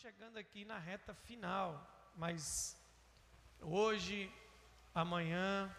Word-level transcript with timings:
chegando 0.00 0.36
aqui 0.36 0.64
na 0.64 0.78
reta 0.78 1.12
final, 1.12 1.84
mas 2.14 2.80
hoje, 3.60 4.32
amanhã, 4.94 5.74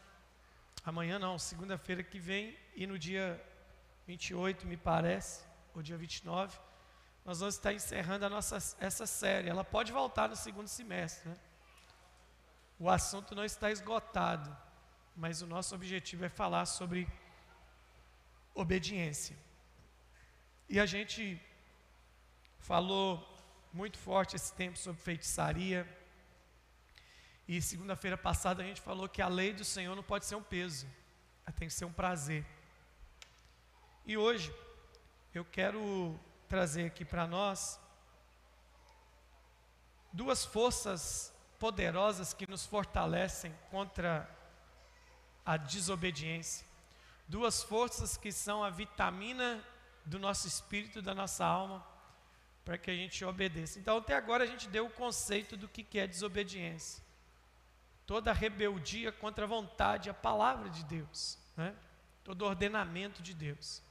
amanhã 0.84 1.18
não, 1.18 1.40
segunda-feira 1.40 2.04
que 2.04 2.20
vem 2.20 2.58
e 2.76 2.86
no 2.86 3.00
dia 3.00 3.42
28, 4.08 4.68
me 4.68 4.76
parece, 4.76 5.46
ou 5.74 5.82
dia 5.82 5.96
29, 5.96 6.60
nós 7.24 7.40
vamos 7.40 7.56
estar 7.56 7.72
encerrando 7.72 8.26
a 8.26 8.30
nossa, 8.30 8.58
essa 8.82 9.08
série. 9.08 9.48
Ela 9.48 9.64
pode 9.64 9.94
voltar 9.94 10.28
no 10.28 10.36
segundo 10.36 10.68
semestre. 10.68 11.30
Né? 11.30 11.38
O 12.78 12.90
assunto 12.90 13.34
não 13.34 13.46
está 13.46 13.72
esgotado, 13.72 14.54
mas 15.16 15.42
o 15.42 15.48
nosso 15.48 15.74
objetivo 15.74 16.26
é 16.26 16.30
falar 16.30 16.66
sobre 16.66 17.08
obediência. 18.54 19.38
E 20.68 20.78
a 20.78 20.86
gente 20.86 21.42
falou 22.60 23.29
muito 23.72 23.98
forte 23.98 24.36
esse 24.36 24.54
tempo 24.54 24.78
sobre 24.78 25.02
feitiçaria. 25.02 25.88
E 27.48 27.62
segunda-feira 27.62 28.18
passada 28.18 28.62
a 28.64 28.66
gente 28.66 28.82
falou 28.82 29.08
que 29.08 29.22
a 29.22 29.28
lei 29.28 29.54
do 29.54 29.64
Senhor 29.64 29.96
não 29.96 30.04
pode 30.04 30.26
ser 30.26 30.36
um 30.36 30.44
peso, 30.44 30.88
ela 31.46 31.56
tem 31.56 31.68
que 31.68 31.74
ser 31.74 31.86
um 31.86 31.94
prazer. 31.94 32.46
E 34.06 34.18
hoje 34.18 34.54
eu 35.34 35.46
quero 35.46 36.20
trazer 36.48 36.86
aqui 36.86 37.06
para 37.06 37.28
nós 37.28 37.80
duas 40.12 40.44
forças 40.46 41.34
poderosas 41.60 42.34
que 42.34 42.50
nos 42.50 42.66
fortalecem 42.66 43.54
contra 43.70 44.30
a 45.46 45.58
desobediência. 45.58 46.66
Duas 47.28 47.62
forças 47.62 48.18
que 48.18 48.32
são 48.32 48.64
a 48.64 48.70
vitamina 48.70 49.64
do 50.06 50.18
nosso 50.18 50.48
espírito, 50.48 51.02
da 51.02 51.14
nossa 51.14 51.46
alma, 51.46 51.86
para 52.70 52.78
que 52.78 52.92
a 52.92 52.96
gente 52.96 53.26
obedeça. 53.26 53.80
Então, 53.80 53.98
até 53.98 54.16
agora 54.16 54.44
a 54.44 54.46
gente 54.46 54.70
deu 54.70 54.86
o 54.86 54.92
conceito 54.92 55.58
do 55.58 55.68
que 55.68 55.98
é 55.98 56.06
desobediência. 56.06 57.04
Toda 58.06 58.32
rebeldia 58.32 59.12
contra 59.12 59.46
a 59.46 59.48
vontade, 59.48 60.08
a 60.08 60.14
palavra 60.14 60.70
de 60.70 60.86
Deus, 60.86 61.40
né? 61.58 61.76
todo 62.24 62.46
ordenamento 62.46 63.24
de 63.24 63.34
Deus. 63.34 63.82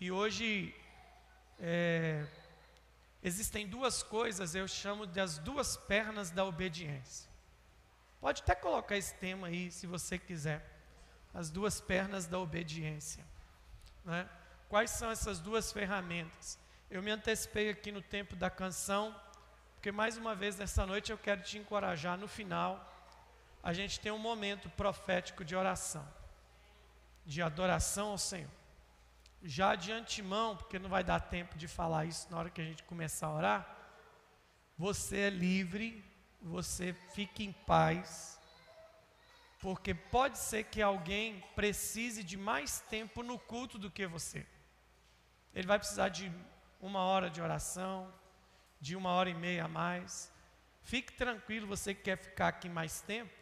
E 0.00 0.10
hoje 0.10 0.74
é, 1.60 2.26
existem 3.22 3.64
duas 3.64 4.02
coisas, 4.02 4.56
eu 4.56 4.66
chamo 4.66 5.06
das 5.06 5.38
duas 5.38 5.76
pernas 5.76 6.32
da 6.32 6.44
obediência. 6.44 7.30
Pode 8.20 8.42
até 8.42 8.56
colocar 8.56 8.96
esse 8.96 9.14
tema 9.14 9.46
aí, 9.46 9.70
se 9.70 9.86
você 9.86 10.18
quiser. 10.18 10.68
As 11.32 11.48
duas 11.48 11.80
pernas 11.80 12.26
da 12.26 12.40
obediência. 12.40 13.24
Né? 14.04 14.28
Quais 14.68 14.90
são 14.90 15.12
essas 15.12 15.38
duas 15.38 15.70
ferramentas? 15.70 16.58
Eu 16.90 17.02
me 17.02 17.10
antecipei 17.10 17.70
aqui 17.70 17.92
no 17.92 18.02
tempo 18.02 18.34
da 18.36 18.50
canção, 18.50 19.14
porque 19.74 19.92
mais 19.92 20.16
uma 20.16 20.34
vez 20.34 20.56
nessa 20.56 20.86
noite 20.86 21.12
eu 21.12 21.18
quero 21.18 21.42
te 21.42 21.58
encorajar. 21.58 22.18
No 22.18 22.28
final, 22.28 22.70
a 23.62 23.72
gente 23.72 24.00
tem 24.00 24.12
um 24.12 24.18
momento 24.18 24.70
profético 24.70 25.44
de 25.44 25.54
oração, 25.54 26.06
de 27.24 27.42
adoração 27.42 28.08
ao 28.08 28.18
Senhor 28.18 28.58
já 29.42 29.74
de 29.74 29.92
antemão, 29.92 30.56
porque 30.56 30.78
não 30.78 30.90
vai 30.90 31.04
dar 31.04 31.20
tempo 31.20 31.56
de 31.56 31.68
falar 31.68 32.06
isso 32.06 32.26
na 32.30 32.38
hora 32.38 32.50
que 32.50 32.60
a 32.60 32.64
gente 32.64 32.82
começar 32.82 33.28
a 33.28 33.34
orar, 33.34 33.76
você 34.76 35.20
é 35.20 35.30
livre, 35.30 36.04
você 36.40 36.92
fique 36.92 37.44
em 37.44 37.52
paz, 37.52 38.38
porque 39.60 39.92
pode 39.92 40.38
ser 40.38 40.64
que 40.64 40.80
alguém 40.80 41.42
precise 41.54 42.22
de 42.22 42.36
mais 42.36 42.80
tempo 42.80 43.22
no 43.22 43.38
culto 43.38 43.78
do 43.78 43.90
que 43.90 44.06
você. 44.06 44.46
Ele 45.54 45.66
vai 45.66 45.78
precisar 45.78 46.08
de 46.08 46.32
uma 46.80 47.00
hora 47.00 47.28
de 47.28 47.40
oração, 47.40 48.12
de 48.80 48.96
uma 48.96 49.10
hora 49.10 49.30
e 49.30 49.34
meia 49.34 49.64
a 49.64 49.68
mais. 49.68 50.32
Fique 50.82 51.12
tranquilo, 51.12 51.66
você 51.66 51.94
que 51.94 52.02
quer 52.02 52.16
ficar 52.16 52.48
aqui 52.48 52.68
mais 52.68 53.00
tempo. 53.00 53.32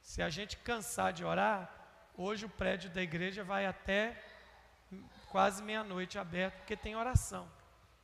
Se 0.00 0.20
a 0.20 0.28
gente 0.28 0.56
cansar 0.58 1.12
de 1.12 1.24
orar, 1.24 1.72
hoje 2.16 2.44
o 2.44 2.48
prédio 2.48 2.90
da 2.90 3.02
igreja 3.02 3.44
vai 3.44 3.66
até 3.66 4.20
quase 5.28 5.62
meia-noite 5.62 6.18
aberto, 6.18 6.56
porque 6.56 6.76
tem 6.76 6.96
oração. 6.96 7.48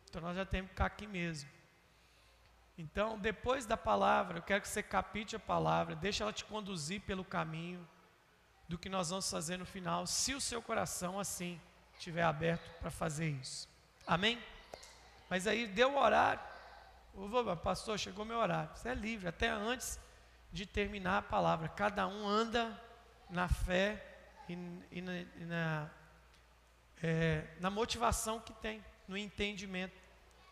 Então 0.08 0.22
nós 0.22 0.36
já 0.36 0.46
temos 0.46 0.68
que 0.68 0.74
ficar 0.74 0.86
aqui 0.86 1.06
mesmo. 1.06 1.50
Então, 2.78 3.18
depois 3.18 3.66
da 3.66 3.76
palavra, 3.76 4.38
eu 4.38 4.42
quero 4.42 4.62
que 4.62 4.68
você 4.68 4.82
capite 4.82 5.34
a 5.34 5.40
palavra, 5.40 5.96
deixe 5.96 6.22
ela 6.22 6.32
te 6.32 6.44
conduzir 6.44 7.00
pelo 7.00 7.24
caminho 7.24 7.86
do 8.68 8.78
que 8.78 8.88
nós 8.88 9.10
vamos 9.10 9.28
fazer 9.28 9.56
no 9.56 9.66
final, 9.66 10.06
se 10.06 10.32
o 10.34 10.40
seu 10.40 10.62
coração 10.62 11.18
assim 11.18 11.60
estiver 11.94 12.22
aberto 12.22 12.70
para 12.78 12.90
fazer 12.90 13.30
isso. 13.30 13.68
Amém? 14.06 14.40
Mas 15.28 15.46
aí 15.46 15.66
deu 15.66 15.92
o 15.92 15.98
horário. 15.98 16.40
Ô, 17.14 17.56
pastor, 17.56 17.98
chegou 17.98 18.24
meu 18.24 18.38
horário. 18.38 18.70
Você 18.74 18.88
é 18.88 18.94
livre, 18.94 19.28
até 19.28 19.48
antes 19.48 19.98
de 20.52 20.64
terminar 20.66 21.18
a 21.18 21.22
palavra. 21.22 21.68
Cada 21.68 22.06
um 22.06 22.26
anda 22.26 22.80
na 23.28 23.48
fé 23.48 24.04
e, 24.48 24.52
e 24.90 25.02
na, 25.02 25.18
e 25.18 25.44
na 25.44 25.90
é, 27.02 27.44
na 27.60 27.70
motivação 27.70 28.40
que 28.40 28.52
tem, 28.54 28.84
no 29.06 29.16
entendimento 29.16 29.96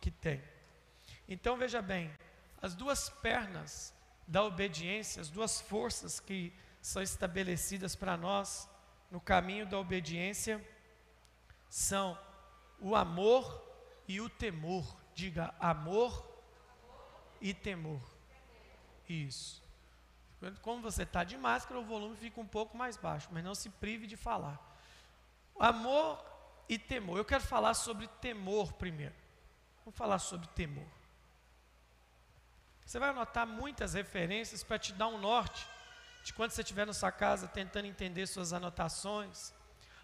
que 0.00 0.10
tem. 0.10 0.42
Então 1.28 1.56
veja 1.56 1.82
bem, 1.82 2.10
as 2.62 2.74
duas 2.74 3.08
pernas 3.08 3.94
da 4.26 4.42
obediência, 4.42 5.20
as 5.20 5.28
duas 5.28 5.60
forças 5.60 6.20
que 6.20 6.52
são 6.80 7.02
estabelecidas 7.02 7.96
para 7.96 8.16
nós 8.16 8.68
no 9.10 9.20
caminho 9.20 9.66
da 9.66 9.78
obediência 9.78 10.64
são 11.68 12.18
o 12.80 12.94
amor 12.94 13.64
e 14.08 14.20
o 14.20 14.28
temor. 14.28 14.96
Diga 15.14 15.54
amor 15.58 16.26
e 17.40 17.54
temor. 17.54 18.00
Isso. 19.08 19.62
Como 20.62 20.82
você 20.82 21.02
está 21.02 21.24
de 21.24 21.36
máscara, 21.36 21.80
o 21.80 21.84
volume 21.84 22.16
fica 22.16 22.40
um 22.40 22.46
pouco 22.46 22.76
mais 22.76 22.96
baixo, 22.96 23.28
mas 23.32 23.42
não 23.42 23.54
se 23.54 23.70
prive 23.70 24.06
de 24.06 24.16
falar. 24.16 24.60
Amor 25.58 26.22
e 26.68 26.78
temor. 26.78 27.16
Eu 27.16 27.24
quero 27.24 27.42
falar 27.42 27.74
sobre 27.74 28.06
temor 28.20 28.72
primeiro. 28.74 29.14
Vamos 29.84 29.96
falar 29.96 30.18
sobre 30.18 30.46
temor. 30.48 30.86
Você 32.84 32.98
vai 32.98 33.10
anotar 33.10 33.46
muitas 33.46 33.94
referências 33.94 34.62
para 34.62 34.78
te 34.78 34.92
dar 34.92 35.08
um 35.08 35.18
norte 35.18 35.66
de 36.22 36.32
quando 36.32 36.50
você 36.50 36.62
estiver 36.62 36.86
na 36.86 36.92
sua 36.92 37.10
casa 37.10 37.48
tentando 37.48 37.86
entender 37.86 38.26
suas 38.26 38.52
anotações. 38.52 39.52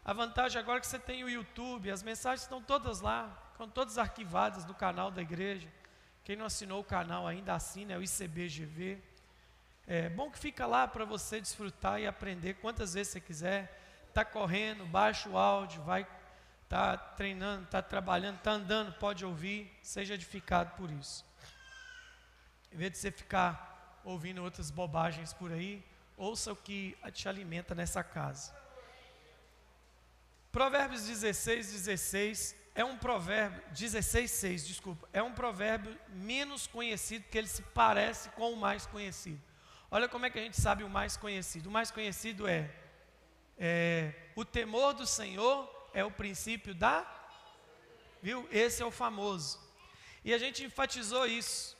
A 0.05 0.13
vantagem 0.13 0.61
agora 0.61 0.79
é 0.79 0.81
que 0.81 0.87
você 0.87 0.99
tem 0.99 1.23
o 1.23 1.29
YouTube, 1.29 1.91
as 1.91 2.03
mensagens 2.03 2.43
estão 2.43 2.63
todas 2.63 3.01
lá, 3.01 3.42
estão 3.63 3.69
todas 3.69 3.97
arquivadas 3.97 4.65
no 4.65 4.75
canal 4.75 5.11
da 5.11 5.23
igreja. 5.23 5.69
Quem 6.25 6.35
não 6.35 6.47
assinou 6.47 6.81
o 6.81 6.85
canal 6.85 7.29
ainda 7.29 7.55
assina, 7.55 7.93
é 7.93 7.99
o 7.99 8.03
ICBGV. 8.03 9.01
É 9.87 10.09
bom 10.09 10.31
que 10.31 10.39
fica 10.39 10.67
lá 10.67 10.89
para 10.89 11.05
você 11.05 11.41
desfrutar 11.41 12.01
e 12.01 12.07
aprender 12.07 12.55
quantas 12.55 12.95
vezes 12.95 13.13
você 13.13 13.21
quiser. 13.21 13.81
Está 14.09 14.25
correndo, 14.25 14.85
baixa 14.87 15.29
o 15.29 15.39
áudio, 15.39 15.83
vai 15.83 16.07
está 16.65 16.97
treinando, 16.97 17.65
está 17.65 17.83
trabalhando, 17.83 18.39
está 18.39 18.53
andando, 18.53 18.95
pode 18.95 19.27
ouvir, 19.27 19.71
seja 19.83 20.15
edificado 20.15 20.75
por 20.75 20.91
isso. 20.91 21.25
Em 22.73 22.77
vez 22.77 22.93
de 22.93 22.99
você 22.99 23.11
ficar 23.11 24.01
ouvindo 24.03 24.43
outras 24.43 24.71
bobagens 24.71 25.35
por 25.35 25.53
aí, 25.53 25.85
ouça 26.17 26.51
o 26.51 26.57
que 26.57 26.97
te 27.13 27.29
alimenta 27.29 27.75
nessa 27.75 28.03
casa. 28.03 28.55
Provérbios 30.51 31.05
16, 31.05 31.73
16 31.73 32.62
é 32.75 32.85
um 32.85 32.97
provérbio, 32.97 33.63
16, 33.73 34.31
6, 34.31 34.67
desculpa, 34.67 35.09
é 35.13 35.23
um 35.23 35.33
provérbio 35.33 35.99
menos 36.09 36.67
conhecido, 36.67 37.23
porque 37.23 37.39
ele 37.39 37.49
se 37.49 37.63
parece 37.63 38.31
com 38.31 38.53
o 38.53 38.57
mais 38.57 38.87
conhecido. 38.87 39.41
Olha 39.91 40.09
como 40.09 40.25
é 40.25 40.31
que 40.31 40.39
a 40.39 40.43
gente 40.43 40.59
sabe 40.59 40.83
o 40.83 40.89
mais 40.89 41.19
conhecido. 41.19 41.69
O 41.69 41.73
mais 41.73 41.91
conhecido 41.91 42.49
é, 42.49 42.71
é 43.59 44.15
o 44.35 44.43
temor 44.43 44.95
do 44.95 45.07
Senhor 45.07 45.71
é 45.93 46.03
o 46.03 46.11
princípio 46.11 46.75
da. 46.75 47.07
Viu? 48.23 48.49
Esse 48.51 48.83
é 48.83 48.87
o 48.87 48.91
famoso. 48.91 49.61
E 50.25 50.33
a 50.33 50.39
gente 50.39 50.65
enfatizou 50.65 51.27
isso, 51.27 51.77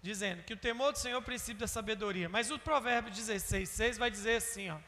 dizendo 0.00 0.44
que 0.44 0.52
o 0.52 0.56
temor 0.56 0.92
do 0.92 0.98
Senhor 0.98 1.16
é 1.16 1.18
o 1.18 1.22
princípio 1.22 1.58
da 1.58 1.66
sabedoria. 1.66 2.28
Mas 2.28 2.50
o 2.52 2.60
provérbio 2.60 3.12
16, 3.12 3.68
6 3.68 3.98
vai 3.98 4.08
dizer 4.08 4.36
assim: 4.36 4.70
ó, 4.70 4.78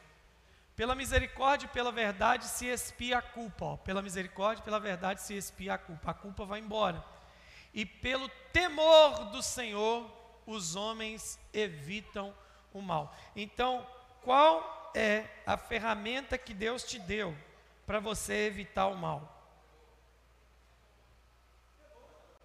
pela 0.75 0.95
misericórdia 0.95 1.65
e 1.65 1.69
pela 1.69 1.91
verdade 1.91 2.45
se 2.45 2.65
expia 2.65 3.19
a 3.19 3.21
culpa. 3.21 3.65
Ó, 3.65 3.77
pela 3.77 4.01
misericórdia 4.01 4.61
e 4.61 4.65
pela 4.65 4.79
verdade 4.79 5.21
se 5.21 5.35
expia 5.35 5.75
a 5.75 5.77
culpa. 5.77 6.11
A 6.11 6.13
culpa 6.13 6.45
vai 6.45 6.59
embora. 6.59 7.03
E 7.73 7.85
pelo 7.85 8.27
temor 8.51 9.31
do 9.31 9.41
Senhor, 9.41 10.11
os 10.45 10.75
homens 10.75 11.39
evitam 11.53 12.33
o 12.73 12.81
mal. 12.81 13.15
Então, 13.35 13.85
qual 14.21 14.91
é 14.93 15.25
a 15.45 15.57
ferramenta 15.57 16.37
que 16.37 16.53
Deus 16.53 16.83
te 16.83 16.99
deu 16.99 17.35
para 17.85 17.99
você 17.99 18.47
evitar 18.47 18.87
o 18.87 18.95
mal. 18.95 19.37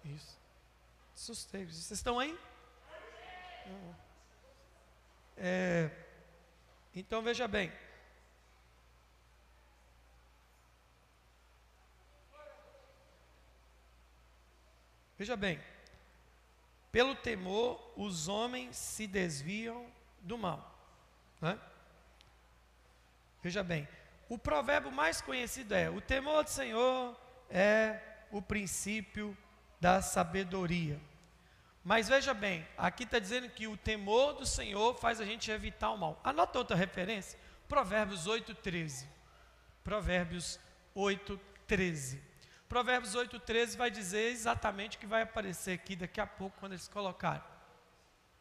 Isso. 0.03 0.37
Assustei. 1.15 1.65
Vocês 1.65 1.91
estão 1.91 2.19
aí? 2.19 2.37
É, 5.37 5.89
então 6.95 7.21
veja 7.21 7.47
bem. 7.47 7.71
Veja 15.17 15.35
bem. 15.35 15.59
pelo 16.91 17.15
temor 17.15 17.93
os 17.95 18.27
homens 18.27 18.75
se 18.75 19.05
desviam 19.05 19.85
do 20.21 20.37
mal. 20.37 20.75
Né? 21.41 21.59
Veja 23.43 23.63
bem, 23.63 23.87
o 24.29 24.37
provérbio 24.37 24.91
mais 24.91 25.21
conhecido 25.21 25.73
é: 25.73 25.89
o 25.89 26.01
temor 26.01 26.43
do 26.43 26.49
Senhor 26.49 27.15
é 27.49 27.99
o 28.31 28.41
princípio 28.41 29.37
da 29.79 30.01
sabedoria. 30.01 30.99
Mas 31.83 32.09
veja 32.09 32.33
bem, 32.33 32.67
aqui 32.77 33.03
está 33.03 33.17
dizendo 33.17 33.49
que 33.49 33.67
o 33.67 33.77
temor 33.77 34.33
do 34.33 34.45
Senhor 34.45 34.95
faz 34.95 35.21
a 35.21 35.25
gente 35.25 35.49
evitar 35.49 35.91
o 35.91 35.97
mal. 35.97 36.19
Anota 36.23 36.57
outra 36.57 36.75
referência: 36.75 37.39
Provérbios 37.67 38.27
8,13. 38.27 39.05
Provérbios 39.83 40.59
8,13. 40.95 42.26
Provérbios 42.67 43.15
8,13 43.15 43.77
vai 43.77 43.89
dizer 43.89 44.31
exatamente 44.31 44.97
o 44.97 44.99
que 44.99 45.05
vai 45.05 45.21
aparecer 45.21 45.73
aqui 45.73 45.95
daqui 45.95 46.19
a 46.19 46.27
pouco, 46.27 46.57
quando 46.59 46.73
eles 46.73 46.87
colocarem. 46.87 47.41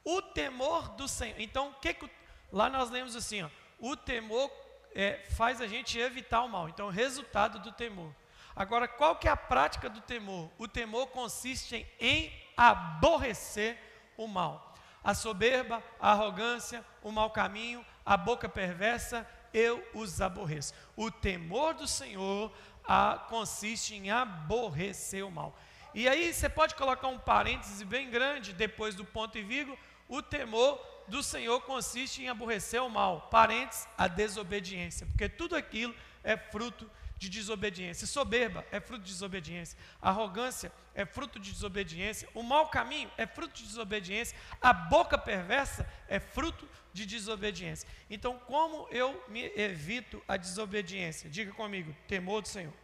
O 0.04 0.20
temor 0.20 0.88
do 0.90 1.06
Senhor. 1.06 1.40
Então, 1.40 1.74
que, 1.80 1.94
que 1.94 2.10
lá 2.52 2.68
nós 2.68 2.90
lemos 2.90 3.14
assim: 3.14 3.42
ó, 3.42 3.50
o 3.78 3.96
temor 3.96 4.50
é, 4.94 5.24
faz 5.36 5.60
a 5.60 5.66
gente 5.66 5.98
evitar 5.98 6.42
o 6.42 6.48
mal. 6.48 6.68
Então, 6.68 6.88
resultado 6.88 7.58
do 7.60 7.70
temor. 7.70 8.12
Agora, 8.54 8.88
qual 8.88 9.16
que 9.16 9.28
é 9.28 9.30
a 9.30 9.36
prática 9.36 9.88
do 9.88 10.00
temor? 10.00 10.50
O 10.58 10.66
temor 10.66 11.08
consiste 11.08 11.86
em 12.00 12.32
aborrecer 12.56 13.78
o 14.16 14.26
mal. 14.26 14.74
A 15.04 15.14
soberba, 15.14 15.84
a 16.00 16.12
arrogância, 16.12 16.84
o 17.02 17.12
mau 17.12 17.30
caminho, 17.30 17.84
a 18.04 18.16
boca 18.16 18.48
perversa, 18.48 19.28
eu 19.52 19.86
os 19.94 20.20
aborreço. 20.20 20.72
O 20.96 21.10
temor 21.10 21.74
do 21.74 21.86
Senhor 21.86 22.52
a, 22.86 23.26
consiste 23.28 23.94
em 23.94 24.10
aborrecer 24.10 25.26
o 25.26 25.30
mal. 25.30 25.58
E 25.94 26.08
aí 26.08 26.32
você 26.32 26.48
pode 26.48 26.74
colocar 26.74 27.08
um 27.08 27.18
parêntese 27.18 27.84
bem 27.84 28.10
grande 28.10 28.52
depois 28.52 28.94
do 28.94 29.04
ponto 29.04 29.38
e 29.38 29.42
vírgula. 29.42 29.78
O 30.08 30.20
temor 30.20 30.78
do 31.08 31.22
Senhor 31.22 31.60
consiste 31.62 32.22
em 32.22 32.28
aborrecer 32.28 32.82
o 32.82 32.90
mal. 32.90 33.28
Parênteses, 33.30 33.88
a 33.96 34.06
desobediência. 34.06 35.06
Porque 35.06 35.28
tudo 35.28 35.56
aquilo 35.56 35.94
é 36.22 36.36
fruto 36.36 36.84
de 36.84 36.90
desobediência. 37.18 38.06
Soberba 38.06 38.64
é 38.70 38.78
fruto 38.78 39.04
de 39.04 39.12
desobediência. 39.12 39.78
Arrogância 40.00 40.70
é 40.94 41.04
fruto 41.04 41.38
de 41.38 41.50
desobediência. 41.50 42.28
O 42.34 42.42
mau 42.42 42.68
caminho 42.68 43.10
é 43.16 43.26
fruto 43.26 43.54
de 43.54 43.64
desobediência. 43.64 44.36
A 44.60 44.72
boca 44.72 45.16
perversa 45.16 45.88
é 46.08 46.20
fruto 46.20 46.68
de 46.92 47.06
desobediência. 47.06 47.88
Então, 48.10 48.38
como 48.40 48.88
eu 48.90 49.24
me 49.28 49.44
evito 49.56 50.22
a 50.28 50.36
desobediência? 50.36 51.30
Diga 51.30 51.52
comigo: 51.52 51.94
temor 52.06 52.42
do 52.42 52.48
Senhor. 52.48 52.74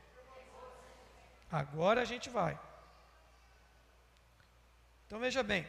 Agora 1.51 2.01
a 2.01 2.05
gente 2.05 2.31
vai. 2.31 2.59
Então 5.07 5.21
veja 5.21 5.43
bem, 5.43 5.67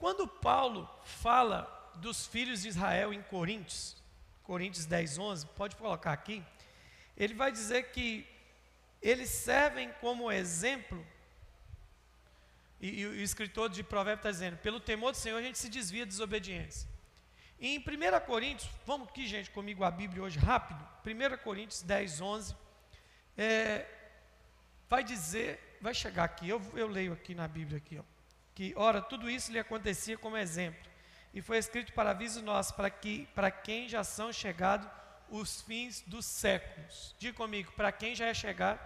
Quando 0.00 0.26
Paulo 0.26 0.88
fala 1.04 1.92
dos 1.96 2.26
filhos 2.26 2.62
de 2.62 2.68
Israel 2.68 3.12
em 3.12 3.20
Coríntios, 3.20 4.02
Coríntios 4.42 4.86
10, 4.86 5.18
11, 5.18 5.46
pode 5.48 5.76
colocar 5.76 6.10
aqui, 6.10 6.42
ele 7.14 7.34
vai 7.34 7.52
dizer 7.52 7.92
que 7.92 8.26
eles 9.02 9.28
servem 9.28 9.92
como 10.00 10.32
exemplo, 10.32 11.06
e, 12.80 13.00
e 13.00 13.06
o 13.06 13.20
escritor 13.20 13.68
de 13.68 13.82
Provérbios 13.82 14.20
está 14.20 14.30
dizendo: 14.30 14.56
pelo 14.56 14.80
temor 14.80 15.12
do 15.12 15.18
Senhor 15.18 15.36
a 15.36 15.42
gente 15.42 15.58
se 15.58 15.68
desvia 15.68 16.06
de 16.06 16.12
desobediência. 16.12 16.88
E 17.58 17.76
em 17.76 17.78
1 17.78 17.84
Coríntios, 18.24 18.70
vamos 18.86 19.06
aqui, 19.06 19.26
gente, 19.26 19.50
comigo 19.50 19.84
a 19.84 19.90
Bíblia 19.90 20.22
hoje 20.22 20.38
rápido. 20.38 20.82
1 21.04 21.44
Coríntios 21.44 21.82
10, 21.82 22.22
11. 22.22 22.56
É, 23.36 23.86
vai 24.88 25.04
dizer, 25.04 25.78
vai 25.78 25.92
chegar 25.92 26.24
aqui, 26.24 26.48
eu, 26.48 26.62
eu 26.72 26.88
leio 26.88 27.12
aqui 27.12 27.34
na 27.34 27.46
Bíblia 27.46 27.76
aqui, 27.76 27.98
ó 27.98 28.19
que, 28.60 28.74
ora, 28.76 29.00
tudo 29.00 29.30
isso 29.30 29.50
lhe 29.50 29.58
acontecia 29.58 30.18
como 30.18 30.36
exemplo, 30.36 30.86
e 31.32 31.40
foi 31.40 31.56
escrito 31.56 31.94
para 31.94 32.10
aviso 32.10 32.42
nosso, 32.42 32.74
para 32.74 32.90
que 32.90 33.26
para 33.34 33.50
quem 33.50 33.88
já 33.88 34.04
são 34.04 34.30
chegados 34.30 34.86
os 35.30 35.62
fins 35.62 36.02
dos 36.02 36.26
séculos. 36.26 37.16
Diga 37.18 37.34
comigo, 37.34 37.72
para 37.72 37.90
quem 37.90 38.14
já 38.14 38.26
é 38.26 38.34
chegado 38.34 38.78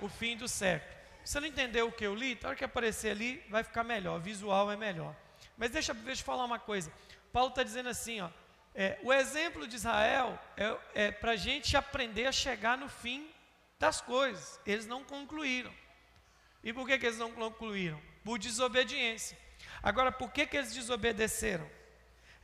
o 0.00 0.08
fim 0.08 0.36
do 0.36 0.46
século. 0.46 0.94
Você 1.24 1.40
não 1.40 1.48
entendeu 1.48 1.88
o 1.88 1.90
que 1.90 2.06
eu 2.06 2.14
li, 2.14 2.38
na 2.40 2.50
hora 2.50 2.56
que 2.56 2.64
aparecer 2.64 3.10
ali, 3.10 3.44
vai 3.50 3.64
ficar 3.64 3.82
melhor, 3.82 4.20
o 4.20 4.22
visual 4.22 4.70
é 4.70 4.76
melhor. 4.76 5.16
Mas 5.56 5.72
deixa, 5.72 5.92
deixa 5.92 6.22
eu 6.22 6.26
falar 6.26 6.44
uma 6.44 6.60
coisa. 6.60 6.92
Paulo 7.32 7.48
está 7.48 7.64
dizendo 7.64 7.88
assim, 7.88 8.20
ó, 8.20 8.30
é, 8.72 9.00
o 9.02 9.12
exemplo 9.12 9.66
de 9.66 9.74
Israel 9.74 10.38
é, 10.56 11.06
é 11.06 11.10
para 11.10 11.32
a 11.32 11.36
gente 11.36 11.76
aprender 11.76 12.26
a 12.26 12.32
chegar 12.32 12.78
no 12.78 12.88
fim 12.88 13.28
das 13.80 14.00
coisas. 14.00 14.60
Eles 14.64 14.86
não 14.86 15.02
concluíram. 15.02 15.74
E 16.62 16.72
por 16.72 16.86
que, 16.86 16.96
que 16.96 17.06
eles 17.06 17.18
não 17.18 17.32
concluíram? 17.32 18.13
Por 18.24 18.38
desobediência. 18.38 19.36
Agora, 19.82 20.10
por 20.10 20.32
que, 20.32 20.46
que 20.46 20.56
eles 20.56 20.74
desobedeceram? 20.74 21.70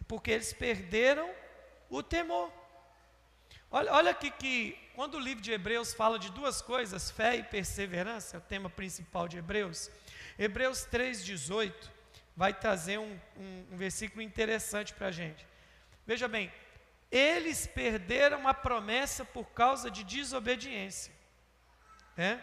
Porque 0.07 0.31
eles 0.31 0.53
perderam 0.53 1.29
o 1.89 2.03
temor. 2.03 2.53
Olha, 3.71 3.93
olha 3.93 4.11
aqui 4.11 4.31
que, 4.31 4.79
quando 4.95 5.15
o 5.15 5.21
livro 5.21 5.43
de 5.43 5.53
Hebreus 5.53 5.95
fala 5.95 6.19
de 6.19 6.31
duas 6.31 6.61
coisas, 6.61 7.11
fé 7.11 7.37
e 7.37 7.43
perseverança, 7.43 8.37
é 8.37 8.39
o 8.39 8.43
tema 8.43 8.69
principal 8.69 9.27
de 9.27 9.39
Hebreus, 9.39 9.91
Hebreus 10.39 10.87
3,18 10.87 11.73
vai 12.37 12.53
trazer 12.53 12.99
um, 12.99 13.19
um, 13.37 13.67
um 13.73 13.77
versículo 13.77 14.23
interessante 14.23 14.93
para 14.95 15.09
a 15.09 15.13
gente. 15.13 15.47
Veja 16.07 16.27
bem, 16.27 16.53
eles 17.11 17.67
perderam 17.67 18.47
a 18.47 18.55
promessa 18.55 19.25
por 19.25 19.47
causa 19.51 19.91
de 19.91 20.05
desobediência. 20.05 21.13
É? 22.17 22.39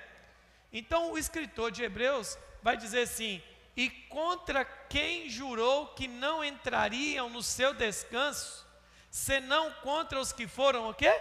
Então, 0.71 1.11
o 1.11 1.17
escritor 1.17 1.71
de 1.71 1.83
Hebreus 1.83 2.37
vai 2.67 2.75
dizer 2.75 3.03
assim: 3.03 3.41
E 3.77 3.89
contra 3.89 4.65
quem 4.65 5.29
jurou 5.29 5.87
que 5.97 6.05
não 6.05 6.43
entrariam 6.43 7.29
no 7.29 7.41
seu 7.41 7.73
descanso, 7.73 8.67
senão 9.09 9.71
contra 9.75 10.19
os 10.19 10.33
que 10.33 10.45
foram 10.45 10.89
o 10.89 10.93
quê? 10.93 11.13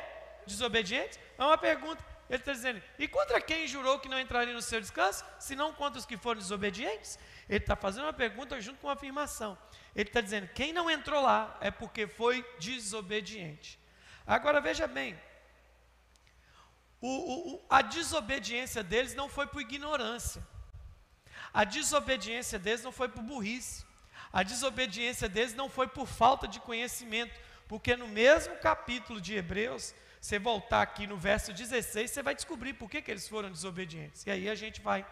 Desobedientes? 0.44 1.20
É 1.38 1.44
uma 1.44 1.56
pergunta. 1.56 2.04
Ele 2.28 2.40
está 2.40 2.52
dizendo: 2.52 2.82
E 2.98 3.06
contra 3.06 3.40
quem 3.40 3.68
jurou 3.68 4.00
que 4.00 4.08
não 4.08 4.18
entraria 4.18 4.52
no 4.52 4.60
seu 4.60 4.80
descanso, 4.80 5.24
senão 5.38 5.72
contra 5.72 6.00
os 6.00 6.04
que 6.04 6.16
foram 6.16 6.40
desobedientes? 6.40 7.16
Ele 7.48 7.58
está 7.58 7.76
fazendo 7.76 8.06
uma 8.06 8.12
pergunta 8.12 8.60
junto 8.60 8.80
com 8.80 8.88
uma 8.88 8.94
afirmação. 8.94 9.56
Ele 9.94 10.08
está 10.08 10.20
dizendo: 10.20 10.48
quem 10.48 10.72
não 10.72 10.90
entrou 10.90 11.22
lá 11.22 11.56
é 11.60 11.70
porque 11.70 12.08
foi 12.08 12.44
desobediente. 12.58 13.78
Agora 14.26 14.60
veja 14.60 14.88
bem, 14.88 15.16
o, 17.00 17.54
o, 17.54 17.66
a 17.70 17.82
desobediência 17.82 18.82
deles 18.82 19.14
não 19.14 19.28
foi 19.28 19.46
por 19.46 19.60
ignorância. 19.60 20.42
A 21.56 21.64
desobediência 21.64 22.58
deles 22.58 22.82
não 22.82 22.92
foi 22.92 23.08
por 23.08 23.22
burrice. 23.22 23.82
A 24.30 24.42
desobediência 24.42 25.26
deles 25.26 25.54
não 25.54 25.70
foi 25.70 25.88
por 25.88 26.06
falta 26.06 26.46
de 26.46 26.60
conhecimento. 26.60 27.34
Porque 27.66 27.96
no 27.96 28.06
mesmo 28.06 28.54
capítulo 28.56 29.18
de 29.22 29.34
Hebreus, 29.34 29.94
você 30.20 30.38
voltar 30.38 30.82
aqui 30.82 31.06
no 31.06 31.16
verso 31.16 31.54
16, 31.54 32.10
você 32.10 32.22
vai 32.22 32.34
descobrir 32.34 32.74
por 32.74 32.90
que, 32.90 33.00
que 33.00 33.10
eles 33.10 33.26
foram 33.26 33.50
desobedientes. 33.50 34.26
E 34.26 34.30
aí 34.30 34.50
a 34.50 34.54
gente 34.54 34.82
vai, 34.82 35.06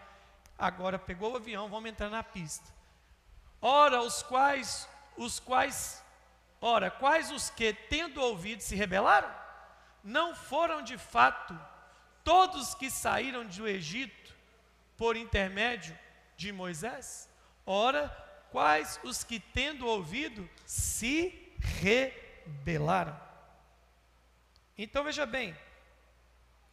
agora 0.58 0.98
pegou 0.98 1.32
o 1.32 1.36
avião, 1.36 1.70
vamos 1.70 1.88
entrar 1.88 2.10
na 2.10 2.22
pista. 2.22 2.68
Ora, 3.58 4.02
os 4.02 4.22
quais, 4.22 4.86
os 5.16 5.40
quais, 5.40 6.04
ora, 6.60 6.90
quais 6.90 7.30
os 7.30 7.48
que, 7.48 7.72
tendo 7.72 8.20
ouvido, 8.20 8.60
se 8.60 8.76
rebelaram? 8.76 9.34
Não 10.04 10.36
foram 10.36 10.82
de 10.82 10.98
fato 10.98 11.58
todos 12.22 12.74
que 12.74 12.90
saíram 12.90 13.46
do 13.46 13.66
Egito 13.66 14.34
por 14.94 15.16
intermédio 15.16 16.03
de 16.37 16.53
Moisés? 16.53 17.29
Ora, 17.67 18.09
quais 18.50 19.00
os 19.03 19.25
que, 19.25 19.41
tendo 19.41 19.87
ouvido, 19.87 20.49
se 20.64 21.53
rebelaram? 21.59 23.19
Então 24.76 25.05
veja 25.05 25.25
bem, 25.25 25.57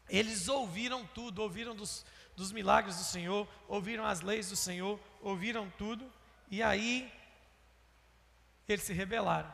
eles 0.10 0.48
ouviram 0.48 1.06
tudo, 1.08 1.42
ouviram 1.42 1.76
dos, 1.76 2.06
dos 2.36 2.52
milagres 2.52 2.98
do 2.98 3.04
Senhor, 3.04 3.48
ouviram 3.68 4.06
as 4.06 4.22
leis 4.22 4.50
do 4.50 4.56
Senhor, 4.56 5.00
ouviram 5.22 5.70
tudo, 5.78 6.12
e 6.50 6.62
aí 6.62 7.12
eles 8.68 8.84
se 8.84 8.94
rebelaram. 8.94 9.52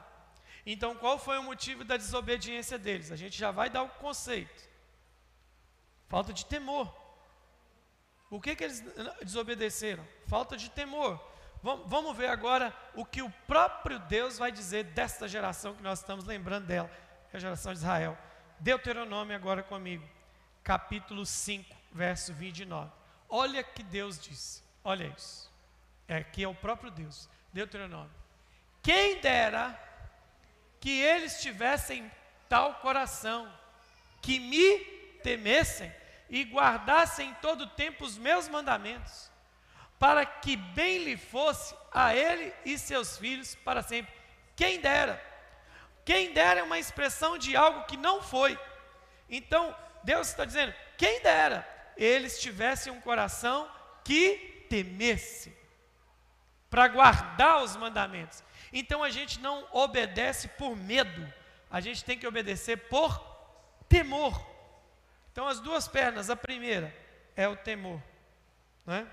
Então, 0.66 0.96
qual 0.96 1.18
foi 1.18 1.38
o 1.38 1.44
motivo 1.44 1.86
da 1.86 1.96
desobediência 1.96 2.78
deles? 2.78 3.12
A 3.12 3.16
gente 3.16 3.38
já 3.38 3.52
vai 3.52 3.70
dar 3.70 3.84
o 3.84 3.90
conceito: 3.90 4.68
falta 6.10 6.34
de 6.34 6.46
temor. 6.46 7.07
Por 8.30 8.42
que, 8.42 8.56
que 8.56 8.64
eles 8.64 8.84
desobedeceram? 9.22 10.06
Falta 10.28 10.58
de 10.58 10.70
temor. 10.70 11.20
Vamos 11.62 12.16
ver 12.16 12.28
agora 12.28 12.76
o 12.94 13.06
que 13.06 13.22
o 13.22 13.30
próprio 13.48 14.00
Deus 14.00 14.38
vai 14.38 14.52
dizer 14.52 14.86
desta 14.86 15.28
geração 15.28 15.74
que 15.74 15.82
nós 15.82 16.00
estamos 16.00 16.26
lembrando 16.26 16.68
dela, 16.68 16.90
é 17.34 17.38
a 17.38 17.40
geração 17.40 17.74
de 17.74 17.80
Israel. 17.80 18.18
Deuteronômio 18.60 19.36
agora 19.36 19.64
comigo, 19.64 20.08
capítulo 20.64 21.26
5, 21.26 21.76
verso 21.92 22.34
29. 22.34 22.92
Olha 23.30 23.64
que 23.64 23.84
Deus 23.84 24.20
disse, 24.20 24.64
olha 24.84 25.06
isso. 25.18 25.52
É 26.08 26.24
que 26.24 26.44
é 26.44 26.48
o 26.48 26.56
próprio 26.56 26.92
Deus, 26.92 27.28
Deuteronômio. 27.52 28.12
Quem 28.82 29.20
dera 29.20 29.78
que 30.80 31.02
eles 31.02 31.42
tivessem 31.42 32.10
tal 32.48 32.76
coração, 32.76 33.52
que 34.22 34.40
me 34.40 34.80
temessem 35.22 35.92
e 36.30 36.44
guardassem 36.44 37.30
em 37.30 37.34
todo 37.36 37.68
tempo 37.68 38.04
os 38.04 38.18
meus 38.18 38.48
mandamentos, 38.48 39.32
para 39.98 40.26
que 40.26 40.56
bem 40.56 41.04
lhe 41.04 41.18
fosse 41.18 41.76
a 41.92 42.16
ele 42.16 42.54
e 42.66 42.78
seus 42.78 43.18
filhos 43.18 43.56
para 43.56 43.82
sempre. 43.82 44.14
Quem 44.56 44.80
dera. 44.80 45.24
Quem 46.06 46.34
dera 46.34 46.62
é 46.62 46.64
uma 46.64 46.80
expressão 46.80 47.38
de 47.38 47.56
algo 47.56 47.86
que 47.86 47.98
não 47.98 48.22
foi. 48.22 48.58
Então, 49.30 49.76
Deus 50.04 50.30
está 50.30 50.46
dizendo: 50.46 50.74
quem 50.98 51.22
dera 51.22 51.68
eles 51.98 52.40
tivessem 52.40 52.94
um 52.94 53.02
coração 53.02 53.70
que 54.04 54.66
temesse, 54.70 55.56
para 56.70 56.88
guardar 56.88 57.64
os 57.64 57.76
mandamentos. 57.76 58.44
Então 58.72 59.04
a 59.04 59.10
gente 59.10 59.40
não 59.40 59.68
obedece 59.72 60.48
por 60.50 60.76
medo, 60.76 61.34
a 61.70 61.80
gente 61.82 62.04
tem 62.04 62.18
que 62.18 62.28
obedecer 62.28 62.78
por 62.90 63.20
temor. 63.90 64.46
Então 65.38 65.48
as 65.48 65.60
duas 65.60 65.88
pernas, 65.88 66.32
a 66.32 66.36
primeira 66.36 66.92
é 67.36 67.48
o 67.48 67.56
temor, 67.56 68.02
não 68.84 68.96
é? 68.96 69.08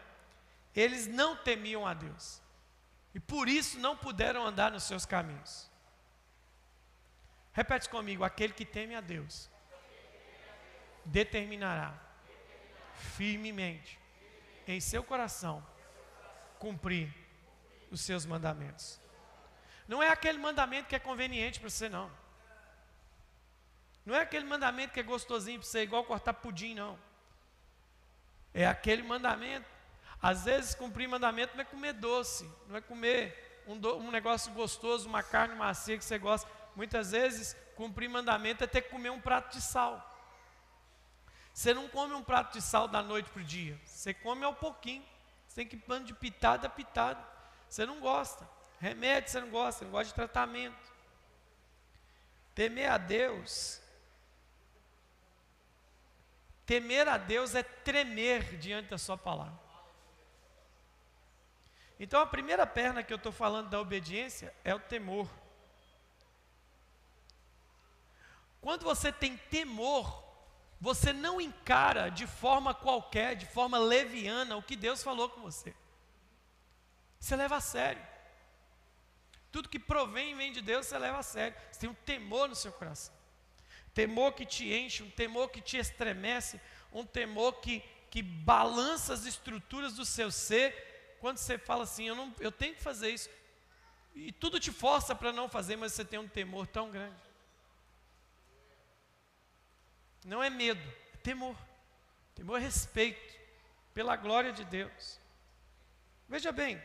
Eles 0.74 1.06
não 1.06 1.36
temiam 1.36 1.86
a 1.86 1.92
Deus 1.92 2.40
e 3.14 3.20
por 3.20 3.46
isso 3.46 3.78
não 3.78 3.94
puderam 3.94 4.46
andar 4.46 4.72
nos 4.72 4.84
seus 4.84 5.04
caminhos. 5.04 5.70
Repete 7.52 7.90
comigo: 7.90 8.24
aquele 8.24 8.54
que 8.54 8.64
teme 8.64 8.94
a 8.94 9.02
Deus 9.02 9.50
determinará 11.04 11.92
firmemente 12.94 14.00
em 14.66 14.80
seu 14.80 15.04
coração 15.04 15.62
cumprir 16.58 17.14
os 17.90 18.00
seus 18.00 18.24
mandamentos. 18.24 18.98
Não 19.86 20.02
é 20.02 20.08
aquele 20.08 20.38
mandamento 20.38 20.88
que 20.88 20.96
é 20.96 20.98
conveniente 20.98 21.60
para 21.60 21.68
você, 21.68 21.86
não. 21.86 22.10
Não 24.04 24.14
é 24.14 24.20
aquele 24.20 24.44
mandamento 24.44 24.92
que 24.92 25.00
é 25.00 25.02
gostosinho 25.02 25.58
para 25.60 25.68
você, 25.68 25.82
igual 25.82 26.04
cortar 26.04 26.34
pudim, 26.34 26.74
não. 26.74 26.98
É 28.52 28.66
aquele 28.66 29.02
mandamento. 29.02 29.66
Às 30.20 30.44
vezes, 30.44 30.74
cumprir 30.74 31.08
mandamento 31.08 31.54
não 31.54 31.62
é 31.62 31.64
comer 31.64 31.92
doce, 31.92 32.50
não 32.68 32.76
é 32.76 32.80
comer 32.80 33.62
um, 33.66 33.78
do, 33.78 33.96
um 33.96 34.10
negócio 34.10 34.52
gostoso, 34.52 35.08
uma 35.08 35.22
carne 35.22 35.54
macia 35.54 35.98
que 35.98 36.04
você 36.04 36.18
gosta. 36.18 36.50
Muitas 36.76 37.12
vezes, 37.12 37.56
cumprir 37.76 38.08
mandamento 38.08 38.62
é 38.64 38.66
ter 38.66 38.82
que 38.82 38.90
comer 38.90 39.10
um 39.10 39.20
prato 39.20 39.52
de 39.52 39.62
sal. 39.62 40.10
Você 41.52 41.72
não 41.72 41.88
come 41.88 42.14
um 42.14 42.22
prato 42.22 42.52
de 42.52 42.62
sal 42.62 42.88
da 42.88 43.02
noite 43.02 43.30
para 43.30 43.42
o 43.42 43.44
dia, 43.44 43.80
você 43.84 44.12
come 44.12 44.44
ao 44.44 44.54
pouquinho. 44.54 45.04
Você 45.54 45.64
tem 45.64 45.68
que 45.68 45.76
ir 45.76 46.04
de 46.04 46.12
pitada 46.14 46.66
a 46.66 46.70
pitada. 46.70 47.24
Você 47.68 47.86
não 47.86 48.00
gosta. 48.00 48.48
Remédio 48.80 49.30
você 49.30 49.40
não 49.40 49.50
gosta, 49.50 49.78
você 49.78 49.84
não 49.84 49.92
gosta 49.92 50.06
de 50.06 50.14
tratamento. 50.14 50.92
Temer 52.56 52.90
a 52.90 52.98
Deus. 52.98 53.80
Temer 56.66 57.08
a 57.08 57.18
Deus 57.18 57.54
é 57.54 57.62
tremer 57.62 58.56
diante 58.58 58.90
da 58.90 58.98
Sua 58.98 59.16
palavra. 59.18 59.64
Então 61.98 62.20
a 62.20 62.26
primeira 62.26 62.66
perna 62.66 63.02
que 63.02 63.12
eu 63.12 63.16
estou 63.16 63.32
falando 63.32 63.70
da 63.70 63.80
obediência 63.80 64.54
é 64.64 64.74
o 64.74 64.80
temor. 64.80 65.28
Quando 68.60 68.82
você 68.82 69.12
tem 69.12 69.36
temor, 69.36 70.24
você 70.80 71.12
não 71.12 71.40
encara 71.40 72.10
de 72.10 72.26
forma 72.26 72.74
qualquer, 72.74 73.36
de 73.36 73.46
forma 73.46 73.78
leviana, 73.78 74.56
o 74.56 74.62
que 74.62 74.74
Deus 74.74 75.02
falou 75.02 75.28
com 75.28 75.42
você. 75.42 75.74
Você 77.20 77.36
leva 77.36 77.56
a 77.56 77.60
sério. 77.60 78.02
Tudo 79.52 79.68
que 79.68 79.78
provém 79.78 80.34
vem 80.34 80.52
de 80.52 80.60
Deus, 80.60 80.86
você 80.86 80.98
leva 80.98 81.18
a 81.18 81.22
sério. 81.22 81.56
Você 81.70 81.80
tem 81.80 81.88
um 81.88 81.94
temor 81.94 82.48
no 82.48 82.54
seu 82.54 82.72
coração. 82.72 83.13
Temor 83.94 84.32
que 84.32 84.44
te 84.44 84.72
enche, 84.74 85.02
um 85.02 85.10
temor 85.10 85.48
que 85.50 85.60
te 85.60 85.76
estremece, 85.76 86.60
um 86.92 87.04
temor 87.06 87.54
que, 87.60 87.82
que 88.10 88.22
balança 88.22 89.14
as 89.14 89.24
estruturas 89.24 89.94
do 89.94 90.04
seu 90.04 90.30
ser. 90.30 91.16
Quando 91.20 91.38
você 91.38 91.56
fala 91.56 91.84
assim, 91.84 92.08
eu, 92.08 92.14
não, 92.14 92.34
eu 92.40 92.52
tenho 92.52 92.74
que 92.74 92.82
fazer 92.82 93.10
isso, 93.10 93.30
e 94.14 94.30
tudo 94.30 94.60
te 94.60 94.70
força 94.70 95.14
para 95.14 95.32
não 95.32 95.48
fazer, 95.48 95.76
mas 95.76 95.92
você 95.92 96.04
tem 96.04 96.18
um 96.18 96.28
temor 96.28 96.66
tão 96.66 96.90
grande. 96.90 97.16
Não 100.24 100.42
é 100.42 100.48
medo, 100.48 100.82
é 101.12 101.16
temor. 101.18 101.56
Temor 102.34 102.58
é 102.58 102.62
respeito 102.62 103.34
pela 103.92 104.16
glória 104.16 104.52
de 104.52 104.64
Deus. 104.64 105.20
Veja 106.28 106.50
bem, 106.50 106.82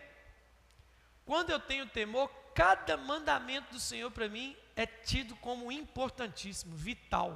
quando 1.25 1.51
eu 1.51 1.59
tenho 1.59 1.87
temor, 1.87 2.29
cada 2.53 2.97
mandamento 2.97 3.73
do 3.73 3.79
Senhor 3.79 4.11
para 4.11 4.27
mim 4.27 4.57
é 4.79 4.85
tido 4.85 5.35
como 5.35 5.69
importantíssimo, 5.73 6.73
vital. 6.73 7.29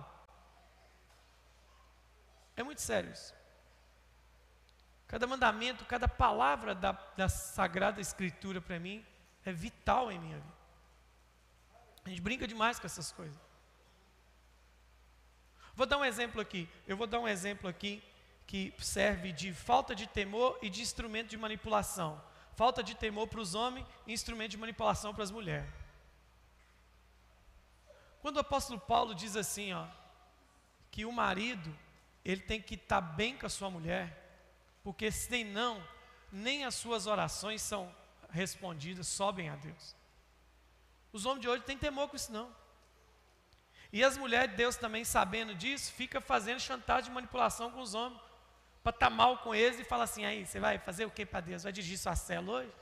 É 2.55 2.63
muito 2.63 2.79
sério 2.79 3.11
isso. 3.11 3.35
Cada 5.09 5.27
mandamento, 5.27 5.83
cada 5.83 6.07
palavra 6.07 6.73
da, 6.73 6.93
da 7.17 7.27
Sagrada 7.27 7.99
Escritura 7.99 8.61
para 8.61 8.79
mim 8.79 9.05
é 9.43 9.51
vital 9.51 10.09
em 10.09 10.17
minha 10.19 10.37
vida. 10.37 10.53
A 12.05 12.09
gente 12.09 12.21
brinca 12.21 12.47
demais 12.47 12.79
com 12.79 12.85
essas 12.85 13.11
coisas. 13.11 13.37
Vou 15.75 15.85
dar 15.85 15.97
um 15.97 16.05
exemplo 16.05 16.39
aqui. 16.39 16.69
Eu 16.87 16.95
vou 16.95 17.07
dar 17.07 17.19
um 17.19 17.27
exemplo 17.27 17.69
aqui 17.69 18.01
que 18.47 18.73
serve 18.79 19.33
de 19.33 19.53
falta 19.53 19.93
de 19.93 20.07
temor 20.07 20.57
e 20.61 20.69
de 20.69 20.81
instrumento 20.81 21.27
de 21.27 21.37
manipulação. 21.37 22.23
Falta 22.55 22.81
de 22.81 22.95
temor 22.95 23.27
para 23.27 23.41
os 23.41 23.53
homens 23.53 23.85
instrumento 24.07 24.51
de 24.51 24.57
manipulação 24.57 25.13
para 25.13 25.25
as 25.25 25.31
mulheres. 25.31 25.82
Quando 28.23 28.37
o 28.37 28.39
apóstolo 28.39 28.79
Paulo 28.79 29.13
diz 29.13 29.35
assim, 29.35 29.73
ó, 29.73 29.85
que 30.89 31.03
o 31.03 31.11
marido 31.11 31.77
ele 32.23 32.39
tem 32.39 32.61
que 32.61 32.75
estar 32.75 33.01
tá 33.01 33.05
bem 33.05 33.37
com 33.37 33.45
a 33.45 33.49
sua 33.49 33.69
mulher, 33.69 34.17
porque 34.81 35.11
se 35.11 35.43
não, 35.43 35.85
nem 36.31 36.63
as 36.63 36.73
suas 36.73 37.05
orações 37.05 37.61
são 37.61 37.93
respondidas, 38.29 39.09
sobem 39.09 39.49
a 39.49 39.57
Deus. 39.57 39.93
Os 41.11 41.25
homens 41.25 41.41
de 41.41 41.49
hoje 41.49 41.63
têm 41.63 41.77
temor 41.77 42.07
com 42.07 42.15
isso 42.15 42.31
não. 42.31 42.49
E 43.91 44.01
as 44.01 44.17
mulheres 44.17 44.51
de 44.51 44.55
Deus 44.55 44.77
também, 44.77 45.03
sabendo 45.03 45.53
disso, 45.53 45.91
fica 45.91 46.21
fazendo 46.21 46.61
chantagem 46.61 47.09
de 47.09 47.11
manipulação 47.11 47.71
com 47.71 47.81
os 47.81 47.93
homens, 47.93 48.21
para 48.81 48.95
estar 48.95 49.09
tá 49.09 49.13
mal 49.13 49.39
com 49.39 49.53
eles 49.53 49.81
e 49.81 49.83
falar 49.83 50.05
assim: 50.05 50.23
aí, 50.23 50.45
você 50.45 50.61
vai 50.61 50.79
fazer 50.79 51.03
o 51.05 51.11
que 51.11 51.25
para 51.25 51.41
Deus? 51.41 51.63
Vai 51.63 51.73
dirigir 51.73 51.97
sua 51.97 52.15
célula 52.15 52.59
hoje? 52.59 52.73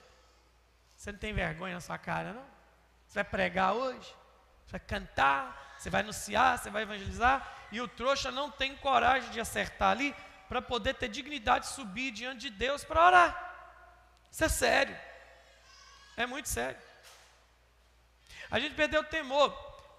Você 0.96 1.12
não 1.12 1.18
tem 1.18 1.34
vergonha 1.34 1.74
na 1.74 1.82
sua 1.82 1.98
cara, 1.98 2.32
não? 2.32 2.46
Você 3.08 3.16
vai 3.16 3.24
pregar 3.24 3.74
hoje? 3.74 4.21
Você 4.72 4.78
vai 4.78 4.88
cantar? 4.88 5.75
Você 5.78 5.90
vai 5.90 6.01
anunciar? 6.01 6.58
Você 6.58 6.70
vai 6.70 6.84
evangelizar? 6.84 7.46
E 7.74 7.82
o 7.82 7.88
trouxa 7.90 8.32
não 8.32 8.50
tem 8.50 8.74
coragem 8.78 9.30
de 9.30 9.40
acertar 9.40 9.92
ali 9.92 10.16
para 10.48 10.62
poder 10.62 10.94
ter 10.94 11.10
dignidade 11.10 11.66
de 11.66 11.74
subir 11.74 12.12
diante 12.12 12.42
de 12.42 12.50
Deus 12.51 12.84
para 12.86 13.06
orar. 13.06 13.54
Isso 14.32 14.46
é 14.46 14.48
sério. 14.48 14.98
É 16.16 16.25
muito 16.25 16.48
sério. 16.48 16.80
A 18.50 18.60
gente 18.60 18.74
perdeu 18.75 19.01
o 19.01 19.06
temor. 19.06 19.51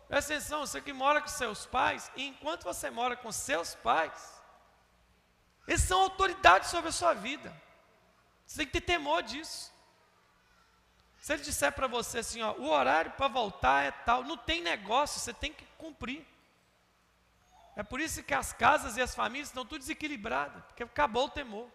Presta 0.08 0.34
atenção, 0.34 0.60
você 0.60 0.80
que 0.80 0.92
mora 0.92 1.20
com 1.20 1.28
seus 1.28 1.66
pais, 1.66 2.10
e 2.16 2.26
enquanto 2.26 2.64
você 2.64 2.90
mora 2.90 3.16
com 3.16 3.32
seus 3.32 3.74
pais, 3.74 4.42
eles 5.66 5.82
são 5.82 6.00
autoridades 6.00 6.70
sobre 6.70 6.88
a 6.88 6.92
sua 6.92 7.14
vida. 7.14 7.54
Você 8.46 8.58
tem 8.58 8.66
que 8.66 8.72
ter 8.72 8.80
temor 8.80 9.22
disso. 9.22 9.71
Se 11.22 11.32
ele 11.32 11.42
disser 11.42 11.70
para 11.70 11.86
você 11.86 12.18
assim, 12.18 12.42
ó, 12.42 12.52
o 12.54 12.68
horário 12.68 13.12
para 13.12 13.28
voltar 13.28 13.84
é 13.84 13.92
tal, 13.92 14.24
não 14.24 14.36
tem 14.36 14.60
negócio, 14.60 15.20
você 15.20 15.32
tem 15.32 15.52
que 15.52 15.64
cumprir. 15.78 16.26
É 17.76 17.84
por 17.84 18.00
isso 18.00 18.24
que 18.24 18.34
as 18.34 18.52
casas 18.52 18.96
e 18.96 19.00
as 19.00 19.14
famílias 19.14 19.46
estão 19.46 19.64
tudo 19.64 19.78
desequilibradas, 19.78 20.64
porque 20.64 20.82
acabou 20.82 21.26
o 21.26 21.30
temor. 21.30 21.70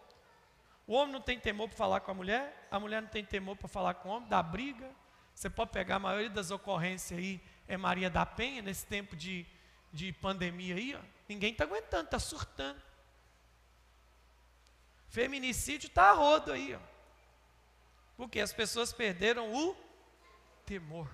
O 0.86 0.92
homem 0.92 1.14
não 1.14 1.22
tem 1.22 1.40
temor 1.40 1.66
para 1.66 1.78
falar 1.78 2.00
com 2.00 2.10
a 2.10 2.14
mulher, 2.14 2.68
a 2.70 2.78
mulher 2.78 3.00
não 3.00 3.08
tem 3.08 3.24
temor 3.24 3.56
para 3.56 3.68
falar 3.68 3.94
com 3.94 4.10
o 4.10 4.12
homem, 4.12 4.28
dá 4.28 4.42
briga. 4.42 4.90
Você 5.34 5.48
pode 5.48 5.70
pegar 5.70 5.96
a 5.96 6.00
maioria 6.00 6.28
das 6.28 6.50
ocorrências 6.50 7.18
aí 7.18 7.40
é 7.66 7.78
Maria 7.78 8.10
da 8.10 8.26
Penha, 8.26 8.60
nesse 8.60 8.84
tempo 8.84 9.16
de, 9.16 9.46
de 9.90 10.12
pandemia 10.12 10.74
aí, 10.74 10.94
ó, 10.94 11.00
ninguém 11.26 11.52
está 11.52 11.64
aguentando, 11.64 12.04
está 12.04 12.18
surtando. 12.18 12.82
Feminicídio 15.08 15.86
está 15.86 16.10
a 16.10 16.12
rodo 16.12 16.52
aí, 16.52 16.74
ó. 16.74 16.87
Porque 18.18 18.40
as 18.40 18.52
pessoas 18.52 18.92
perderam 18.92 19.50
o 19.54 19.74
temor. 20.66 21.08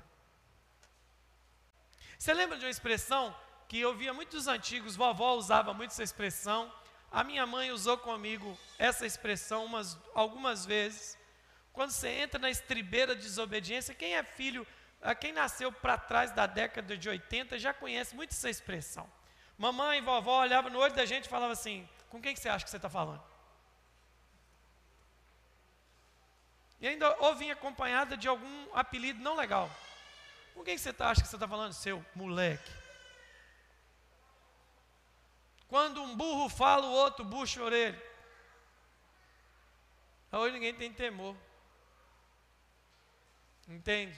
Você 2.18 2.34
lembra 2.34 2.58
de 2.58 2.64
uma 2.64 2.70
expressão 2.70 3.36
que 3.68 3.78
eu 3.78 3.94
via 3.94 4.12
muitos 4.12 4.48
antigos, 4.48 4.96
vovó 4.96 5.34
usava 5.34 5.72
muito 5.72 5.90
essa 5.90 6.02
expressão, 6.02 6.72
a 7.12 7.22
minha 7.22 7.46
mãe 7.46 7.70
usou 7.70 7.98
comigo 7.98 8.58
essa 8.78 9.06
expressão 9.06 9.66
umas, 9.66 9.96
algumas 10.14 10.64
vezes. 10.64 11.16
Quando 11.72 11.90
você 11.90 12.08
entra 12.08 12.40
na 12.40 12.50
estribeira 12.50 13.14
de 13.14 13.22
desobediência, 13.22 13.94
quem 13.94 14.16
é 14.16 14.24
filho 14.24 14.66
quem 15.20 15.32
nasceu 15.32 15.70
para 15.70 15.98
trás 15.98 16.30
da 16.30 16.46
década 16.46 16.96
de 16.96 17.06
80 17.06 17.58
já 17.58 17.74
conhece 17.74 18.16
muito 18.16 18.30
essa 18.30 18.48
expressão. 18.48 19.06
Mamãe 19.58 19.98
e 19.98 20.00
vovó 20.00 20.40
olhavam 20.40 20.70
no 20.70 20.78
olho 20.78 20.94
da 20.94 21.04
gente 21.04 21.26
e 21.26 21.28
falavam 21.28 21.52
assim: 21.52 21.86
com 22.08 22.22
quem 22.22 22.32
que 22.32 22.40
você 22.40 22.48
acha 22.48 22.64
que 22.64 22.70
você 22.70 22.76
está 22.76 22.88
falando? 22.88 23.22
E 26.84 26.86
ainda 26.86 27.16
ou 27.18 27.32
acompanhada 27.50 28.14
de 28.14 28.28
algum 28.28 28.68
apelido 28.74 29.18
não 29.22 29.34
legal. 29.34 29.70
Com 30.52 30.62
quem 30.62 30.76
você 30.76 30.92
tá, 30.92 31.08
acha 31.08 31.22
que 31.22 31.26
você 31.26 31.36
está 31.36 31.48
falando? 31.48 31.72
Seu 31.72 32.04
moleque. 32.14 32.70
Quando 35.66 36.02
um 36.02 36.14
burro 36.14 36.46
fala, 36.50 36.84
o 36.86 36.92
outro 36.92 37.24
bucha 37.24 37.58
a 37.58 37.64
orelha. 37.64 38.02
Hoje 40.30 40.52
ninguém 40.52 40.74
tem 40.74 40.92
temor. 40.92 41.34
Entende? 43.66 44.14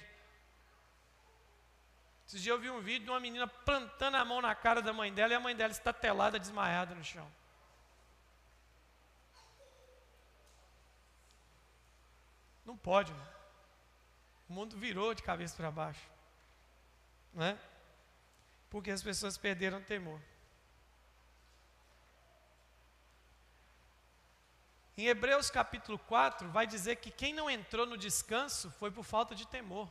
Esses 2.26 2.42
dias 2.42 2.52
eu 2.52 2.60
vi 2.60 2.68
um 2.68 2.80
vídeo 2.80 3.04
de 3.04 3.10
uma 3.10 3.20
menina 3.20 3.46
plantando 3.46 4.16
a 4.16 4.24
mão 4.24 4.42
na 4.42 4.56
cara 4.56 4.82
da 4.82 4.92
mãe 4.92 5.14
dela 5.14 5.32
e 5.32 5.36
a 5.36 5.40
mãe 5.40 5.54
dela 5.54 5.70
está 5.70 5.92
telada, 5.92 6.36
desmaiada 6.36 6.96
no 6.96 7.04
chão. 7.04 7.30
Não 12.66 12.76
pode, 12.76 13.12
mano. 13.12 13.36
O 14.48 14.52
mundo 14.52 14.76
virou 14.76 15.14
de 15.14 15.22
cabeça 15.22 15.56
para 15.56 15.70
baixo. 15.70 16.10
Né? 17.32 17.58
Porque 18.68 18.90
as 18.90 19.02
pessoas 19.02 19.38
perderam 19.38 19.80
temor. 19.80 20.20
Em 24.98 25.06
Hebreus 25.06 25.50
capítulo 25.50 25.98
4, 25.98 26.48
vai 26.50 26.66
dizer 26.66 26.96
que 26.96 27.10
quem 27.10 27.32
não 27.32 27.48
entrou 27.48 27.86
no 27.86 27.96
descanso 27.96 28.70
foi 28.72 28.90
por 28.90 29.04
falta 29.04 29.34
de 29.34 29.46
temor. 29.46 29.88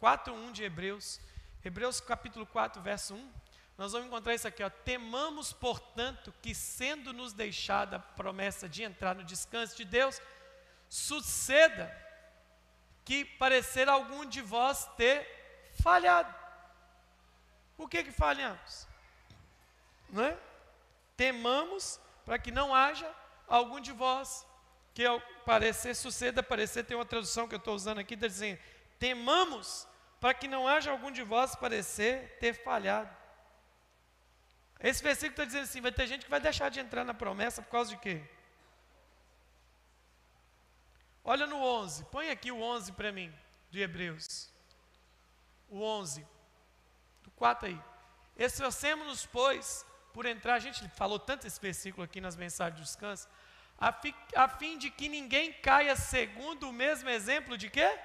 4.1 0.00 0.52
de 0.52 0.64
Hebreus. 0.64 1.20
Hebreus 1.64 2.00
capítulo 2.00 2.46
4, 2.46 2.82
verso 2.82 3.14
1. 3.14 3.32
Nós 3.76 3.92
vamos 3.92 4.06
encontrar 4.06 4.34
isso 4.34 4.46
aqui, 4.48 4.62
ó. 4.62 4.70
Temamos, 4.70 5.52
portanto, 5.52 6.32
que 6.40 6.54
sendo 6.54 7.12
nos 7.12 7.32
deixada 7.32 7.96
a 7.96 8.00
promessa 8.00 8.68
de 8.68 8.82
entrar 8.82 9.14
no 9.14 9.24
descanso 9.24 9.76
de 9.76 9.84
Deus, 9.84 10.20
suceda 10.94 11.92
que 13.04 13.24
parecer 13.24 13.88
algum 13.88 14.24
de 14.24 14.40
vós 14.40 14.86
ter 14.96 15.26
falhado. 15.82 16.32
Por 17.76 17.90
que 17.90 18.04
que 18.04 18.12
falhamos? 18.12 18.86
Não 20.08 20.22
é? 20.22 20.38
Temamos 21.16 22.00
para 22.24 22.38
que 22.38 22.52
não 22.52 22.72
haja 22.72 23.12
algum 23.48 23.80
de 23.80 23.90
vós 23.90 24.46
que 24.94 25.04
ao 25.04 25.20
parecer 25.44 25.96
suceda, 25.96 26.44
parecer 26.44 26.84
tem 26.84 26.96
uma 26.96 27.04
tradução 27.04 27.48
que 27.48 27.56
eu 27.56 27.58
estou 27.58 27.74
usando 27.74 27.98
aqui, 27.98 28.14
está 28.14 28.28
dizendo, 28.28 28.60
temamos 28.96 29.88
para 30.20 30.32
que 30.32 30.46
não 30.46 30.68
haja 30.68 30.92
algum 30.92 31.10
de 31.10 31.24
vós 31.24 31.56
parecer 31.56 32.38
ter 32.38 32.54
falhado. 32.54 33.10
Esse 34.78 35.02
versículo 35.02 35.32
está 35.32 35.44
dizendo 35.44 35.64
assim, 35.64 35.80
vai 35.80 35.90
ter 35.90 36.06
gente 36.06 36.24
que 36.24 36.30
vai 36.30 36.38
deixar 36.38 36.68
de 36.68 36.78
entrar 36.78 37.04
na 37.04 37.14
promessa 37.14 37.60
por 37.60 37.70
causa 37.70 37.90
de 37.90 37.96
quê? 37.96 38.22
Olha 41.24 41.46
no 41.46 41.56
11, 41.56 42.04
põe 42.04 42.28
aqui 42.30 42.52
o 42.52 42.60
11 42.60 42.92
para 42.92 43.10
mim, 43.10 43.34
de 43.70 43.80
Hebreus. 43.80 44.52
O 45.70 45.82
11, 45.82 46.26
do 47.22 47.30
4 47.30 47.68
aí. 47.68 47.80
Esforcemos-nos, 48.36 49.24
pois, 49.24 49.86
por 50.12 50.26
entrar, 50.26 50.54
a 50.54 50.58
gente 50.58 50.86
falou 50.90 51.18
tanto 51.18 51.46
esse 51.46 51.58
versículo 51.58 52.04
aqui 52.04 52.20
nas 52.20 52.36
mensagens 52.36 52.78
de 52.78 52.84
descanso, 52.84 53.26
a, 53.78 53.90
fi, 53.90 54.14
a 54.36 54.46
fim 54.48 54.76
de 54.76 54.90
que 54.90 55.08
ninguém 55.08 55.52
caia 55.52 55.96
segundo 55.96 56.68
o 56.68 56.72
mesmo 56.72 57.08
exemplo 57.08 57.56
de 57.56 57.70
quê? 57.70 57.98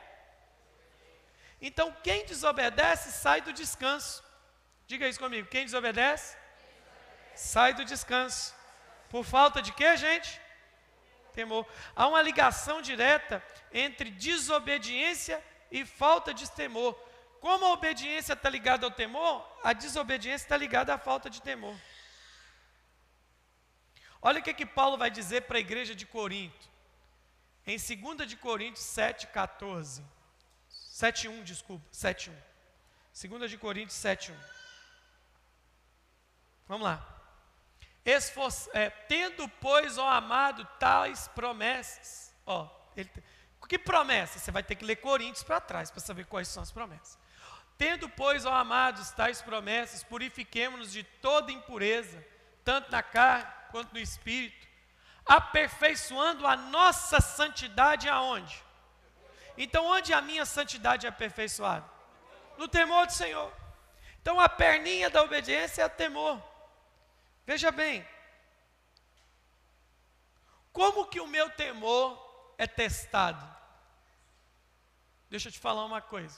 Então, 1.61 1.93
quem 2.01 2.25
desobedece 2.25 3.11
sai 3.11 3.41
do 3.41 3.51
descanso. 3.51 4.23
Diga 4.87 5.07
isso 5.07 5.19
comigo. 5.19 5.47
Quem 5.47 5.65
desobedece? 5.65 6.37
Sai 7.35 7.73
do 7.73 7.83
descanso. 7.83 8.55
Por 9.09 9.25
falta 9.25 9.61
de 9.61 9.73
quê, 9.73 9.97
gente? 9.97 10.39
Temor. 11.39 11.65
Há 11.95 12.07
uma 12.07 12.21
ligação 12.21 12.81
direta 12.81 13.43
entre 13.71 14.11
desobediência 14.11 15.37
e 15.71 15.85
falta 15.85 16.33
de 16.33 16.49
temor. 16.51 16.93
Como 17.39 17.65
a 17.65 17.73
obediência 17.73 18.33
está 18.33 18.49
ligada 18.49 18.85
ao 18.85 18.91
temor, 18.91 19.35
a 19.63 19.71
desobediência 19.71 20.45
está 20.45 20.57
ligada 20.57 20.93
à 20.93 20.97
falta 20.97 21.29
de 21.29 21.41
temor. 21.41 21.75
Olha 24.21 24.39
o 24.39 24.43
que, 24.43 24.53
que 24.53 24.65
Paulo 24.65 24.97
vai 24.97 25.09
dizer 25.09 25.41
para 25.43 25.57
a 25.57 25.61
igreja 25.67 25.95
de 25.95 26.05
Corinto. 26.05 26.67
Em 27.65 27.77
2 27.77 28.27
de 28.27 28.35
Coríntios 28.35 28.85
7, 28.85 29.27
14. 29.27 30.03
7, 30.67 31.29
1, 31.29 31.43
desculpa, 31.43 31.85
7, 31.91 32.29
1. 32.29 33.29
2 33.29 33.51
de 33.51 33.57
Coríntios 33.57 33.97
7, 33.97 34.33
1. 34.33 34.35
Vamos 36.67 36.83
lá. 36.83 37.18
É, 38.73 38.89
tendo, 38.89 39.47
pois, 39.61 39.97
ó 39.97 40.09
amado, 40.09 40.65
tais 40.79 41.27
promessas. 41.29 42.33
Ó, 42.45 42.67
ele, 42.95 43.09
que 43.69 43.77
promessa? 43.77 44.39
Você 44.39 44.49
vai 44.49 44.63
ter 44.63 44.73
que 44.73 44.83
ler 44.83 44.95
Coríntios 44.95 45.43
para 45.43 45.61
trás 45.61 45.91
para 45.91 46.01
saber 46.01 46.25
quais 46.25 46.47
são 46.47 46.63
as 46.63 46.71
promessas. 46.71 47.19
Tendo, 47.77 48.09
pois, 48.09 48.43
ó 48.43 48.53
amados, 48.53 49.11
tais 49.11 49.43
promessas, 49.43 50.03
purifiquemos-nos 50.03 50.91
de 50.91 51.03
toda 51.03 51.51
impureza, 51.51 52.25
tanto 52.65 52.91
na 52.91 53.03
carne 53.03 53.47
quanto 53.71 53.93
no 53.93 53.99
espírito, 53.99 54.67
aperfeiçoando 55.23 56.47
a 56.47 56.57
nossa 56.57 57.21
santidade 57.21 58.09
aonde? 58.09 58.61
Então, 59.55 59.85
onde 59.85 60.13
a 60.13 60.21
minha 60.21 60.45
santidade 60.45 61.05
é 61.05 61.09
aperfeiçoada? 61.09 61.85
No 62.57 62.67
temor 62.67 63.05
do 63.05 63.13
Senhor. 63.13 63.53
Então, 64.19 64.39
a 64.39 64.49
perninha 64.49 65.09
da 65.11 65.21
obediência 65.21 65.83
é 65.83 65.85
o 65.85 65.89
temor. 65.89 66.41
Veja 67.49 67.71
bem, 67.71 68.07
como 70.71 71.07
que 71.07 71.19
o 71.19 71.25
meu 71.25 71.49
temor 71.49 72.53
é 72.59 72.67
testado? 72.67 73.43
Deixa 75.31 75.47
eu 75.47 75.51
te 75.51 75.57
falar 75.57 75.83
uma 75.83 75.99
coisa. 75.99 76.37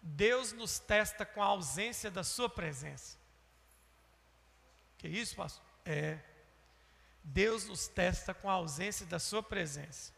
Deus 0.00 0.54
nos 0.54 0.78
testa 0.78 1.26
com 1.26 1.42
a 1.42 1.44
ausência 1.44 2.10
da 2.10 2.24
sua 2.24 2.48
presença. 2.48 3.18
Que 4.96 5.06
isso, 5.06 5.36
pastor? 5.36 5.62
É. 5.84 6.18
Deus 7.22 7.66
nos 7.66 7.86
testa 7.86 8.32
com 8.32 8.48
a 8.48 8.54
ausência 8.54 9.04
da 9.04 9.18
sua 9.18 9.42
presença. 9.42 10.14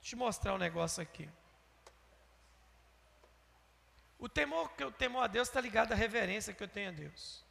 Deixa 0.00 0.06
eu 0.06 0.08
te 0.08 0.16
mostrar 0.16 0.54
um 0.54 0.58
negócio 0.58 1.00
aqui. 1.00 1.30
O 4.18 4.28
temor 4.28 4.72
que 4.72 4.82
eu 4.82 4.90
temo 4.90 5.20
a 5.20 5.28
Deus 5.28 5.46
está 5.46 5.60
ligado 5.60 5.92
à 5.92 5.94
reverência 5.94 6.52
que 6.52 6.64
eu 6.64 6.68
tenho 6.68 6.88
a 6.88 6.92
Deus. 6.92 7.46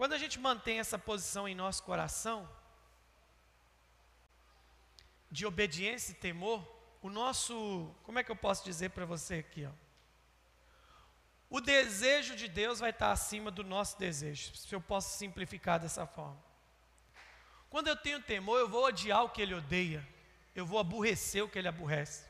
Quando 0.00 0.14
a 0.14 0.18
gente 0.18 0.40
mantém 0.40 0.78
essa 0.80 0.98
posição 0.98 1.46
em 1.46 1.54
nosso 1.54 1.82
coração, 1.82 2.48
de 5.30 5.44
obediência 5.44 6.12
e 6.12 6.14
temor, 6.14 6.66
o 7.02 7.10
nosso, 7.10 7.94
como 8.02 8.18
é 8.18 8.24
que 8.24 8.30
eu 8.30 8.36
posso 8.36 8.64
dizer 8.64 8.88
para 8.92 9.04
você 9.04 9.34
aqui, 9.34 9.66
ó? 9.66 9.72
O 11.50 11.60
desejo 11.60 12.34
de 12.34 12.48
Deus 12.48 12.80
vai 12.80 12.88
estar 12.88 13.12
acima 13.12 13.50
do 13.50 13.62
nosso 13.62 13.98
desejo, 13.98 14.56
se 14.56 14.74
eu 14.74 14.80
posso 14.80 15.18
simplificar 15.18 15.78
dessa 15.78 16.06
forma. 16.06 16.42
Quando 17.68 17.88
eu 17.88 17.96
tenho 17.96 18.22
temor, 18.22 18.58
eu 18.58 18.70
vou 18.70 18.84
odiar 18.84 19.22
o 19.24 19.28
que 19.28 19.42
ele 19.42 19.52
odeia, 19.52 20.02
eu 20.56 20.64
vou 20.64 20.78
aborrecer 20.78 21.44
o 21.44 21.48
que 21.50 21.58
ele 21.58 21.68
aborrece. 21.68 22.24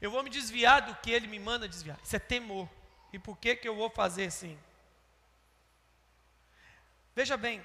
Eu 0.00 0.08
vou 0.08 0.22
me 0.22 0.30
desviar 0.30 0.82
do 0.82 0.94
que 0.94 1.10
ele 1.10 1.26
me 1.26 1.40
manda 1.40 1.68
desviar. 1.68 1.98
Isso 2.04 2.14
é 2.14 2.20
temor. 2.20 2.68
E 3.12 3.18
por 3.18 3.36
que 3.38 3.56
que 3.56 3.68
eu 3.68 3.74
vou 3.74 3.90
fazer 3.90 4.26
assim? 4.26 4.56
Veja 7.14 7.36
bem, 7.36 7.64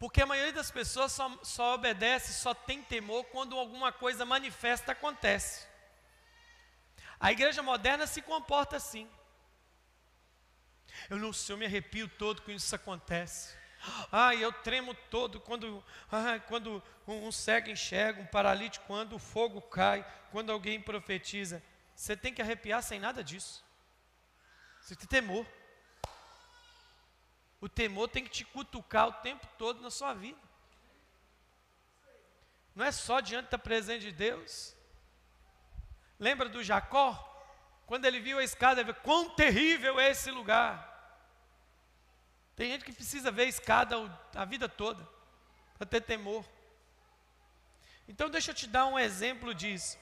porque 0.00 0.22
a 0.22 0.26
maioria 0.26 0.54
das 0.54 0.70
pessoas 0.70 1.12
só, 1.12 1.38
só 1.42 1.74
obedece, 1.74 2.32
só 2.32 2.54
tem 2.54 2.82
temor 2.82 3.22
quando 3.24 3.54
alguma 3.54 3.92
coisa 3.92 4.24
manifesta 4.24 4.92
acontece. 4.92 5.68
A 7.20 7.30
igreja 7.30 7.62
moderna 7.62 8.06
se 8.06 8.22
comporta 8.22 8.78
assim. 8.78 9.06
Eu 11.10 11.18
não 11.18 11.34
sei, 11.34 11.52
eu 11.52 11.58
me 11.58 11.66
arrepio 11.66 12.08
todo 12.08 12.40
quando 12.40 12.56
isso 12.56 12.74
acontece. 12.74 13.54
Ai, 14.10 14.42
eu 14.42 14.50
tremo 14.50 14.94
todo 14.94 15.38
quando, 15.38 15.84
quando 16.48 16.82
um 17.06 17.30
cego 17.30 17.68
enxerga, 17.68 18.22
um 18.22 18.26
paralítico, 18.26 18.86
quando 18.86 19.16
o 19.16 19.18
fogo 19.18 19.60
cai, 19.60 20.02
quando 20.30 20.50
alguém 20.50 20.80
profetiza. 20.80 21.62
Você 21.94 22.16
tem 22.16 22.32
que 22.32 22.40
arrepiar 22.40 22.82
sem 22.82 22.98
nada 22.98 23.22
disso. 23.22 23.62
Você 24.80 24.96
tem 24.96 25.06
temor. 25.06 25.46
O 27.60 27.68
temor 27.68 28.08
tem 28.08 28.24
que 28.24 28.30
te 28.30 28.44
cutucar 28.44 29.08
o 29.08 29.12
tempo 29.12 29.46
todo 29.58 29.80
na 29.80 29.90
sua 29.90 30.14
vida. 30.14 30.40
Não 32.74 32.84
é 32.84 32.92
só 32.92 33.20
diante 33.20 33.50
da 33.50 33.58
presença 33.58 34.00
de 34.00 34.12
Deus. 34.12 34.74
Lembra 36.18 36.48
do 36.48 36.62
Jacó? 36.62 37.26
Quando 37.86 38.04
ele 38.04 38.20
viu 38.20 38.38
a 38.38 38.44
escada, 38.44 38.80
ele 38.80 38.92
viu 38.92 39.02
quão 39.02 39.30
terrível 39.30 39.98
é 39.98 40.10
esse 40.10 40.30
lugar. 40.30 40.88
Tem 42.54 42.70
gente 42.70 42.84
que 42.84 42.92
precisa 42.92 43.30
ver 43.30 43.42
a 43.42 43.48
escada 43.48 43.96
a 44.34 44.44
vida 44.44 44.68
toda, 44.68 45.06
para 45.76 45.86
ter 45.86 46.00
temor. 46.02 46.44
Então 48.06 48.30
deixa 48.30 48.50
eu 48.50 48.54
te 48.54 48.66
dar 48.66 48.86
um 48.86 48.98
exemplo 48.98 49.54
disso. 49.54 49.98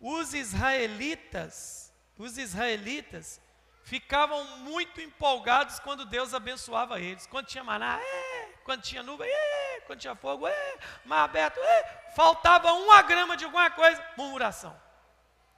Os 0.00 0.34
israelitas, 0.34 1.92
os 2.16 2.38
israelitas, 2.38 3.40
ficavam 3.86 4.44
muito 4.58 5.00
empolgados 5.00 5.78
quando 5.78 6.04
Deus 6.04 6.34
abençoava 6.34 7.00
eles. 7.00 7.26
Quando 7.28 7.46
tinha 7.46 7.62
maná, 7.62 8.00
é, 8.02 8.48
quando 8.64 8.82
tinha 8.82 9.00
nuvem, 9.00 9.30
é, 9.30 9.80
quando 9.86 10.00
tinha 10.00 10.16
fogo, 10.16 10.46
é, 10.46 10.78
mar 11.04 11.22
aberto, 11.22 11.58
é. 11.60 12.10
faltava 12.16 12.72
uma 12.72 13.00
grama 13.02 13.36
de 13.36 13.44
alguma 13.44 13.70
coisa, 13.70 14.04
murmuração. 14.16 14.76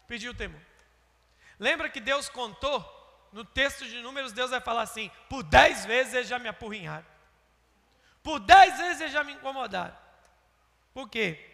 Pediu 0.06 0.34
temor. 0.34 0.60
Lembra 1.58 1.88
que 1.88 2.00
Deus 2.00 2.28
contou, 2.28 2.84
no 3.32 3.46
texto 3.46 3.86
de 3.86 3.98
números, 4.02 4.32
Deus 4.32 4.50
vai 4.50 4.60
falar 4.60 4.82
assim: 4.82 5.10
por 5.28 5.42
dez 5.42 5.86
vezes 5.86 6.12
eles 6.12 6.28
já 6.28 6.38
me 6.38 6.48
apurrinharam. 6.48 7.06
Por 8.22 8.40
dez 8.40 8.76
vezes 8.76 9.00
eles 9.00 9.12
já 9.12 9.24
me 9.24 9.32
incomodaram. 9.32 9.96
Por 10.92 11.08
quê? 11.08 11.50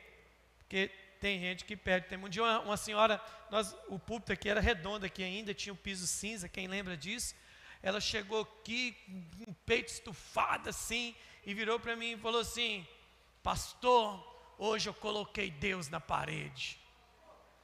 Porque 0.59 0.91
tem 1.21 1.39
gente 1.39 1.65
que 1.65 1.77
perde 1.77 2.09
temor. 2.09 2.27
Um 2.27 2.31
dia 2.31 2.43
uma, 2.43 2.61
uma 2.61 2.77
senhora, 2.77 3.21
nós, 3.55 3.73
o 3.87 4.01
púlpito 4.01 4.33
aqui 4.33 4.49
era 4.49 4.61
redondo 4.61 5.07
aqui 5.07 5.23
ainda, 5.23 5.55
tinha 5.55 5.73
o 5.73 5.77
um 5.77 5.79
piso 5.79 6.09
cinza, 6.09 6.49
quem 6.49 6.67
lembra 6.67 6.97
disso? 6.97 7.37
Ela 7.81 8.01
chegou 8.01 8.40
aqui 8.40 8.97
com 9.07 9.53
um 9.53 9.55
peito 9.64 9.93
estufado 9.93 10.69
assim, 10.69 11.14
e 11.47 11.55
virou 11.55 11.79
para 11.79 11.95
mim 11.95 12.14
e 12.14 12.17
falou 12.17 12.40
assim: 12.40 12.85
Pastor, 13.45 14.09
hoje 14.59 14.88
eu 14.88 14.95
coloquei 14.95 15.53
Deus 15.53 15.88
na 15.88 16.01
parede. 16.01 16.81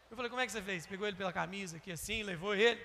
Eu 0.09 0.17
falei: 0.17 0.31
Como 0.31 0.41
é 0.41 0.47
que 0.47 0.53
você 0.53 0.63
fez? 0.63 0.87
Pegou 0.87 1.09
ele 1.09 1.17
pela 1.17 1.33
camisa 1.33 1.79
aqui 1.79 1.91
assim, 1.91 2.23
levou 2.23 2.55
ele. 2.55 2.81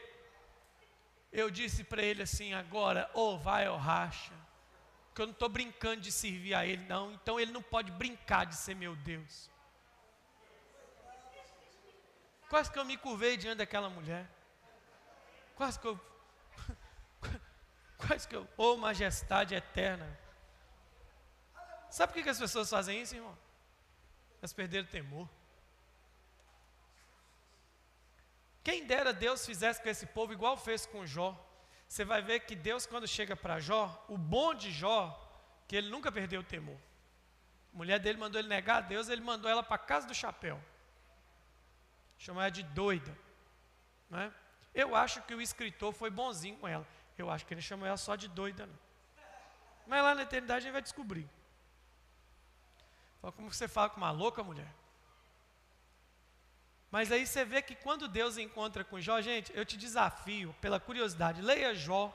Eu 1.32 1.52
disse 1.52 1.84
para 1.84 2.02
ele 2.02 2.24
assim: 2.24 2.56
Agora, 2.56 3.08
ou 3.14 3.38
vai 3.38 3.70
ou 3.70 3.78
racha. 3.78 4.34
Que 5.14 5.22
eu 5.22 5.28
não 5.28 5.34
estou 5.34 5.48
brincando 5.48 6.02
de 6.02 6.12
servir 6.12 6.56
a 6.56 6.66
ele, 6.66 6.84
não. 6.86 7.14
Então 7.14 7.40
ele 7.40 7.52
não 7.52 7.62
pode 7.62 7.92
brincar 7.92 8.46
de 8.46 8.56
ser 8.56 8.76
meu 8.76 8.96
Deus. 8.96 9.54
Quase 12.50 12.72
que 12.72 12.78
eu 12.78 12.86
me 12.86 12.98
curvei 12.98 13.38
diante 13.38 13.58
daquela 13.58 13.90
mulher. 13.90 14.30
Quase 15.56 15.80
que 15.80 15.88
eu. 15.88 16.00
Quase 17.98 18.28
que 18.28 18.36
eu. 18.36 18.48
Oh, 18.56 18.78
majestade 18.78 19.56
eterna. 19.56 20.08
Sabe 21.90 22.14
por 22.14 22.24
que 22.24 22.30
as 22.30 22.40
pessoas 22.40 22.70
fazem 22.70 23.02
isso, 23.02 23.16
irmão? 23.16 23.38
Elas 24.42 24.54
perderam 24.54 24.88
temor. 24.88 25.28
Quem 28.64 28.86
dera 28.86 29.14
Deus 29.14 29.46
fizesse 29.46 29.82
com 29.82 29.90
esse 29.90 30.06
povo 30.08 30.34
igual 30.34 30.58
fez 30.58 30.86
com 30.86 31.06
Jó. 31.06 31.40
Você 31.88 32.04
vai 32.04 32.22
ver 32.22 32.42
que 32.42 32.56
Deus, 32.56 32.86
quando 32.86 33.08
chega 33.08 33.36
para 33.36 33.60
Jó, 33.60 34.06
o 34.08 34.18
bom 34.18 34.54
de 34.54 34.72
Jó, 34.72 35.00
que 35.68 35.76
ele 35.76 35.90
nunca 35.90 36.12
perdeu 36.12 36.42
o 36.42 36.44
temor. 36.44 36.78
A 37.74 37.78
mulher 37.78 38.00
dele 38.00 38.18
mandou 38.18 38.40
ele 38.40 38.48
negar 38.48 38.78
a 38.78 38.82
Deus, 38.82 39.08
ele 39.08 39.22
mandou 39.22 39.50
ela 39.50 39.64
para 39.64 39.76
a 39.76 39.80
casa 39.80 40.08
do 40.08 40.14
chapéu 40.14 40.62
chamou 42.18 42.42
ela 42.42 42.52
de 42.52 42.64
doida. 42.64 43.18
Né? 44.10 44.34
Eu 44.74 44.96
acho 44.96 45.22
que 45.24 45.34
o 45.34 45.42
escritor 45.42 45.94
foi 45.94 46.10
bonzinho 46.10 46.58
com 46.58 46.68
ela. 46.68 46.88
Eu 47.18 47.30
acho 47.30 47.46
que 47.46 47.54
ele 47.54 47.62
chamou 47.62 47.88
ela 47.88 47.98
só 47.98 48.16
de 48.16 48.28
doida. 48.28 48.70
Mas 49.88 50.04
lá 50.04 50.16
na 50.16 50.24
eternidade 50.24 50.60
a 50.60 50.62
gente 50.62 50.74
vai 50.74 50.82
descobrir. 50.82 51.30
Como 53.22 53.52
você 53.52 53.68
fala 53.68 53.90
com 53.90 53.98
uma 53.98 54.12
louca 54.12 54.44
mulher? 54.44 54.72
Mas 56.92 57.12
aí 57.12 57.26
você 57.26 57.44
vê 57.44 57.62
que 57.62 57.76
quando 57.76 58.08
Deus 58.08 58.38
encontra 58.38 58.84
com 58.84 59.02
Jó, 59.02 59.20
gente, 59.22 59.52
eu 59.56 59.66
te 59.66 59.76
desafio, 59.76 60.56
pela 60.62 60.80
curiosidade, 60.80 61.42
leia 61.42 61.74
Jó. 61.74 62.14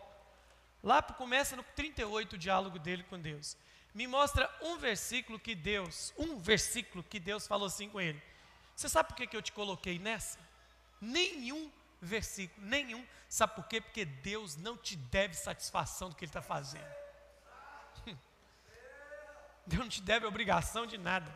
Lá 0.83 1.03
começa 1.03 1.57
no 1.57 1.63
38 1.63 2.35
o 2.35 2.39
diálogo 2.39 2.79
dele 2.79 3.03
com 3.03 3.19
Deus. 3.19 3.57
Me 3.93 4.07
mostra 4.07 4.51
um 4.63 4.79
versículo 4.79 5.39
que 5.39 5.55
Deus, 5.55 6.15
um 6.17 6.39
versículo 6.39 7.03
que 7.03 7.19
Deus 7.19 7.47
falou 7.47 7.67
assim 7.67 7.89
com 7.89 8.01
ele. 8.01 8.23
Você 8.81 8.89
sabe 8.89 9.11
por 9.11 9.17
que, 9.17 9.27
que 9.27 9.37
eu 9.37 9.43
te 9.43 9.53
coloquei 9.53 9.99
nessa? 9.99 10.39
Nenhum 11.03 11.71
versículo, 12.01 12.67
nenhum. 12.67 13.07
Sabe 13.29 13.55
por 13.55 13.65
quê? 13.65 13.79
Porque 13.79 14.07
Deus 14.07 14.57
não 14.57 14.75
te 14.75 14.97
deve 14.97 15.35
satisfação 15.35 16.09
do 16.09 16.17
que 16.17 16.25
Ele 16.25 16.31
está 16.31 16.41
fazendo. 16.41 16.91
Deus 19.67 19.83
não 19.83 19.89
te 19.91 20.01
deve 20.01 20.25
obrigação 20.25 20.87
de 20.87 20.97
nada. 20.97 21.31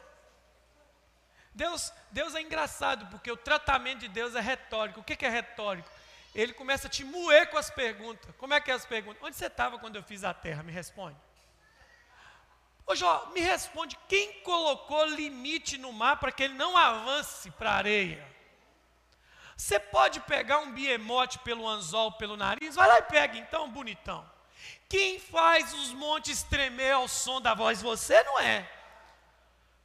Deus, 1.54 1.92
Deus 2.10 2.34
é 2.34 2.40
engraçado, 2.40 3.08
porque 3.08 3.30
o 3.30 3.36
tratamento 3.36 4.00
de 4.00 4.08
Deus 4.08 4.34
é 4.34 4.40
retórico. 4.40 5.00
O 5.00 5.04
que, 5.04 5.14
que 5.14 5.26
é 5.26 5.28
retórico? 5.28 5.90
Ele 6.34 6.54
começa 6.54 6.86
a 6.86 6.90
te 6.90 7.04
moer 7.04 7.50
com 7.50 7.58
as 7.58 7.68
perguntas. 7.68 8.34
Como 8.38 8.54
é 8.54 8.60
que 8.60 8.70
é 8.70 8.74
as 8.74 8.86
perguntas? 8.86 9.22
Onde 9.22 9.36
você 9.36 9.48
estava 9.48 9.78
quando 9.78 9.96
eu 9.96 10.02
fiz 10.02 10.24
a 10.24 10.32
terra? 10.32 10.62
Me 10.62 10.72
responde. 10.72 11.18
Ô 12.86 12.94
Jó, 12.94 13.30
me 13.32 13.40
responde, 13.40 13.98
quem 14.08 14.40
colocou 14.40 15.06
limite 15.06 15.78
no 15.78 15.92
mar 15.92 16.18
para 16.18 16.30
que 16.30 16.42
ele 16.42 16.54
não 16.54 16.76
avance 16.76 17.50
para 17.52 17.70
a 17.70 17.76
areia? 17.76 18.34
Você 19.56 19.78
pode 19.78 20.20
pegar 20.20 20.58
um 20.58 20.72
biemote 20.72 21.38
pelo 21.38 21.66
anzol, 21.66 22.12
pelo 22.12 22.36
nariz? 22.36 22.74
Vai 22.74 22.88
lá 22.88 22.98
e 22.98 23.02
pega 23.02 23.38
então, 23.38 23.70
bonitão. 23.70 24.28
Quem 24.88 25.18
faz 25.18 25.72
os 25.72 25.92
montes 25.92 26.42
tremer 26.42 26.92
ao 26.92 27.08
som 27.08 27.40
da 27.40 27.54
voz? 27.54 27.80
Você 27.80 28.22
não 28.24 28.38
é. 28.40 28.68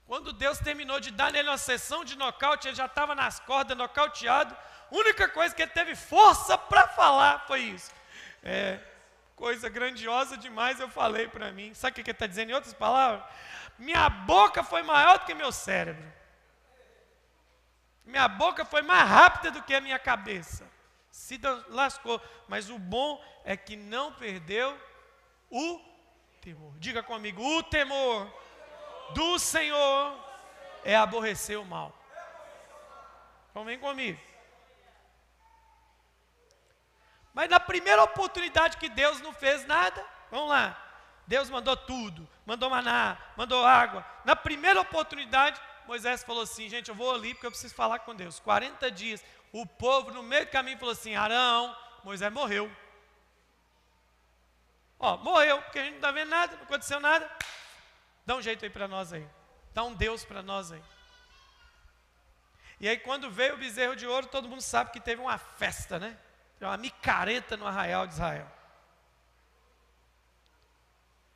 Quando 0.06 0.34
Deus 0.34 0.58
terminou 0.58 1.00
de 1.00 1.12
dar 1.12 1.32
nele 1.32 1.50
uma 1.50 1.58
sessão 1.58 2.04
de 2.04 2.18
nocaute, 2.18 2.68
ele 2.68 2.76
já 2.76 2.88
estava 2.88 3.14
nas 3.14 3.40
cordas, 3.40 3.78
nocauteado. 3.78 4.58
A 4.92 4.96
única 4.96 5.30
coisa 5.30 5.54
que 5.54 5.62
ele 5.62 5.72
teve 5.72 5.96
força 5.96 6.58
para 6.58 6.88
falar 6.88 7.46
foi 7.48 7.62
isso. 7.62 7.92
É, 8.44 8.80
coisa 9.40 9.70
grandiosa 9.70 10.38
demais 10.38 10.80
eu 10.80 10.90
falei 10.90 11.28
para 11.30 11.52
mim. 11.52 11.74
Sabe 11.74 11.92
o 11.92 11.96
que 11.96 12.02
ele 12.02 12.12
está 12.12 12.28
dizendo 12.28 12.50
em 12.52 12.54
outras 12.54 12.74
palavras? 12.74 13.24
Minha 13.80 14.10
boca 14.10 14.62
foi 14.62 14.84
maior 14.84 15.20
do 15.20 15.26
que 15.26 15.34
meu 15.34 15.52
cérebro. 15.52 16.06
Minha 18.06 18.28
boca 18.28 18.66
foi 18.66 18.82
mais 18.82 19.10
rápida 19.10 19.50
do 19.52 19.64
que 19.64 19.74
a 19.74 19.80
minha 19.80 19.98
cabeça. 19.98 20.70
Se 21.10 21.40
lascou. 21.70 22.22
Mas 22.50 22.70
o 22.70 22.78
bom 22.78 23.24
é 23.46 23.56
que 23.56 23.78
não 23.78 24.12
perdeu 24.12 24.78
o 25.50 25.80
temor. 26.42 26.74
Diga 26.78 27.02
comigo: 27.02 27.42
o 27.42 27.64
temor 27.64 28.30
do 29.14 29.40
Senhor 29.40 30.20
é 30.84 30.96
aborrecer 30.96 31.58
o 31.58 31.66
mal. 31.66 31.96
Então 33.50 33.64
vem 33.64 33.80
comigo. 33.80 34.20
Mas 37.40 37.50
na 37.50 37.58
primeira 37.58 38.04
oportunidade 38.04 38.76
que 38.76 38.90
Deus 38.90 39.22
não 39.22 39.32
fez 39.32 39.66
nada, 39.66 40.06
vamos 40.30 40.50
lá. 40.50 40.78
Deus 41.26 41.50
mandou 41.50 41.78
tudo, 41.78 42.28
mandou 42.46 42.70
maná, 42.70 43.18
mandou 43.38 43.66
água. 43.66 44.06
Na 44.26 44.36
primeira 44.36 44.82
oportunidade, 44.82 45.58
Moisés 45.88 46.22
falou 46.22 46.44
assim: 46.44 46.68
gente, 46.68 46.90
eu 46.90 46.96
vou 46.96 47.16
ali 47.16 47.34
porque 47.34 47.48
eu 47.48 47.52
preciso 47.52 47.74
falar 47.74 48.00
com 48.00 48.14
Deus. 48.14 48.42
40 48.42 48.92
dias. 48.92 49.24
O 49.54 49.66
povo 49.66 50.12
no 50.12 50.22
meio 50.22 50.48
do 50.48 50.52
caminho 50.52 50.78
falou 50.78 50.92
assim: 50.92 51.16
Arão, 51.16 51.74
Moisés 52.04 52.30
morreu. 52.34 52.70
Ó, 55.00 55.16
morreu, 55.20 55.62
porque 55.62 55.80
a 55.80 55.84
gente 55.84 55.92
não 55.92 56.00
está 56.00 56.12
vendo 56.12 56.30
nada, 56.32 56.58
não 56.58 56.64
aconteceu 56.64 57.00
nada. 57.00 57.32
Dá 58.26 58.36
um 58.36 58.42
jeito 58.42 58.66
aí 58.66 58.70
para 58.70 58.86
nós 58.86 59.14
aí. 59.14 59.26
Dá 59.74 59.82
um 59.86 59.94
Deus 59.94 60.26
para 60.26 60.44
nós 60.44 60.74
aí. 60.74 60.84
E 62.82 62.90
aí, 62.90 62.98
quando 62.98 63.32
veio 63.32 63.54
o 63.54 63.58
bezerro 63.58 63.96
de 63.96 64.06
ouro, 64.06 64.28
todo 64.28 64.50
mundo 64.50 64.62
sabe 64.62 64.92
que 64.92 65.00
teve 65.00 65.22
uma 65.22 65.38
festa, 65.38 65.98
né? 65.98 66.20
É 66.60 66.66
uma 66.66 66.78
micareta 66.78 67.56
no 67.56 67.66
arraial 67.66 68.06
de 68.06 68.14
Israel. 68.14 68.52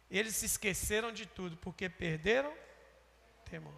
Eles 0.10 0.36
se 0.36 0.46
esqueceram 0.46 1.12
de 1.12 1.26
tudo 1.26 1.58
porque 1.58 1.90
perderam 1.90 2.54
temor. 3.46 3.74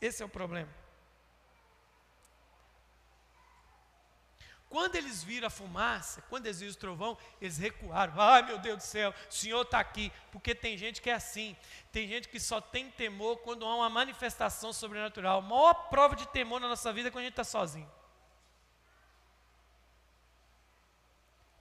Esse 0.00 0.22
é 0.22 0.26
o 0.26 0.28
problema. 0.28 0.72
Quando 4.68 4.96
eles 4.96 5.22
viram 5.22 5.46
a 5.46 5.50
fumaça, 5.50 6.22
quando 6.22 6.46
eles 6.46 6.60
viram 6.60 6.72
o 6.72 6.76
trovão, 6.76 7.18
eles 7.40 7.56
recuaram. 7.56 8.14
Ai 8.20 8.42
meu 8.42 8.58
Deus 8.58 8.78
do 8.78 8.82
céu, 8.82 9.14
o 9.28 9.32
Senhor 9.32 9.62
está 9.62 9.78
aqui. 9.78 10.12
Porque 10.32 10.54
tem 10.54 10.76
gente 10.76 11.00
que 11.00 11.08
é 11.08 11.14
assim. 11.14 11.56
Tem 11.92 12.08
gente 12.08 12.28
que 12.28 12.40
só 12.40 12.60
tem 12.60 12.90
temor 12.90 13.38
quando 13.38 13.64
há 13.64 13.74
uma 13.76 13.88
manifestação 13.88 14.72
sobrenatural. 14.72 15.38
A 15.38 15.42
maior 15.42 15.74
prova 15.88 16.16
de 16.16 16.26
temor 16.28 16.60
na 16.60 16.68
nossa 16.68 16.92
vida 16.92 17.08
é 17.08 17.10
quando 17.10 17.22
a 17.22 17.24
gente 17.24 17.32
está 17.32 17.44
sozinho. 17.44 17.90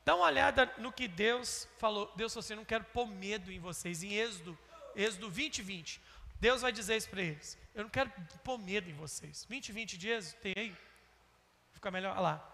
Dá 0.05 0.15
uma 0.15 0.25
olhada 0.25 0.71
no 0.77 0.91
que 0.91 1.07
Deus 1.07 1.67
falou. 1.79 2.13
Deus 2.15 2.31
falou 2.31 2.45
assim: 2.45 2.55
não 2.55 2.63
quero 2.63 2.83
pôr 2.85 3.07
medo 3.07 3.51
em 3.51 3.59
vocês. 3.59 4.03
Em 4.03 4.13
Êxodo, 4.13 4.57
Êxodo 4.95 5.31
20, 5.31 5.63
20. 5.63 5.99
Deus 6.39 6.61
vai 6.61 6.71
dizer 6.71 6.95
isso 6.95 7.09
para 7.09 7.23
eles. 7.23 7.57
Eu 7.73 7.83
não 7.83 7.89
quero 7.89 8.11
pôr 8.43 8.59
medo 8.59 8.87
em 8.87 8.93
vocês. 8.93 9.45
20, 9.49 9.71
20 9.71 9.97
de 9.97 10.09
Êxodo, 10.09 10.39
tem 10.41 10.53
aí? 10.55 10.75
Fica 11.73 11.89
melhor. 11.89 12.11
Olha 12.11 12.21
lá. 12.21 12.51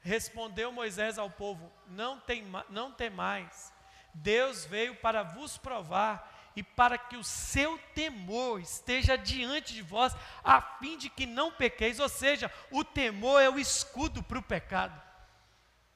Respondeu 0.00 0.72
Moisés 0.72 1.18
ao 1.18 1.28
povo: 1.28 1.70
Não 1.86 2.18
tem, 2.18 2.42
não 2.70 2.90
tem 2.90 3.10
mais. 3.10 3.70
Deus 4.14 4.64
veio 4.64 4.96
para 4.96 5.22
vos 5.22 5.58
provar 5.58 6.50
e 6.56 6.62
para 6.62 6.96
que 6.96 7.16
o 7.16 7.24
seu 7.24 7.78
temor 7.94 8.60
esteja 8.60 9.16
diante 9.16 9.74
de 9.74 9.82
vós, 9.82 10.14
a 10.42 10.60
fim 10.60 10.96
de 10.96 11.10
que 11.10 11.26
não 11.26 11.52
pequeis. 11.52 12.00
Ou 12.00 12.08
seja, 12.08 12.50
o 12.70 12.82
temor 12.82 13.42
é 13.42 13.50
o 13.50 13.58
escudo 13.58 14.22
para 14.22 14.38
o 14.38 14.42
pecado. 14.42 15.11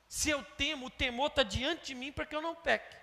Se 0.09 0.31
eu 0.31 0.43
temo, 0.43 0.87
o 0.87 0.91
temor 0.91 1.29
está 1.29 1.43
diante 1.43 1.87
de 1.87 1.95
mim 1.95 2.13
para 2.13 2.27
que 2.27 2.35
eu 2.35 2.43
não 2.43 2.55
peque. 2.55 2.97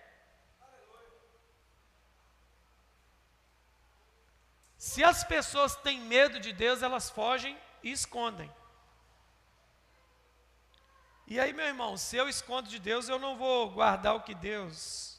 Se 4.78 5.04
as 5.04 5.24
pessoas 5.24 5.76
têm 5.78 6.00
medo 6.02 6.39
de 6.39 6.52
Deus, 6.52 6.82
elas 6.82 7.10
fogem 7.10 7.58
e 7.82 7.92
escondem. 7.92 8.52
E 11.26 11.39
aí, 11.39 11.54
meu 11.54 11.66
irmão, 11.66 11.96
se 11.96 12.18
eu 12.18 12.28
escondo 12.28 12.68
de 12.70 12.80
Deus, 12.80 13.08
eu 13.08 13.18
não 13.18 13.38
vou 13.38 13.70
guardar 13.72 14.16
o 14.16 14.22
que 14.22 14.36
Deus 14.36 15.13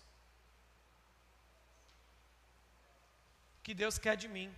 que 3.63 3.73
Deus 3.73 3.97
quer 3.97 4.15
de 4.15 4.29
mim. 4.29 4.55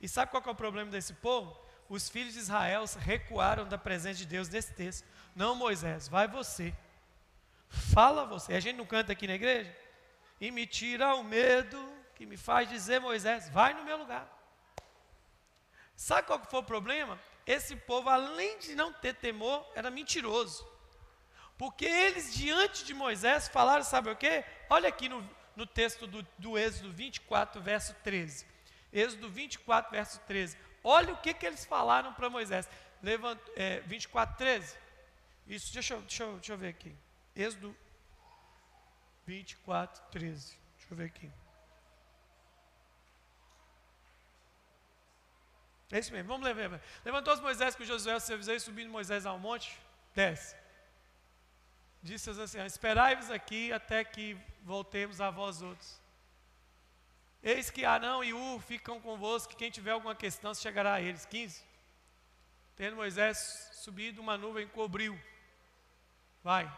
E 0.00 0.08
sabe 0.08 0.30
qual 0.30 0.42
é 0.46 0.50
o 0.50 0.54
problema 0.54 0.90
desse 0.90 1.12
povo? 1.14 1.60
Os 1.88 2.08
filhos 2.08 2.34
de 2.34 2.38
Israel 2.38 2.84
recuaram 2.98 3.66
da 3.66 3.76
presença 3.76 4.18
de 4.18 4.26
Deus 4.26 4.48
nesse 4.48 4.72
texto. 4.72 5.04
Não, 5.34 5.54
Moisés, 5.54 6.08
vai 6.08 6.28
você. 6.28 6.74
Fala 7.92 8.24
você. 8.24 8.54
A 8.54 8.60
gente 8.60 8.76
não 8.76 8.86
canta 8.86 9.12
aqui 9.12 9.26
na 9.26 9.34
igreja? 9.34 9.74
E 10.40 10.50
me 10.50 10.66
tira 10.66 11.14
o 11.14 11.24
medo 11.24 11.78
que 12.14 12.24
me 12.26 12.36
faz 12.36 12.68
dizer, 12.68 13.00
Moisés, 13.00 13.48
vai 13.50 13.74
no 13.74 13.84
meu 13.84 13.96
lugar. 13.96 14.28
Sabe 15.96 16.26
qual 16.26 16.38
que 16.38 16.50
foi 16.50 16.60
o 16.60 16.64
problema? 16.64 17.18
Esse 17.46 17.76
povo, 17.76 18.08
além 18.08 18.58
de 18.58 18.74
não 18.74 18.92
ter 18.92 19.14
temor, 19.14 19.66
era 19.74 19.90
mentiroso. 19.90 20.66
Porque 21.58 21.84
eles, 21.84 22.34
diante 22.34 22.84
de 22.84 22.94
Moisés, 22.94 23.48
falaram, 23.48 23.84
sabe 23.84 24.10
o 24.10 24.16
quê? 24.16 24.44
Olha 24.68 24.88
aqui 24.88 25.08
no, 25.08 25.28
no 25.54 25.66
texto 25.66 26.06
do, 26.06 26.26
do 26.38 26.58
Êxodo 26.58 26.92
24, 26.92 27.60
verso 27.60 27.94
13. 28.02 28.46
Êxodo 28.92 29.28
24, 29.28 29.90
verso 29.90 30.20
13. 30.26 30.56
Olha 30.82 31.12
o 31.12 31.16
que, 31.16 31.34
que 31.34 31.46
eles 31.46 31.64
falaram 31.64 32.12
para 32.12 32.30
Moisés. 32.30 32.68
Levant, 33.02 33.38
é, 33.54 33.80
24, 33.80 34.36
13. 34.36 34.83
Isso, 35.46 35.72
deixa 35.72 35.96
deixa, 36.00 36.26
deixa 36.32 36.52
eu 36.52 36.58
ver 36.58 36.68
aqui. 36.68 36.96
Êxodo 37.34 37.76
24, 39.26 40.02
13. 40.10 40.58
Deixa 40.76 40.92
eu 40.92 40.96
ver 40.96 41.04
aqui. 41.04 41.30
É 45.90 45.98
isso 45.98 46.12
mesmo, 46.12 46.28
vamos 46.28 46.46
levar. 46.46 46.80
Levantou-se 47.04 47.42
Moisés 47.42 47.74
com 47.76 47.84
Josué, 47.84 48.18
seu 48.18 48.36
vizinho, 48.36 48.60
subindo 48.60 48.90
Moisés 48.90 49.26
ao 49.26 49.38
monte, 49.38 49.78
desce. 50.14 50.56
Disse 52.02 52.30
assim: 52.30 52.64
Esperai-vos 52.64 53.30
aqui 53.30 53.72
até 53.72 54.02
que 54.02 54.36
voltemos 54.62 55.20
a 55.20 55.30
vós 55.30 55.62
outros. 55.62 56.00
Eis 57.42 57.70
que 57.70 57.84
Arão 57.84 58.24
e 58.24 58.32
U 58.32 58.58
ficam 58.58 59.00
convosco, 59.00 59.54
quem 59.54 59.70
tiver 59.70 59.90
alguma 59.90 60.14
questão 60.14 60.54
chegará 60.54 60.94
a 60.94 61.00
eles. 61.00 61.26
15. 61.26 61.62
Tendo 62.74 62.96
Moisés 62.96 63.70
subido, 63.74 64.20
uma 64.20 64.36
nuvem 64.36 64.66
cobriu. 64.66 65.18
Vai. 66.44 66.70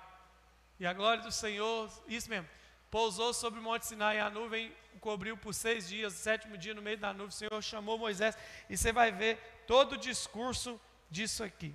E 0.79 0.87
a 0.87 0.93
glória 0.93 1.25
do 1.25 1.33
Senhor, 1.33 1.91
isso 2.07 2.31
mesmo, 2.31 2.49
pousou 2.89 3.35
sobre 3.35 3.59
o 3.59 3.63
monte 3.63 3.85
Sinai, 3.85 4.21
a 4.21 4.31
nuvem 4.31 4.73
o 4.95 5.01
cobriu 5.01 5.37
por 5.37 5.53
seis 5.53 5.89
dias, 5.89 6.15
o 6.15 6.17
sétimo 6.17 6.57
dia 6.57 6.73
no 6.73 6.81
meio 6.81 6.97
da 6.97 7.13
nuvem, 7.13 7.29
o 7.29 7.33
Senhor 7.33 7.63
chamou 7.63 7.99
Moisés, 7.99 8.39
e 8.71 8.77
você 8.77 8.93
vai 8.93 9.11
ver 9.11 9.65
todo 9.67 9.95
o 9.95 9.99
discurso 9.99 10.81
disso 11.11 11.43
aqui. 11.43 11.75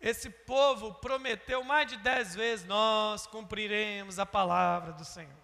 Esse 0.00 0.30
povo 0.30 0.94
prometeu 0.94 1.62
mais 1.62 1.86
de 1.88 1.98
dez 1.98 2.34
vezes: 2.34 2.66
nós 2.66 3.26
cumpriremos 3.26 4.18
a 4.18 4.26
palavra 4.26 4.92
do 4.92 5.04
Senhor. 5.04 5.42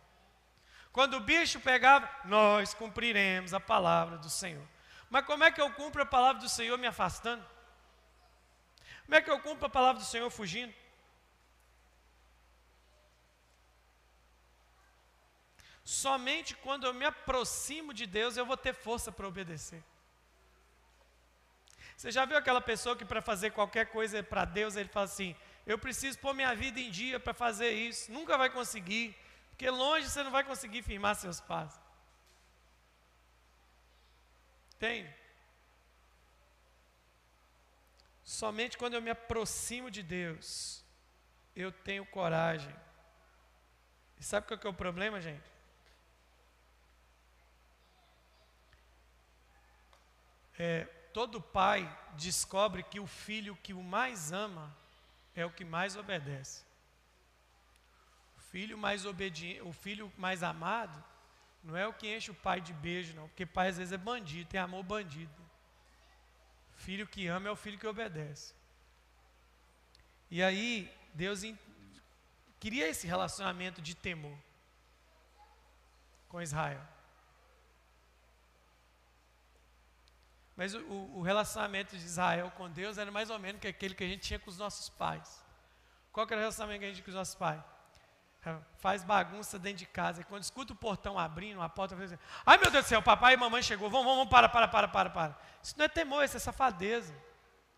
Quando 0.90 1.14
o 1.14 1.20
bicho 1.20 1.61
pegava, 1.61 2.11
nós 2.24 2.72
cumpriremos 2.74 3.53
a 3.53 3.61
palavra 3.61 4.16
do 4.16 4.31
Senhor. 4.31 4.66
Mas 5.11 5.27
como 5.27 5.44
é 5.44 5.53
que 5.53 5.61
eu 5.61 5.70
cumpro 5.74 6.03
a 6.03 6.07
palavra 6.07 6.40
do 6.42 6.48
Senhor 6.48 6.77
me 6.79 6.87
afastando? 6.87 7.44
Como 9.09 9.16
é 9.16 9.23
que 9.23 9.31
eu 9.31 9.40
cumpro 9.40 9.64
a 9.64 9.71
palavra 9.71 10.03
do 10.03 10.07
Senhor 10.07 10.29
fugindo? 10.29 10.75
Somente 15.83 16.55
quando 16.55 16.85
eu 16.85 16.92
me 16.92 17.07
aproximo 17.07 17.94
de 17.94 18.05
Deus 18.05 18.37
eu 18.37 18.44
vou 18.44 18.59
ter 18.59 18.75
força 18.75 19.11
para 19.11 19.27
obedecer. 19.27 19.83
Você 21.97 22.11
já 22.11 22.27
viu 22.27 22.37
aquela 22.37 22.61
pessoa 22.61 22.94
que 22.94 23.07
para 23.07 23.23
fazer 23.23 23.53
qualquer 23.53 23.87
coisa 23.87 24.23
para 24.23 24.44
Deus, 24.44 24.77
ele 24.77 24.90
fala 24.90 25.07
assim: 25.07 25.35
Eu 25.66 25.79
preciso 25.79 26.18
pôr 26.18 26.35
minha 26.35 26.55
vida 26.55 26.79
em 26.79 26.90
dia 26.90 27.18
para 27.18 27.33
fazer 27.33 27.71
isso. 27.71 28.12
Nunca 28.12 28.37
vai 28.37 28.51
conseguir, 28.51 29.16
porque 29.49 29.71
longe 29.71 30.11
você 30.11 30.23
não 30.23 30.31
vai 30.31 30.44
conseguir 30.44 30.83
firmar 30.83 31.14
seus 31.14 31.40
passos. 31.40 31.81
Tem. 34.79 35.17
Somente 38.28 38.76
quando 38.76 38.92
eu 38.92 39.00
me 39.00 39.08
aproximo 39.08 39.90
de 39.90 40.02
Deus, 40.02 40.84
eu 41.56 41.72
tenho 41.72 42.04
coragem. 42.04 42.74
E 44.20 44.22
sabe 44.22 44.46
qual 44.46 44.60
que 44.60 44.66
é 44.66 44.70
o 44.70 44.74
problema, 44.74 45.18
gente? 45.18 45.50
É, 50.58 50.84
todo 51.14 51.40
pai 51.40 51.90
descobre 52.18 52.82
que 52.82 53.00
o 53.00 53.06
filho 53.06 53.56
que 53.62 53.72
o 53.72 53.82
mais 53.82 54.30
ama 54.30 54.76
é 55.34 55.46
o 55.46 55.50
que 55.50 55.64
mais 55.64 55.96
obedece. 55.96 56.66
O 58.36 58.40
filho 58.40 58.76
mais 58.76 59.06
obediente, 59.06 59.62
o 59.62 59.72
filho 59.72 60.12
mais 60.18 60.42
amado 60.42 61.02
não 61.64 61.74
é 61.74 61.86
o 61.86 61.94
que 61.94 62.14
enche 62.14 62.30
o 62.30 62.34
pai 62.34 62.60
de 62.60 62.74
beijo, 62.74 63.14
não, 63.14 63.26
porque 63.28 63.46
pai 63.46 63.68
às 63.68 63.78
vezes 63.78 63.92
é 63.92 63.96
bandido, 63.96 64.50
tem 64.50 64.60
amor 64.60 64.82
bandido. 64.82 65.47
Filho 66.78 67.06
que 67.06 67.26
ama 67.26 67.48
é 67.48 67.50
o 67.50 67.56
filho 67.56 67.78
que 67.78 67.86
obedece. 67.86 68.54
E 70.30 70.42
aí, 70.42 70.90
Deus 71.12 71.42
queria 72.60 72.88
esse 72.88 73.06
relacionamento 73.06 73.82
de 73.82 73.94
temor 73.94 74.38
com 76.28 76.40
Israel. 76.40 76.80
Mas 80.56 80.74
o, 80.74 80.80
o, 81.18 81.22
relacionamento 81.22 81.96
de 81.96 82.04
Israel 82.04 82.50
com 82.56 82.70
Deus 82.70 82.96
era 82.96 83.10
mais 83.10 83.28
ou 83.28 83.38
menos 83.38 83.60
que 83.60 83.68
aquele 83.68 83.94
que 83.94 84.04
a 84.04 84.08
gente 84.08 84.22
tinha 84.22 84.38
com 84.38 84.50
os 84.50 84.58
nossos 84.58 84.88
pais. 84.88 85.44
Qual 86.12 86.26
era 86.26 86.36
o 86.36 86.40
relacionamento 86.40 86.80
que 86.80 86.84
a 86.84 86.88
gente 86.88 86.96
tinha 86.96 87.04
com 87.04 87.10
os 87.10 87.16
nossos 87.16 87.34
pais? 87.34 87.62
Faz 88.78 89.02
bagunça 89.02 89.58
dentro 89.58 89.78
de 89.78 89.87
casa. 89.87 90.20
E 90.20 90.24
quando 90.24 90.42
escuta 90.42 90.72
o 90.72 90.76
portão 90.76 91.18
abrindo, 91.18 91.61
a 91.61 91.68
porta 91.68 91.94
assim, 91.94 92.18
ai 92.46 92.58
meu 92.58 92.70
Deus 92.70 92.84
do 92.84 92.88
céu, 92.88 93.02
papai 93.02 93.34
e 93.34 93.37
mamãe 93.37 93.62
chegou, 93.62 93.90
vamos, 93.90 94.06
vamos, 94.06 94.28
para, 94.28 94.48
para, 94.48 94.68
para, 94.68 94.88
para, 94.88 95.11
para. 95.11 95.38
Isso 95.62 95.74
não 95.76 95.84
é 95.84 95.88
temor, 95.88 96.24
isso 96.24 96.37
é 96.37 96.40
safadeza. 96.40 97.14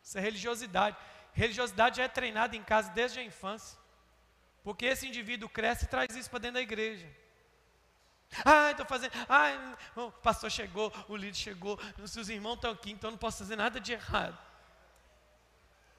Isso 0.03 0.19
é 0.19 0.21
religiosidade. 0.21 0.97
Religiosidade 1.33 1.99
já 1.99 2.05
é 2.05 2.09
treinada 2.09 2.57
em 2.57 2.63
casa 2.63 2.91
desde 2.91 3.21
a 3.21 3.23
infância. 3.23 3.79
Porque 4.63 4.87
esse 4.87 5.07
indivíduo 5.07 5.49
cresce 5.49 5.85
e 5.85 5.89
traz 5.89 6.15
isso 6.15 6.29
para 6.29 6.41
dentro 6.41 6.55
da 6.55 6.63
igreja. 6.63 7.09
Ai, 8.45 8.73
estou 8.73 8.87
fazendo. 8.87 9.13
Ai, 9.29 9.77
o 9.97 10.11
pastor 10.13 10.51
chegou, 10.51 10.93
o 11.09 11.17
líder 11.17 11.37
chegou, 11.37 11.79
os 11.99 12.29
irmãos 12.29 12.55
estão 12.55 12.71
aqui, 12.71 12.93
então 12.93 13.11
não 13.11 13.19
posso 13.19 13.39
fazer 13.39 13.57
nada 13.57 13.81
de 13.81 13.93
errado. 13.93 14.39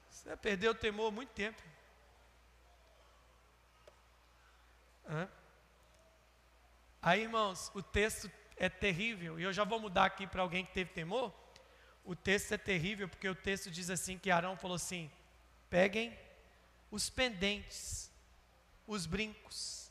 Você 0.08 0.36
perdeu 0.36 0.72
o 0.72 0.74
temor 0.74 1.08
há 1.08 1.10
muito 1.10 1.30
tempo. 1.30 1.60
Aí, 7.00 7.22
irmãos, 7.22 7.70
o 7.74 7.82
texto 7.82 8.30
é 8.56 8.68
terrível, 8.68 9.38
e 9.40 9.42
eu 9.42 9.52
já 9.52 9.64
vou 9.64 9.80
mudar 9.80 10.04
aqui 10.04 10.26
para 10.26 10.42
alguém 10.42 10.64
que 10.64 10.72
teve 10.72 10.90
temor. 10.92 11.34
O 12.04 12.14
texto 12.14 12.52
é 12.52 12.58
terrível, 12.58 13.08
porque 13.08 13.28
o 13.28 13.34
texto 13.34 13.70
diz 13.70 13.90
assim: 13.90 14.18
que 14.18 14.30
Arão 14.30 14.56
falou 14.56 14.76
assim: 14.76 15.10
peguem 15.68 16.16
os 16.90 17.08
pendentes, 17.10 18.10
os 18.86 19.06
brincos, 19.06 19.90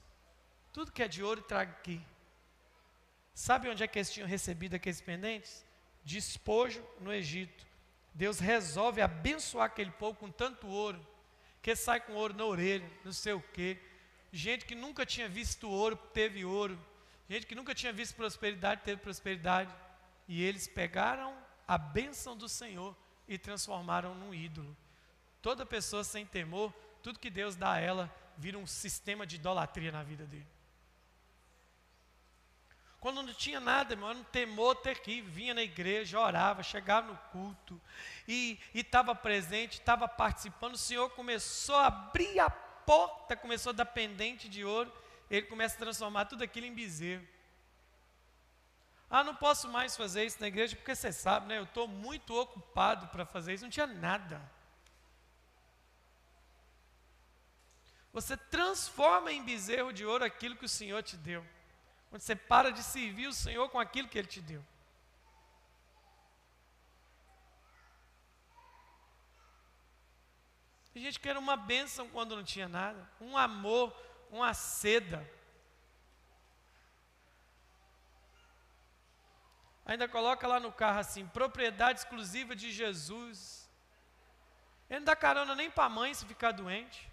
tudo 0.72 0.92
que 0.92 1.04
é 1.04 1.08
de 1.08 1.24
ouro, 1.24 1.42
traga 1.42 1.72
aqui. 1.72 2.02
Sabe 3.34 3.70
onde 3.70 3.84
é 3.84 3.88
que 3.88 3.98
eles 3.98 4.12
tinham 4.12 4.28
recebido 4.28 4.76
aqueles 4.76 5.02
pendentes? 5.02 5.66
Despojo 6.04 6.86
no 7.00 7.12
Egito. 7.12 7.66
Deus 8.14 8.40
resolve 8.40 9.02
abençoar 9.02 9.66
aquele 9.66 9.92
povo 9.92 10.18
com 10.18 10.30
tanto 10.30 10.68
ouro, 10.68 11.06
que 11.62 11.76
sai 11.76 12.02
com 12.02 12.14
ouro 12.14 12.34
na 12.34 12.46
orelha, 12.46 12.90
não 13.04 13.14
sei 13.14 13.34
o 13.34 13.42
quê. 13.42 13.80
Gente 14.32 14.66
que 14.66 14.76
nunca 14.76 15.06
tinha 15.06 15.28
visto 15.28 15.70
ouro, 15.70 15.96
teve 15.96 16.46
ouro. 16.46 16.80
Gente 17.30 17.46
que 17.46 17.56
nunca 17.56 17.76
tinha 17.76 17.92
visto 17.92 18.16
prosperidade, 18.16 18.82
teve 18.84 19.02
prosperidade. 19.02 19.74
E 20.28 20.42
eles 20.42 20.68
pegaram 20.68 21.36
a 21.68 21.78
bênção 21.78 22.36
do 22.36 22.48
Senhor 22.48 22.96
e 23.28 23.38
transformaram 23.38 24.16
num 24.16 24.34
ídolo. 24.34 24.76
Toda 25.42 25.66
pessoa 25.66 26.04
sem 26.04 26.26
temor, 26.26 26.74
tudo 27.04 27.20
que 27.20 27.30
Deus 27.30 27.56
dá 27.56 27.74
a 27.74 27.80
ela, 27.80 28.14
vira 28.38 28.58
um 28.58 28.68
sistema 28.68 29.26
de 29.26 29.36
idolatria 29.36 29.92
na 29.92 30.04
vida 30.04 30.26
dele. 30.26 30.48
Quando 33.02 33.24
não 33.24 33.34
tinha 33.34 33.60
nada, 33.60 33.94
irmão, 33.94 34.12
era 34.12 34.20
um 34.20 34.24
temor 34.24 34.76
terrível. 34.76 35.32
Vinha 35.32 35.56
na 35.56 35.64
igreja, 35.64 36.20
orava, 36.20 36.62
chegava 36.62 37.08
no 37.08 37.18
culto 37.32 37.82
e 38.28 38.60
estava 38.76 39.16
presente, 39.16 39.80
estava 39.80 40.08
participando. 40.08 40.76
O 40.76 40.78
Senhor 40.78 41.10
começou 41.10 41.76
a 41.76 41.88
abrir 41.88 42.40
a 42.40 42.50
porta, 42.92 43.38
começou 43.38 43.70
a 43.70 43.74
dar 43.74 43.86
pendente 43.86 44.50
de 44.50 44.66
ouro. 44.66 44.92
Ele 45.30 45.46
começa 45.46 45.76
a 45.76 45.80
transformar 45.80 46.26
tudo 46.26 46.44
aquilo 46.44 46.66
em 46.66 46.74
bezerro. 46.74 47.26
Ah, 49.10 49.24
não 49.24 49.34
posso 49.34 49.70
mais 49.70 49.96
fazer 49.96 50.26
isso 50.26 50.42
na 50.42 50.48
igreja, 50.48 50.76
porque 50.76 50.94
você 50.94 51.14
sabe, 51.14 51.48
né? 51.48 51.58
Eu 51.58 51.64
estou 51.64 51.88
muito 51.88 52.36
ocupado 52.36 53.08
para 53.08 53.26
fazer 53.26 53.54
isso. 53.54 53.64
Não 53.64 53.72
tinha 53.72 53.88
nada. 53.88 54.42
Você 58.12 58.36
transforma 58.36 59.32
em 59.32 59.42
bezerro 59.42 59.94
de 59.94 60.06
ouro 60.06 60.26
aquilo 60.26 60.58
que 60.58 60.66
o 60.66 60.70
Senhor 60.70 61.02
te 61.02 61.16
deu. 61.16 61.46
Quando 62.10 62.22
você 62.22 62.36
para 62.36 62.74
de 62.74 62.84
servir 62.84 63.28
o 63.28 63.34
Senhor 63.34 63.70
com 63.70 63.80
aquilo 63.80 64.10
que 64.10 64.18
Ele 64.18 64.28
te 64.28 64.42
deu. 64.42 64.62
Tem 70.94 71.02
gente 71.02 71.20
que 71.20 71.30
era 71.30 71.40
uma 71.40 71.56
bênção 71.56 72.10
quando 72.10 72.36
não 72.36 72.44
tinha 72.44 72.68
nada, 72.68 73.10
um 73.20 73.38
amor, 73.38 73.96
uma 74.30 74.54
seda. 74.54 75.26
Ainda 79.86 80.08
coloca 80.08 80.48
lá 80.48 80.60
no 80.60 80.72
carro 80.72 81.00
assim, 81.00 81.26
propriedade 81.28 82.00
exclusiva 82.00 82.56
de 82.56 82.72
Jesus. 82.72 83.70
Ele 84.90 85.00
não 85.00 85.06
dá 85.06 85.16
carona 85.16 85.56
nem 85.56 85.72
para 85.72 85.86
a 85.86 85.90
mãe 85.90 86.14
se 86.14 86.26
ficar 86.26 86.52
doente. 86.52 87.10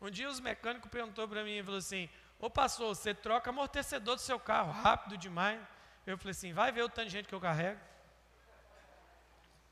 Um 0.00 0.10
dia 0.10 0.30
os 0.30 0.40
mecânicos 0.40 0.90
perguntou 0.90 1.28
para 1.28 1.44
mim, 1.44 1.62
falou 1.62 1.76
assim, 1.76 2.08
Ô 2.40 2.48
pastor, 2.48 2.94
você 2.94 3.12
troca 3.12 3.50
amortecedor 3.50 4.16
do 4.16 4.22
seu 4.22 4.40
carro 4.40 4.72
rápido 4.72 5.18
demais. 5.18 5.60
Eu 6.06 6.16
falei 6.16 6.30
assim: 6.30 6.52
vai 6.54 6.72
ver 6.72 6.82
o 6.82 6.88
tanto 6.88 7.06
de 7.06 7.12
gente 7.12 7.28
que 7.28 7.34
eu 7.34 7.40
carrego. 7.40 7.80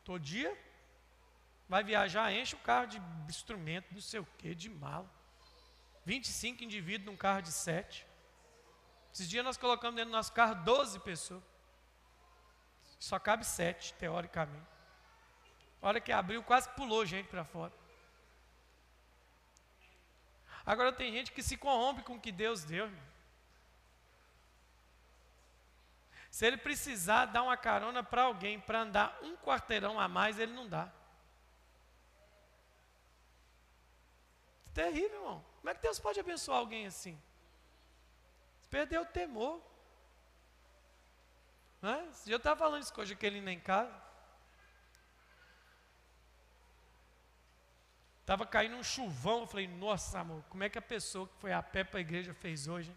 Todo 0.04 0.20
dia. 0.20 0.56
Vai 1.68 1.82
viajar, 1.84 2.32
enche 2.32 2.54
o 2.54 2.58
carro 2.60 2.86
de 2.86 3.02
instrumento, 3.28 3.92
não 3.92 4.00
sei 4.00 4.20
o 4.20 4.28
que, 4.38 4.54
de 4.54 4.70
mala. 4.70 5.10
25 6.06 6.64
indivíduos 6.64 7.06
num 7.10 7.16
carro 7.16 7.42
de 7.42 7.52
7. 7.52 8.06
Esses 9.12 9.28
dias 9.28 9.44
nós 9.44 9.58
colocamos 9.58 9.96
dentro 9.96 10.10
do 10.10 10.16
nosso 10.16 10.32
carro 10.32 10.54
12 10.64 11.00
pessoas. 11.00 11.42
Só 12.98 13.18
cabe 13.18 13.44
7, 13.44 13.92
teoricamente. 13.94 14.66
A 15.82 15.88
hora 15.88 16.00
que 16.00 16.10
abriu, 16.10 16.42
quase 16.42 16.68
pulou 16.70 17.04
gente 17.04 17.28
para 17.28 17.44
fora. 17.44 17.72
Agora 20.68 20.92
tem 20.92 21.10
gente 21.10 21.32
que 21.32 21.42
se 21.42 21.56
corrompe 21.56 22.02
com 22.02 22.16
o 22.16 22.20
que 22.20 22.30
Deus 22.30 22.62
deu. 22.62 22.84
Irmão. 22.84 23.08
Se 26.30 26.46
ele 26.46 26.58
precisar 26.58 27.24
dar 27.24 27.42
uma 27.42 27.56
carona 27.56 28.02
para 28.02 28.24
alguém 28.24 28.60
para 28.60 28.80
andar 28.80 29.18
um 29.22 29.34
quarteirão 29.34 29.98
a 29.98 30.06
mais, 30.06 30.38
ele 30.38 30.52
não 30.52 30.68
dá. 30.68 30.92
Terrível, 34.74 35.20
irmão. 35.20 35.44
Como 35.56 35.70
é 35.70 35.74
que 35.74 35.80
Deus 35.80 35.98
pode 35.98 36.20
abençoar 36.20 36.58
alguém 36.58 36.86
assim? 36.86 37.18
Perdeu 38.68 39.00
o 39.00 39.06
temor. 39.06 39.62
Não 41.80 41.94
é? 41.94 42.08
Eu 42.26 42.36
estava 42.36 42.58
falando 42.58 42.82
isso 42.82 42.92
com 42.92 43.00
hoje, 43.00 43.14
aquele 43.14 43.40
nem 43.40 43.56
em 43.56 43.60
casa. 43.60 44.07
Estava 48.28 48.44
caindo 48.44 48.76
um 48.76 48.82
chuvão, 48.82 49.40
eu 49.40 49.46
falei, 49.46 49.66
nossa 49.66 50.18
amor, 50.20 50.44
como 50.50 50.62
é 50.62 50.68
que 50.68 50.76
a 50.76 50.82
pessoa 50.82 51.26
que 51.26 51.34
foi 51.40 51.50
a 51.50 51.62
pé 51.62 51.82
para 51.82 51.98
a 51.98 52.02
igreja 52.02 52.34
fez 52.34 52.68
hoje? 52.68 52.90
Hein? 52.90 52.96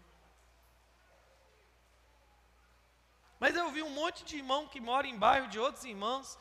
Mas 3.40 3.56
eu 3.56 3.70
vi 3.70 3.82
um 3.82 3.88
monte 3.88 4.24
de 4.24 4.36
irmão 4.36 4.68
que 4.68 4.78
mora 4.78 5.06
em 5.06 5.18
bairro 5.18 5.48
de 5.48 5.58
outros 5.58 5.86
irmãos, 5.86 6.38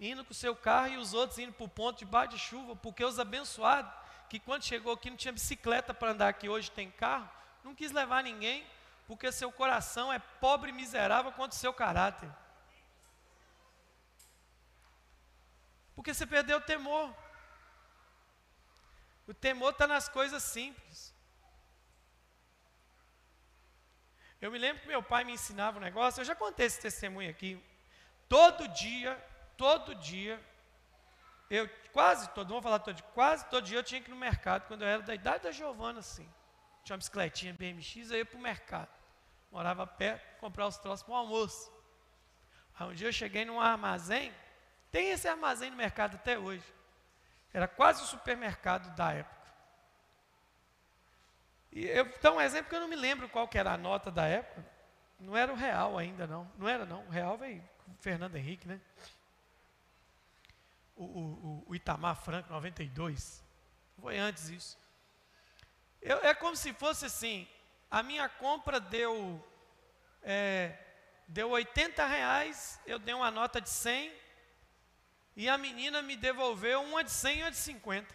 indo 0.00 0.24
com 0.24 0.32
o 0.32 0.34
seu 0.34 0.56
carro 0.56 0.88
e 0.88 0.96
os 0.96 1.14
outros 1.14 1.38
indo 1.38 1.52
para 1.52 1.66
o 1.66 1.68
ponto 1.68 2.00
de 2.00 2.04
bar 2.04 2.26
de 2.26 2.36
chuva, 2.36 2.74
porque 2.74 3.04
os 3.04 3.20
abençoados, 3.20 3.92
que 4.28 4.40
quando 4.40 4.64
chegou 4.64 4.94
aqui 4.94 5.08
não 5.08 5.16
tinha 5.16 5.30
bicicleta 5.30 5.94
para 5.94 6.10
andar 6.10 6.26
aqui, 6.26 6.48
hoje 6.48 6.68
tem 6.68 6.90
carro, 6.90 7.30
não 7.62 7.76
quis 7.76 7.92
levar 7.92 8.24
ninguém, 8.24 8.66
porque 9.06 9.30
seu 9.30 9.52
coração 9.52 10.12
é 10.12 10.18
pobre 10.18 10.70
e 10.70 10.74
miserável 10.74 11.30
quanto 11.30 11.52
o 11.52 11.54
seu 11.54 11.72
caráter. 11.72 12.28
Porque 15.94 16.12
você 16.12 16.26
perdeu 16.26 16.58
o 16.58 16.60
temor. 16.60 17.21
O 19.32 19.34
temor 19.34 19.70
está 19.70 19.86
nas 19.86 20.10
coisas 20.10 20.42
simples. 20.42 21.14
Eu 24.38 24.52
me 24.52 24.58
lembro 24.58 24.82
que 24.82 24.88
meu 24.88 25.02
pai 25.02 25.24
me 25.24 25.32
ensinava 25.32 25.78
um 25.78 25.80
negócio, 25.80 26.20
eu 26.20 26.24
já 26.26 26.34
contei 26.34 26.66
esse 26.66 26.78
testemunho 26.78 27.30
aqui. 27.30 27.58
Todo 28.28 28.68
dia, 28.68 29.16
todo 29.56 29.94
dia, 29.94 30.38
eu 31.48 31.66
quase 31.94 32.28
todo, 32.34 32.48
vamos 32.48 32.62
falar 32.62 32.80
todo 32.80 32.94
dia, 32.94 33.06
quase 33.14 33.46
todo 33.46 33.64
dia 33.64 33.78
eu 33.78 33.82
tinha 33.82 34.02
que 34.02 34.10
ir 34.10 34.14
no 34.14 34.18
mercado, 34.18 34.66
quando 34.66 34.82
eu 34.82 34.88
era 34.88 35.02
da 35.02 35.14
idade 35.14 35.44
da 35.44 35.50
Giovana, 35.50 36.00
assim. 36.00 36.28
Tinha 36.84 36.92
uma 36.92 36.98
bicicletinha 36.98 37.54
BMX, 37.54 38.10
eu 38.10 38.18
ia 38.18 38.26
para 38.26 38.36
o 38.36 38.42
mercado. 38.42 38.90
Morava 39.50 39.86
perto, 39.86 40.40
comprar 40.40 40.66
os 40.66 40.76
troços 40.76 41.02
para 41.02 41.12
o 41.14 41.16
almoço. 41.16 41.72
Aí 42.78 42.86
um 42.86 42.92
dia 42.92 43.08
eu 43.08 43.12
cheguei 43.14 43.46
num 43.46 43.58
armazém, 43.58 44.30
tem 44.90 45.08
esse 45.08 45.26
armazém 45.26 45.70
no 45.70 45.76
mercado 45.76 46.16
até 46.16 46.38
hoje. 46.38 46.81
Era 47.52 47.68
quase 47.68 48.02
o 48.02 48.06
supermercado 48.06 48.94
da 48.96 49.12
época. 49.12 49.42
E 51.70 51.86
eu 51.86 52.06
então 52.06 52.36
um 52.36 52.40
exemplo 52.40 52.68
que 52.68 52.76
eu 52.76 52.80
não 52.80 52.88
me 52.88 52.96
lembro 52.96 53.28
qual 53.28 53.48
que 53.48 53.58
era 53.58 53.72
a 53.72 53.78
nota 53.78 54.10
da 54.10 54.26
época. 54.26 54.64
Não 55.18 55.36
era 55.36 55.52
o 55.52 55.56
real 55.56 55.96
ainda, 55.96 56.26
não. 56.26 56.50
Não 56.58 56.68
era, 56.68 56.84
não. 56.84 57.06
O 57.06 57.10
real 57.10 57.38
veio 57.38 57.62
com 57.84 57.92
o 57.92 57.96
Fernando 58.00 58.36
Henrique, 58.36 58.66
né? 58.66 58.80
O, 60.96 61.04
o, 61.04 61.64
o 61.68 61.74
Itamar 61.74 62.16
Franco, 62.16 62.52
92. 62.52 63.42
Foi 64.00 64.18
antes 64.18 64.48
isso. 64.48 64.78
Eu, 66.00 66.18
é 66.18 66.34
como 66.34 66.56
se 66.56 66.72
fosse 66.74 67.06
assim: 67.06 67.48
a 67.90 68.02
minha 68.02 68.28
compra 68.28 68.80
deu, 68.80 69.42
é, 70.22 70.76
deu 71.28 71.50
80 71.50 72.04
reais, 72.06 72.80
eu 72.84 72.98
dei 72.98 73.14
uma 73.14 73.30
nota 73.30 73.60
de 73.60 73.70
100, 73.70 74.12
e 75.34 75.48
a 75.48 75.56
menina 75.56 76.02
me 76.02 76.16
devolveu 76.16 76.82
uma 76.82 77.02
de 77.02 77.10
100 77.10 77.38
e 77.38 77.42
uma 77.42 77.50
de 77.50 77.56
50. 77.56 78.14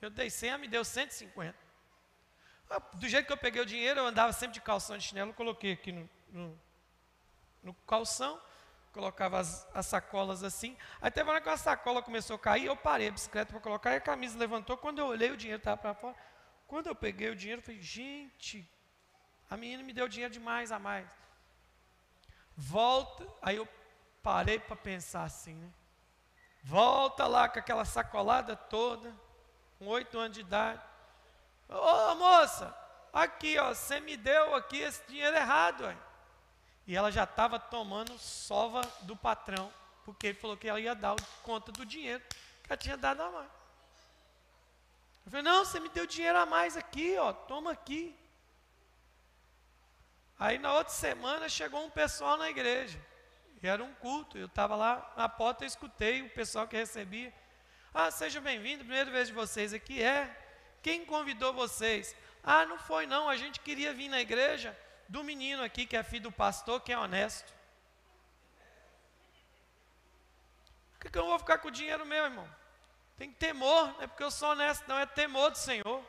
Eu 0.00 0.10
dei 0.10 0.28
100, 0.28 0.50
ela 0.50 0.58
me 0.58 0.68
deu 0.68 0.84
150. 0.84 1.56
Ah, 2.68 2.78
do 2.94 3.08
jeito 3.08 3.26
que 3.26 3.32
eu 3.32 3.36
peguei 3.36 3.62
o 3.62 3.66
dinheiro, 3.66 4.00
eu 4.00 4.06
andava 4.06 4.32
sempre 4.32 4.54
de 4.54 4.60
calção 4.60 4.98
de 4.98 5.04
chinelo, 5.04 5.32
coloquei 5.32 5.72
aqui 5.72 5.92
no, 5.92 6.10
no, 6.30 6.60
no 7.62 7.74
calção, 7.86 8.40
colocava 8.92 9.38
as, 9.38 9.66
as, 9.74 9.86
sacolas 9.86 10.42
assim. 10.42 10.76
Aí 11.00 11.10
teve 11.10 11.24
uma 11.24 11.34
hora 11.34 11.40
que 11.40 11.48
a 11.48 11.56
sacola 11.56 12.02
começou 12.02 12.36
a 12.36 12.38
cair, 12.38 12.66
eu 12.66 12.76
parei 12.76 13.08
a 13.08 13.12
bicicleta 13.12 13.52
para 13.52 13.60
colocar, 13.60 13.92
e 13.92 13.96
a 13.96 14.00
camisa 14.00 14.38
levantou. 14.38 14.76
Quando 14.76 14.98
eu 14.98 15.06
olhei, 15.06 15.30
o 15.30 15.36
dinheiro 15.36 15.60
estava 15.60 15.76
para 15.76 15.94
fora. 15.94 16.16
Quando 16.66 16.88
eu 16.88 16.94
peguei 16.94 17.30
o 17.30 17.36
dinheiro, 17.36 17.60
eu 17.60 17.64
falei, 17.64 17.80
gente, 17.80 18.68
a 19.48 19.56
menina 19.56 19.82
me 19.82 19.92
deu 19.92 20.08
dinheiro 20.08 20.32
demais 20.32 20.72
a 20.72 20.78
mais. 20.78 21.08
Volta, 22.56 23.26
aí 23.40 23.56
eu 23.56 23.68
parei 24.22 24.58
para 24.58 24.76
pensar 24.76 25.24
assim, 25.24 25.54
né? 25.54 25.70
Volta 26.64 27.26
lá 27.26 27.46
com 27.46 27.58
aquela 27.58 27.84
sacolada 27.84 28.56
toda, 28.56 29.14
com 29.78 29.86
oito 29.88 30.18
anos 30.18 30.34
de 30.34 30.40
idade. 30.40 30.80
Ô 31.68 31.74
oh, 31.74 32.14
moça, 32.14 32.74
aqui 33.12 33.58
ó, 33.58 33.74
você 33.74 34.00
me 34.00 34.16
deu 34.16 34.54
aqui 34.54 34.78
esse 34.78 35.06
dinheiro 35.06 35.36
errado. 35.36 35.84
Ó. 35.84 35.92
E 36.86 36.96
ela 36.96 37.12
já 37.12 37.24
estava 37.24 37.58
tomando 37.58 38.18
sova 38.18 38.80
do 39.02 39.14
patrão, 39.14 39.70
porque 40.06 40.28
ele 40.28 40.38
falou 40.38 40.56
que 40.56 40.66
ela 40.66 40.80
ia 40.80 40.94
dar 40.94 41.14
conta 41.42 41.70
do 41.70 41.84
dinheiro 41.84 42.24
que 42.62 42.72
ela 42.72 42.78
tinha 42.78 42.96
dado 42.96 43.22
a 43.22 43.30
mais. 43.30 43.50
Eu 45.26 45.30
falei, 45.30 45.42
não, 45.42 45.66
você 45.66 45.78
me 45.78 45.90
deu 45.90 46.06
dinheiro 46.06 46.38
a 46.38 46.46
mais 46.46 46.78
aqui, 46.78 47.16
ó, 47.18 47.30
toma 47.32 47.72
aqui. 47.72 48.16
Aí 50.38 50.58
na 50.58 50.72
outra 50.72 50.92
semana 50.92 51.46
chegou 51.46 51.84
um 51.84 51.90
pessoal 51.90 52.38
na 52.38 52.48
igreja. 52.48 52.98
E 53.64 53.66
era 53.66 53.82
um 53.82 53.94
culto. 53.94 54.36
Eu 54.36 54.44
estava 54.44 54.76
lá 54.76 55.10
na 55.16 55.26
porta 55.26 55.64
e 55.64 55.66
escutei 55.66 56.20
o 56.20 56.28
pessoal 56.28 56.68
que 56.68 56.76
recebia. 56.76 57.32
Ah, 57.94 58.10
seja 58.10 58.38
bem-vindo, 58.38 58.84
primeira 58.84 59.10
vez 59.10 59.28
de 59.28 59.32
vocês 59.32 59.72
aqui 59.72 60.02
é. 60.02 60.30
Quem 60.82 61.02
convidou 61.06 61.50
vocês? 61.54 62.14
Ah, 62.42 62.66
não 62.66 62.76
foi 62.76 63.06
não, 63.06 63.26
a 63.26 63.38
gente 63.38 63.60
queria 63.60 63.94
vir 63.94 64.10
na 64.10 64.20
igreja 64.20 64.78
do 65.08 65.24
menino 65.24 65.62
aqui 65.62 65.86
que 65.86 65.96
é 65.96 66.02
filho 66.02 66.24
do 66.24 66.32
pastor, 66.32 66.82
que 66.82 66.92
é 66.92 66.98
honesto. 66.98 67.50
Por 70.92 71.00
que, 71.00 71.10
que 71.12 71.16
eu 71.16 71.22
não 71.22 71.30
vou 71.30 71.38
ficar 71.38 71.56
com 71.56 71.68
o 71.68 71.70
dinheiro 71.70 72.04
meu, 72.04 72.24
irmão? 72.24 72.46
Tem 73.16 73.32
temor, 73.32 73.94
não 73.94 74.02
é 74.02 74.06
porque 74.06 74.24
eu 74.24 74.30
sou 74.30 74.50
honesto, 74.50 74.86
não, 74.86 74.98
é 74.98 75.06
temor 75.06 75.50
do 75.50 75.56
Senhor. 75.56 76.04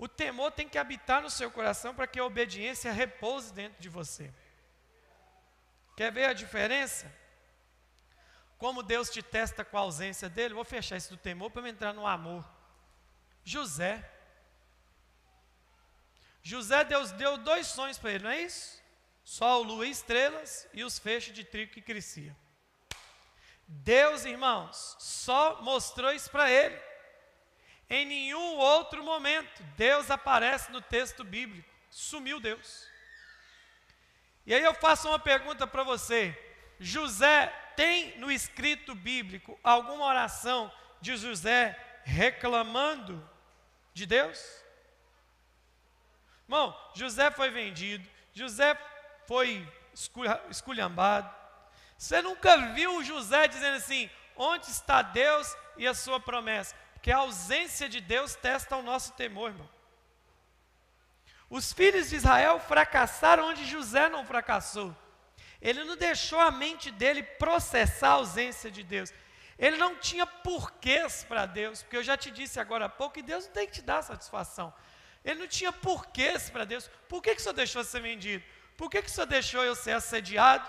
O 0.00 0.08
temor 0.08 0.50
tem 0.50 0.66
que 0.66 0.78
habitar 0.78 1.20
no 1.20 1.28
seu 1.28 1.50
coração 1.50 1.94
para 1.94 2.06
que 2.06 2.18
a 2.18 2.24
obediência 2.24 2.90
repouse 2.90 3.52
dentro 3.52 3.82
de 3.82 3.90
você. 3.90 4.32
Quer 5.94 6.10
ver 6.10 6.24
a 6.24 6.32
diferença? 6.32 7.14
Como 8.56 8.82
Deus 8.82 9.10
te 9.10 9.22
testa 9.22 9.62
com 9.62 9.76
a 9.76 9.80
ausência 9.80 10.30
dele? 10.30 10.54
Vou 10.54 10.64
fechar 10.64 10.96
isso 10.96 11.10
do 11.10 11.18
temor 11.18 11.50
para 11.50 11.68
entrar 11.68 11.92
no 11.92 12.06
amor. 12.06 12.48
José. 13.44 14.10
José, 16.42 16.82
Deus 16.82 17.12
deu 17.12 17.36
dois 17.36 17.66
sonhos 17.66 17.98
para 17.98 18.12
ele, 18.12 18.24
não 18.24 18.30
é 18.30 18.40
isso? 18.40 18.82
Sol, 19.22 19.62
lua 19.62 19.86
e 19.86 19.90
estrelas 19.90 20.66
e 20.72 20.82
os 20.82 20.98
feixes 20.98 21.34
de 21.34 21.44
trigo 21.44 21.72
que 21.72 21.82
crescia. 21.82 22.34
Deus, 23.68 24.24
irmãos, 24.24 24.96
só 24.98 25.60
mostrou 25.60 26.10
isso 26.10 26.30
para 26.30 26.50
ele. 26.50 26.89
Em 27.90 28.06
nenhum 28.06 28.56
outro 28.56 29.02
momento 29.02 29.64
Deus 29.76 30.10
aparece 30.12 30.70
no 30.70 30.80
texto 30.80 31.24
bíblico. 31.24 31.68
Sumiu 31.90 32.38
Deus. 32.38 32.88
E 34.46 34.54
aí 34.54 34.62
eu 34.62 34.72
faço 34.72 35.08
uma 35.08 35.18
pergunta 35.18 35.66
para 35.66 35.82
você: 35.82 36.38
José 36.78 37.48
tem 37.74 38.16
no 38.18 38.30
escrito 38.30 38.94
bíblico 38.94 39.58
alguma 39.62 40.06
oração 40.06 40.72
de 41.00 41.16
José 41.16 41.76
reclamando 42.04 43.28
de 43.92 44.06
Deus? 44.06 44.40
Irmão, 46.44 46.76
José 46.94 47.30
foi 47.32 47.50
vendido, 47.50 48.08
José 48.32 48.78
foi 49.26 49.66
esculhambado. 50.48 51.32
Você 51.98 52.22
nunca 52.22 52.56
viu 52.72 53.02
José 53.02 53.48
dizendo 53.48 53.76
assim: 53.76 54.08
onde 54.36 54.66
está 54.70 55.02
Deus 55.02 55.56
e 55.76 55.88
a 55.88 55.94
sua 55.94 56.20
promessa? 56.20 56.76
Porque 57.00 57.10
a 57.10 57.16
ausência 57.16 57.88
de 57.88 57.98
Deus 57.98 58.34
testa 58.34 58.76
o 58.76 58.82
nosso 58.82 59.14
temor, 59.14 59.52
irmão. 59.52 59.68
Os 61.48 61.72
filhos 61.72 62.10
de 62.10 62.16
Israel 62.16 62.60
fracassaram 62.60 63.48
onde 63.48 63.64
José 63.64 64.10
não 64.10 64.22
fracassou. 64.22 64.94
Ele 65.62 65.82
não 65.82 65.96
deixou 65.96 66.38
a 66.38 66.50
mente 66.50 66.90
dele 66.90 67.22
processar 67.22 68.08
a 68.08 68.12
ausência 68.12 68.70
de 68.70 68.82
Deus. 68.82 69.14
Ele 69.58 69.78
não 69.78 69.96
tinha 69.96 70.26
porquês 70.26 71.24
para 71.24 71.46
Deus, 71.46 71.82
porque 71.82 71.96
eu 71.96 72.02
já 72.02 72.18
te 72.18 72.30
disse 72.30 72.60
agora 72.60 72.84
há 72.84 72.88
pouco 72.90 73.14
que 73.14 73.22
Deus 73.22 73.46
não 73.46 73.52
tem 73.54 73.66
que 73.66 73.72
te 73.72 73.82
dar 73.82 74.02
satisfação. 74.02 74.70
Ele 75.24 75.40
não 75.40 75.48
tinha 75.48 75.72
porquês 75.72 76.50
para 76.50 76.66
Deus. 76.66 76.90
Por 77.08 77.22
que, 77.22 77.34
que 77.34 77.40
o 77.40 77.42
Senhor 77.42 77.54
deixou 77.54 77.82
ser 77.82 78.00
vendido? 78.00 78.44
Por 78.76 78.90
que, 78.90 79.00
que 79.00 79.08
o 79.08 79.10
Senhor 79.10 79.26
deixou 79.26 79.64
eu 79.64 79.74
ser 79.74 79.92
assediado 79.92 80.68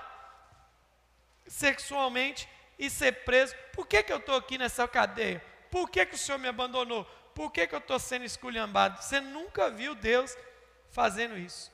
sexualmente 1.46 2.48
e 2.80 2.90
ser 2.90 3.26
preso? 3.26 3.54
Por 3.74 3.86
que, 3.86 4.02
que 4.02 4.14
eu 4.14 4.18
estou 4.18 4.38
aqui 4.38 4.58
nessa 4.58 4.88
cadeia? 4.88 5.51
Por 5.72 5.90
que, 5.90 6.06
que 6.06 6.16
o 6.16 6.18
Senhor 6.18 6.38
me 6.38 6.50
abandonou? 6.50 7.06
Por 7.34 7.50
que, 7.50 7.66
que 7.66 7.74
eu 7.74 7.80
estou 7.80 7.98
sendo 7.98 8.26
esculhambado? 8.26 9.02
Você 9.02 9.22
nunca 9.22 9.70
viu 9.70 9.96
Deus 9.96 10.36
fazendo 10.92 11.38
isso. 11.38 11.72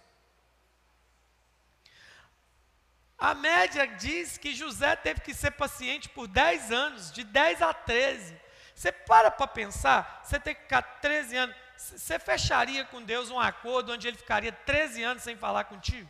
A 3.17 3.33
média 3.33 3.87
diz 3.87 4.37
que 4.37 4.53
José 4.53 4.95
teve 4.95 5.21
que 5.21 5.33
ser 5.33 5.51
paciente 5.51 6.07
por 6.07 6.27
10 6.27 6.71
anos, 6.71 7.11
de 7.11 7.23
10 7.23 7.63
a 7.63 7.73
13. 7.73 8.39
Você 8.75 8.91
para 8.91 9.31
para 9.31 9.47
pensar, 9.47 10.21
você 10.23 10.39
tem 10.39 10.53
que 10.53 10.61
ficar 10.61 10.83
13 10.83 11.35
anos. 11.35 11.55
Você 11.75 12.19
fecharia 12.19 12.85
com 12.85 13.01
Deus 13.01 13.31
um 13.31 13.39
acordo 13.39 13.91
onde 13.91 14.07
ele 14.07 14.17
ficaria 14.17 14.51
13 14.51 15.01
anos 15.01 15.23
sem 15.23 15.35
falar 15.35 15.63
contigo? 15.63 16.07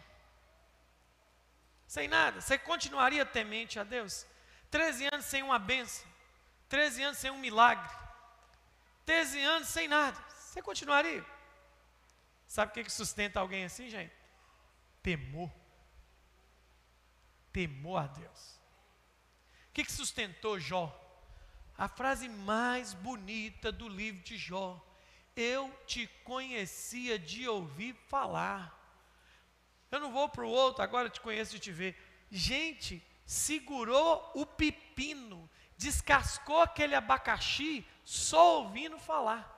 Sem 1.88 2.09
nada. 2.09 2.41
Você 2.41 2.57
continuaria 2.57 3.25
temente 3.25 3.79
a 3.79 3.85
Deus? 3.85 4.27
13 4.69 5.07
anos 5.13 5.25
sem 5.25 5.41
uma 5.41 5.57
benção. 5.57 6.16
13 6.70 7.03
anos 7.03 7.18
sem 7.18 7.32
um 7.32 7.38
milagre. 7.38 7.89
13 9.05 9.41
anos 9.41 9.68
sem 9.70 9.88
nada. 9.88 10.20
Você 10.30 10.61
continuaria? 10.61 11.26
Sabe 12.47 12.72
o 12.72 12.84
que, 12.84 12.89
sustenta 12.89 13.39
alguém 13.39 13.65
assim, 13.65 13.89
gente? 13.89 14.13
Temor. 15.03 15.51
Temor 17.51 18.03
a 18.03 18.07
Deus. 18.07 18.59
O 19.70 19.74
que, 19.74 19.84
que 19.84 19.91
sustentou 19.91 20.59
Jó? 20.59 20.93
A 21.78 21.88
frase 21.88 22.28
mais 22.28 22.93
bonita 22.93 23.72
do 23.72 23.88
livro 23.88 24.22
de 24.24 24.38
Jó. 24.38 24.84
Eu 25.36 25.72
te 25.86 26.07
conhecia 26.24 27.20
de 27.20 27.47
ouvir 27.47 27.93
falar. 28.07 28.74
Eu 29.91 29.99
não 29.99 30.11
vou 30.11 30.28
para 30.28 30.45
o 30.45 30.49
outro, 30.49 30.82
agora 30.82 31.09
te 31.09 31.22
conheço 31.22 31.51
de 31.51 31.59
te 31.59 31.72
ver. 31.72 31.95
Gente, 32.32 33.05
segurou 33.26 34.32
o 34.34 34.45
pepino, 34.45 35.49
descascou 35.78 36.61
aquele 36.61 36.95
abacaxi, 36.95 37.86
só 38.03 38.61
ouvindo 38.61 38.97
falar. 38.97 39.53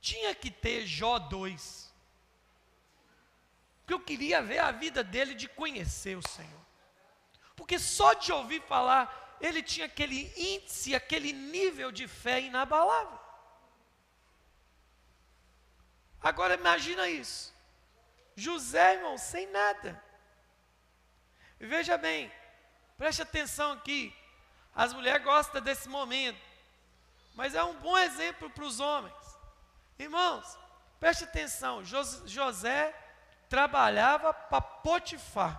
Tinha 0.00 0.34
que 0.34 0.50
ter 0.50 0.86
Jó 0.86 1.18
2. 1.18 1.94
Porque 3.80 3.94
eu 3.94 4.00
queria 4.00 4.42
ver 4.42 4.58
a 4.58 4.72
vida 4.72 5.04
dele 5.04 5.34
de 5.34 5.48
conhecer 5.48 6.16
o 6.16 6.28
Senhor. 6.28 6.66
Porque 7.54 7.78
só 7.78 8.14
de 8.14 8.32
ouvir 8.32 8.60
falar, 8.62 9.36
ele 9.40 9.62
tinha 9.62 9.86
aquele 9.86 10.32
índice, 10.36 10.94
aquele 10.94 11.32
nível 11.32 11.92
de 11.92 12.08
fé 12.08 12.40
inabalável. 12.40 13.18
Agora 16.20 16.54
imagina 16.54 17.08
isso. 17.08 17.54
José, 18.34 18.94
irmão, 18.94 19.16
sem 19.16 19.46
nada. 19.46 20.02
Veja 21.58 21.96
bem, 21.96 22.30
preste 22.98 23.22
atenção 23.22 23.72
aqui. 23.72 24.14
As 24.76 24.92
mulheres 24.92 25.24
gostam 25.24 25.62
desse 25.62 25.88
momento, 25.88 26.38
mas 27.34 27.54
é 27.54 27.64
um 27.64 27.74
bom 27.74 27.96
exemplo 27.96 28.50
para 28.50 28.64
os 28.64 28.78
homens. 28.78 29.14
Irmãos, 29.98 30.58
preste 31.00 31.24
atenção: 31.24 31.82
José 31.82 32.94
trabalhava 33.48 34.34
para 34.34 34.60
Potifar, 34.60 35.58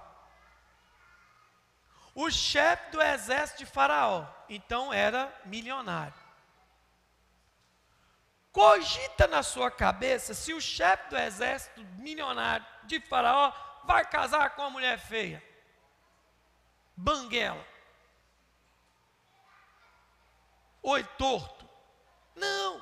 o 2.14 2.30
chefe 2.30 2.92
do 2.92 3.02
exército 3.02 3.60
de 3.60 3.66
Faraó, 3.66 4.28
então 4.48 4.94
era 4.94 5.34
milionário. 5.46 6.14
Cogita 8.52 9.28
na 9.28 9.42
sua 9.42 9.72
cabeça 9.72 10.34
se 10.34 10.54
o 10.54 10.62
chefe 10.62 11.10
do 11.10 11.18
exército 11.18 11.84
milionário 11.98 12.66
de 12.84 13.00
Faraó 13.00 13.52
vai 13.84 14.06
casar 14.06 14.52
com 14.52 14.64
uma 14.64 14.70
mulher 14.70 15.00
feia, 15.00 15.44
banguela, 16.96 17.64
oi 20.90 21.04
torto. 21.18 21.68
Não, 22.36 22.82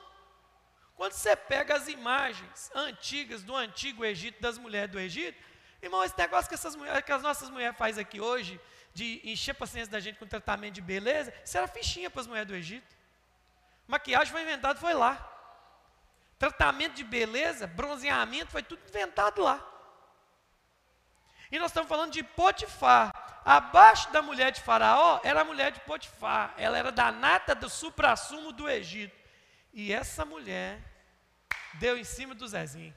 quando 0.96 1.14
você 1.14 1.36
pega 1.36 1.76
as 1.76 1.88
imagens 1.88 2.72
antigas 2.76 3.44
do 3.44 3.56
antigo 3.56 4.06
Egito, 4.06 4.42
das 4.42 4.58
mulheres 4.58 4.92
do 4.92 5.00
Egito, 5.00 5.42
irmão, 5.82 6.04
esse 6.04 6.18
negócio 6.18 6.48
que, 6.48 6.56
essas 6.56 6.76
mulheres, 6.76 7.04
que 7.04 7.12
as 7.12 7.22
nossas 7.24 7.50
mulheres 7.50 7.78
fazem 7.78 8.02
aqui 8.02 8.22
hoje, 8.22 8.60
de 8.94 9.22
encher 9.24 9.52
a 9.52 9.56
paciência 9.56 9.92
da 9.92 10.00
gente 10.00 10.20
com 10.20 10.28
tratamento 10.28 10.76
de 10.76 10.82
beleza, 10.82 11.34
isso 11.44 11.58
era 11.58 11.68
fichinha 11.68 12.10
para 12.10 12.22
as 12.22 12.28
mulheres 12.28 12.48
do 12.48 12.56
Egito. 12.56 12.96
Maquiagem 13.88 14.32
foi 14.32 14.42
inventado, 14.44 14.80
foi 14.80 14.94
lá. 14.94 15.32
Tratamento 16.38 16.94
de 16.94 17.04
beleza, 17.04 17.66
bronzeamento, 17.66 18.52
foi 18.52 18.62
tudo 18.62 18.82
inventado 18.88 19.42
lá. 19.42 19.75
E 21.52 21.60
nós 21.60 21.72
estamos 21.72 21.90
falando 21.90 22.12
de 22.12 22.24
Potifar. 22.24 23.12
Abaixo 23.46 24.12
da 24.12 24.22
mulher 24.22 24.52
de 24.52 24.62
Faraó 24.62 25.20
era 25.24 25.42
a 25.42 25.46
mulher 25.46 25.72
de 25.72 25.80
Potifar. 25.82 26.54
Ela 26.58 26.78
era 26.78 26.92
da 26.92 27.12
nata 27.12 27.54
do 27.54 27.70
suprassumo 27.70 28.52
do 28.52 28.68
Egito. 28.68 29.16
E 29.72 29.94
essa 29.94 30.26
mulher 30.26 30.82
deu 31.76 31.98
em 31.98 32.04
cima 32.04 32.34
do 32.34 32.48
Zezinho. 32.48 32.96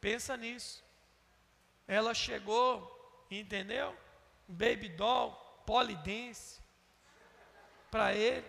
Pensa 0.00 0.36
nisso. 0.36 0.84
Ela 1.86 2.12
chegou, 2.12 3.26
entendeu? 3.30 3.96
Baby 4.46 4.90
doll, 4.90 5.32
polidense, 5.64 6.60
para 7.90 8.14
ele. 8.14 8.46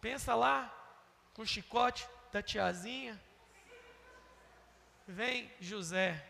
Pensa 0.00 0.34
lá, 0.34 0.72
com 1.34 1.42
o 1.42 1.46
chicote 1.46 2.08
da 2.30 2.42
tiazinha. 2.42 3.20
Vem 5.06 5.50
José, 5.60 6.24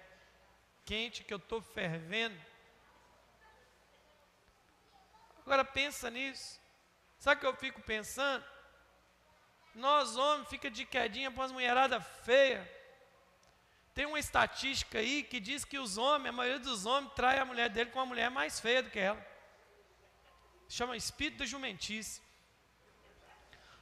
quente 0.85 1.25
que 1.25 1.33
eu 1.33 1.39
estou 1.39 1.61
fervendo. 1.61 2.39
Agora 5.45 5.65
pensa 5.65 6.11
nisso. 6.11 6.61
Sabe 7.19 7.39
o 7.39 7.41
que 7.41 7.47
eu 7.47 7.57
fico 7.57 7.81
pensando? 7.83 8.45
Nós 9.75 10.17
homens 10.17 10.49
fica 10.49 10.71
de 10.71 10.85
quedinha 10.85 11.31
para 11.31 11.45
as 11.45 11.53
mulheradas 11.53 12.05
feias. 12.25 12.67
Tem 13.95 14.07
uma 14.07 14.19
estatística 14.19 14.99
aí 14.99 15.23
que 15.23 15.39
diz 15.39 15.65
que 15.65 15.79
os 15.79 15.99
homens, 15.99 16.31
a 16.31 16.37
maioria 16.37 16.61
dos 16.61 16.87
homens, 16.87 17.13
trai 17.15 17.39
a 17.39 17.45
mulher 17.45 17.69
dele 17.69 17.91
com 17.91 17.99
uma 17.99 18.07
mulher 18.07 18.31
mais 18.31 18.59
feia 18.59 18.83
do 18.83 18.91
que 18.91 18.99
ela. 18.99 19.25
Chama 20.69 20.97
espírito 20.97 21.39
da 21.39 21.45
jumentice. 21.45 22.23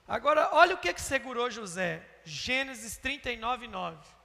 Agora, 0.07 0.51
olha 0.53 0.75
o 0.75 0.79
que, 0.79 0.93
que 0.93 1.01
segurou 1.01 1.49
José. 1.51 2.05
Gênesis 2.25 2.97
39, 2.97 3.69
9. 3.69 4.20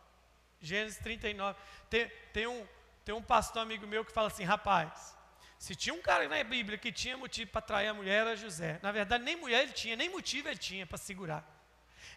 Gênesis 0.61 0.97
39. 0.99 1.59
Tem, 1.89 2.11
tem, 2.33 2.47
um, 2.47 2.67
tem 3.03 3.13
um 3.13 3.21
pastor 3.21 3.61
amigo 3.61 3.85
meu 3.85 4.03
que 4.03 4.11
fala 4.11 4.27
assim, 4.27 4.43
rapaz, 4.43 5.15
se 5.57 5.75
tinha 5.75 5.93
um 5.93 6.01
cara 6.01 6.27
na 6.27 6.43
Bíblia 6.43 6.77
que 6.77 6.91
tinha 6.91 7.17
motivo 7.17 7.51
para 7.51 7.61
trair 7.61 7.87
a 7.87 7.93
mulher, 7.93 8.21
era 8.21 8.35
José. 8.35 8.79
Na 8.81 8.91
verdade, 8.91 9.23
nem 9.23 9.35
mulher 9.35 9.63
ele 9.63 9.73
tinha, 9.73 9.95
nem 9.95 10.09
motivo 10.09 10.47
ele 10.47 10.57
tinha 10.57 10.85
para 10.85 10.97
segurar. 10.97 11.43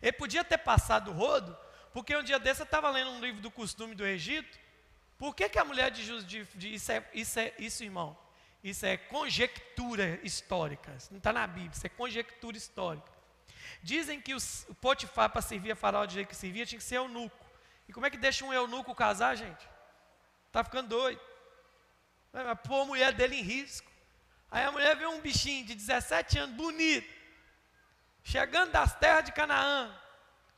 Ele 0.03 0.13
podia 0.13 0.45
ter 0.45 0.59
passado 0.59 1.11
o 1.11 1.15
rodo, 1.15 1.57
porque 1.93 2.17
um 2.17 2.23
dia 2.23 2.39
desse 2.39 2.61
eu 2.61 2.65
estava 2.65 2.91
lendo 2.91 3.11
um 3.11 3.21
livro 3.21 3.41
do 3.41 3.51
costume 3.51 3.95
do 3.95 4.07
Egito. 4.07 4.59
Por 5.17 5.35
que, 5.35 5.49
que 5.49 5.59
a 5.59 5.65
mulher 5.65 5.91
de, 5.91 6.25
de, 6.25 6.45
de 6.45 6.75
isso, 6.75 6.93
é, 6.93 7.05
isso, 7.13 7.41
é, 7.41 7.53
isso, 7.59 7.83
irmão? 7.83 8.17
Isso 8.63 8.85
é 8.85 8.97
conjectura 8.97 10.21
histórica. 10.23 10.95
Isso 10.97 11.09
não 11.11 11.19
está 11.19 11.33
na 11.33 11.47
Bíblia, 11.47 11.73
isso 11.73 11.87
é 11.87 11.91
conjectura 11.91 12.57
histórica. 12.57 13.11
Dizem 13.83 14.21
que 14.21 14.35
os, 14.35 14.67
o 14.69 14.75
Potifar, 14.75 15.31
para 15.31 15.43
servir 15.43 15.73
a 15.73 15.77
faraó 15.77 16.05
do 16.07 16.13
jeito 16.13 16.29
que 16.29 16.37
servia, 16.37 16.67
tinha 16.67 16.79
que 16.79 16.85
ser 16.85 16.97
eunuco. 16.97 17.48
E 17.89 17.93
como 17.93 18.05
é 18.07 18.11
que 18.11 18.19
deixa 18.19 18.45
um 18.45 18.53
eunuco 18.53 18.95
casar, 18.95 19.35
gente? 19.35 19.69
Está 20.47 20.63
ficando 20.63 20.89
doido. 20.89 21.21
Vai 22.33 22.55
pôr 22.55 22.83
a 22.83 22.85
mulher 22.85 23.13
dele 23.13 23.37
em 23.37 23.43
risco. 23.43 23.91
Aí 24.51 24.65
a 24.65 24.71
mulher 24.71 24.97
vê 24.97 25.07
um 25.07 25.21
bichinho 25.21 25.65
de 25.67 25.75
17 25.75 26.39
anos, 26.39 26.57
bonito, 26.57 27.09
chegando 28.23 28.73
das 28.73 28.95
terras 28.97 29.25
de 29.25 29.33
Canaã. 29.33 29.95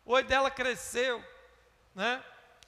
O 0.05 0.21
dela 0.23 0.51
cresceu, 0.51 1.25
né? 1.95 2.23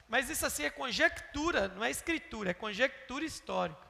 Mas 0.08 0.28
isso 0.28 0.44
assim 0.44 0.64
é 0.64 0.70
conjectura, 0.70 1.68
não 1.68 1.82
é 1.82 1.90
escritura, 1.90 2.50
é 2.50 2.54
conjectura 2.54 3.24
histórica, 3.24 3.86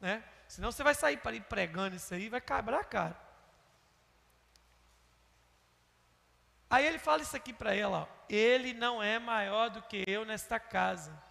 né? 0.00 0.22
Senão 0.46 0.70
você 0.70 0.82
vai 0.82 0.94
sair 0.94 1.16
para 1.16 1.34
ir 1.34 1.42
pregando 1.42 1.96
isso 1.96 2.14
aí, 2.14 2.28
vai 2.28 2.40
quebrar 2.40 2.80
a 2.80 2.84
cara. 2.84 3.23
Aí 6.68 6.86
ele 6.86 6.98
fala 6.98 7.22
isso 7.22 7.36
aqui 7.36 7.52
para 7.52 7.74
ela, 7.74 8.02
ó, 8.02 8.24
ele 8.28 8.72
não 8.72 9.02
é 9.02 9.18
maior 9.18 9.70
do 9.70 9.82
que 9.82 10.04
eu 10.06 10.24
nesta 10.24 10.58
casa 10.58 11.24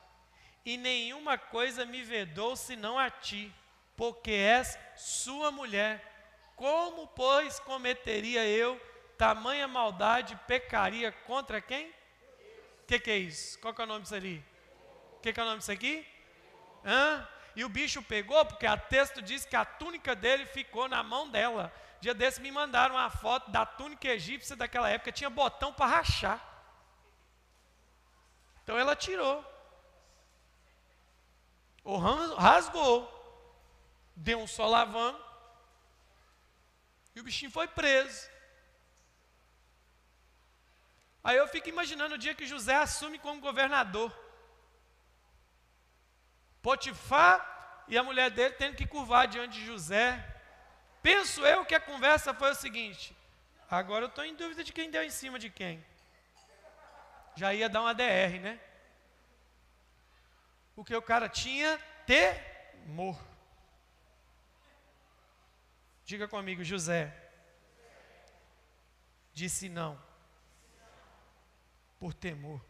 e 0.65 0.77
nenhuma 0.77 1.37
coisa 1.37 1.85
me 1.85 2.01
vedou 2.03 2.55
senão 2.55 2.97
a 2.97 3.09
ti. 3.09 3.53
porque 3.95 4.31
és 4.31 4.77
sua 4.95 5.51
mulher. 5.51 6.01
Como, 6.55 7.05
pois, 7.09 7.59
cometeria 7.59 8.43
eu 8.43 8.81
tamanha 9.19 9.67
maldade, 9.67 10.35
pecaria 10.47 11.11
contra 11.11 11.61
quem? 11.61 11.89
O 12.81 12.85
que, 12.87 12.99
que, 12.99 13.11
é 13.11 13.17
isso? 13.17 13.59
Qual 13.59 13.71
que 13.71 13.81
é 13.81 13.83
o 13.83 13.87
nome 13.87 14.01
disso 14.01 14.15
ali? 14.15 14.43
O 15.17 15.19
que, 15.19 15.31
que, 15.31 15.39
é 15.39 15.43
o 15.43 15.45
nome 15.45 15.59
disso 15.59 15.71
aqui? 15.71 16.05
Hã? 16.83 17.27
E 17.55 17.63
o 17.63 17.69
bicho 17.69 18.01
pegou, 18.01 18.43
porque 18.45 18.65
a 18.65 18.75
texto 18.75 19.21
diz 19.21 19.45
que 19.45 19.55
a 19.55 19.63
túnica 19.63 20.15
dele 20.15 20.47
ficou 20.47 20.89
na 20.89 21.03
mão 21.03 21.29
dela. 21.29 21.71
Dia 22.03 22.13
desse 22.13 22.41
me 22.41 22.51
mandaram 22.51 22.95
uma 22.95 23.09
foto 23.09 23.49
da 23.49 23.65
túnica 23.65 24.09
egípcia 24.09 24.57
daquela 24.57 24.89
época, 24.89 25.09
tinha 25.09 25.29
botão 25.29 25.71
para 25.71 25.85
rachar. 25.85 26.37
Então 28.61 28.77
ela 28.77 28.93
tirou. 28.93 29.37
Ou 31.81 31.97
rasgou. 32.35 32.97
Deu 34.17 34.37
um 34.37 34.47
solavão. 34.47 35.17
E 37.15 37.21
o 37.21 37.23
bichinho 37.23 37.49
foi 37.49 37.69
preso. 37.69 38.29
Aí 41.23 41.37
eu 41.37 41.47
fico 41.47 41.69
imaginando 41.69 42.15
o 42.15 42.17
dia 42.17 42.35
que 42.35 42.45
José 42.45 42.75
assume 42.75 43.17
como 43.17 43.39
governador. 43.39 44.11
Potifar 46.61 47.85
e 47.87 47.97
a 47.97 48.03
mulher 48.03 48.29
dele 48.29 48.55
tendo 48.55 48.75
que 48.75 48.85
curvar 48.85 49.25
diante 49.25 49.53
de 49.57 49.65
José. 49.65 50.32
Penso 51.03 51.45
eu 51.45 51.65
que 51.65 51.75
a 51.75 51.81
conversa 51.81 52.33
foi 52.33 52.51
o 52.51 52.55
seguinte: 52.55 53.15
agora 53.69 54.05
eu 54.05 54.09
estou 54.09 54.23
em 54.23 54.35
dúvida 54.35 54.63
de 54.63 54.71
quem 54.71 54.89
deu 54.89 55.03
em 55.03 55.09
cima 55.11 55.37
de 55.37 55.49
quem. 55.49 55.85
Já 57.35 57.53
ia 57.53 57.67
dar 57.67 57.81
uma 57.81 57.93
DR, 57.93 58.39
né? 58.41 58.59
Porque 60.75 60.95
o 60.95 61.01
cara 61.01 61.27
tinha 61.27 61.77
temor. 62.07 63.19
Diga 66.05 66.27
comigo, 66.27 66.63
José. 66.63 67.13
Disse 69.33 69.67
não. 69.67 70.01
Por 71.99 72.13
temor. 72.13 72.63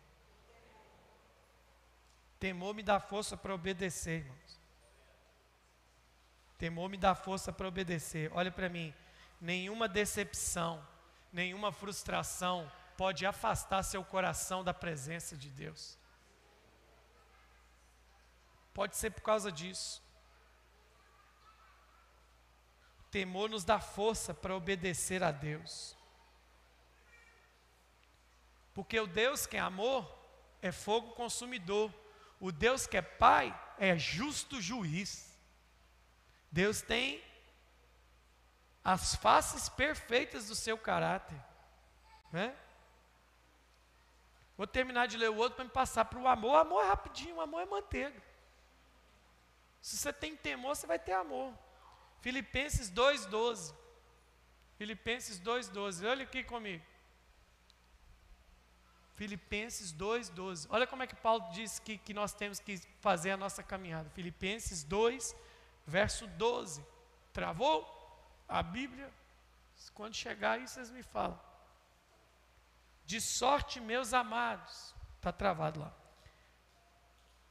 Temor 2.40 2.74
me 2.74 2.84
dá 2.84 3.00
força 3.00 3.38
para 3.38 3.54
obedecer, 3.54 4.22
irmãos. 4.22 4.43
Temor 6.64 6.88
me 6.88 6.96
dá 6.96 7.14
força 7.14 7.52
para 7.52 7.68
obedecer. 7.68 8.32
Olha 8.34 8.50
para 8.50 8.70
mim. 8.70 8.94
Nenhuma 9.42 9.86
decepção, 9.86 10.82
nenhuma 11.30 11.74
frustração 11.74 12.72
pode 12.96 13.26
afastar 13.26 13.84
seu 13.84 14.02
coração 14.02 14.64
da 14.64 14.74
presença 14.74 15.36
de 15.36 15.50
Deus. 15.50 15.98
Pode 18.74 18.96
ser 18.96 19.10
por 19.10 19.20
causa 19.24 19.52
disso. 19.52 20.02
Temor 23.12 23.50
nos 23.50 23.66
dá 23.66 23.82
força 23.82 24.34
para 24.34 24.56
obedecer 24.56 25.22
a 25.22 25.32
Deus. 25.34 25.98
Porque 28.74 28.98
o 28.98 29.06
Deus 29.06 29.46
que 29.46 29.58
é 29.58 29.60
amor 29.60 30.10
é 30.62 30.72
fogo 30.72 31.12
consumidor. 31.12 31.94
O 32.40 32.54
Deus 32.54 32.88
que 32.88 32.96
é 32.96 33.02
Pai 33.02 33.54
é 33.78 33.98
justo 33.98 34.62
juiz. 34.62 35.33
Deus 36.54 36.84
tem 36.84 37.20
as 38.84 39.16
faces 39.16 39.68
perfeitas 39.70 40.50
do 40.50 40.56
seu 40.56 40.78
caráter. 40.78 41.40
Né? 42.32 42.56
Vou 44.56 44.68
terminar 44.68 45.08
de 45.08 45.18
ler 45.18 45.32
o 45.32 45.36
outro 45.36 45.56
para 45.56 45.66
me 45.66 45.72
passar 45.72 46.06
para 46.06 46.20
o 46.20 46.28
amor. 46.28 46.52
O 46.52 46.58
amor 46.58 46.84
é 46.84 46.88
rapidinho, 46.88 47.38
o 47.38 47.42
amor 47.42 47.62
é 47.62 47.66
manteiga. 47.66 48.22
Se 49.82 49.98
você 49.98 50.14
tem 50.14 50.36
temor, 50.36 50.76
você 50.76 50.86
vai 50.86 51.00
ter 51.00 51.14
amor. 51.14 51.52
Filipenses 52.22 52.92
2,12. 52.92 53.74
Filipenses 54.78 55.40
2,12. 55.40 56.08
Olha 56.08 56.24
aqui 56.24 56.44
comigo. 56.44 56.86
Filipenses 59.16 59.92
2,12. 59.92 60.68
Olha 60.70 60.86
como 60.86 61.02
é 61.02 61.08
que 61.08 61.16
Paulo 61.16 61.50
diz 61.52 61.80
que, 61.80 61.98
que 61.98 62.14
nós 62.14 62.32
temos 62.32 62.60
que 62.60 62.78
fazer 63.02 63.32
a 63.32 63.38
nossa 63.38 63.64
caminhada. 63.64 64.08
Filipenses 64.12 64.84
2, 64.84 65.36
verso 65.86 66.28
12. 66.28 66.86
Travou 67.32 67.88
a 68.48 68.62
Bíblia? 68.62 69.12
Quando 69.94 70.16
chegar 70.16 70.54
aí, 70.54 70.68
vocês 70.68 70.90
me 70.92 71.04
falam. 71.04 71.40
De 73.06 73.20
sorte, 73.20 73.80
meus 73.80 74.14
amados. 74.14 74.96
Está 75.18 75.32
travado 75.32 75.82
lá. 75.82 75.94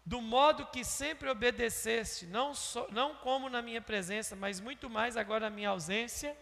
Do 0.05 0.21
modo 0.21 0.67
que 0.67 0.85
sempre 0.85 1.29
obedeceste, 1.29 2.27
não, 2.27 2.55
so, 2.55 2.87
não 2.91 3.15
como 3.17 3.49
na 3.49 3.63
minha 3.63 3.81
presença, 3.81 4.35
mas 4.35 4.59
muito 4.61 4.91
mais 4.91 5.17
agora 5.17 5.49
na 5.49 5.55
minha 5.55 5.69
ausência, 5.69 6.37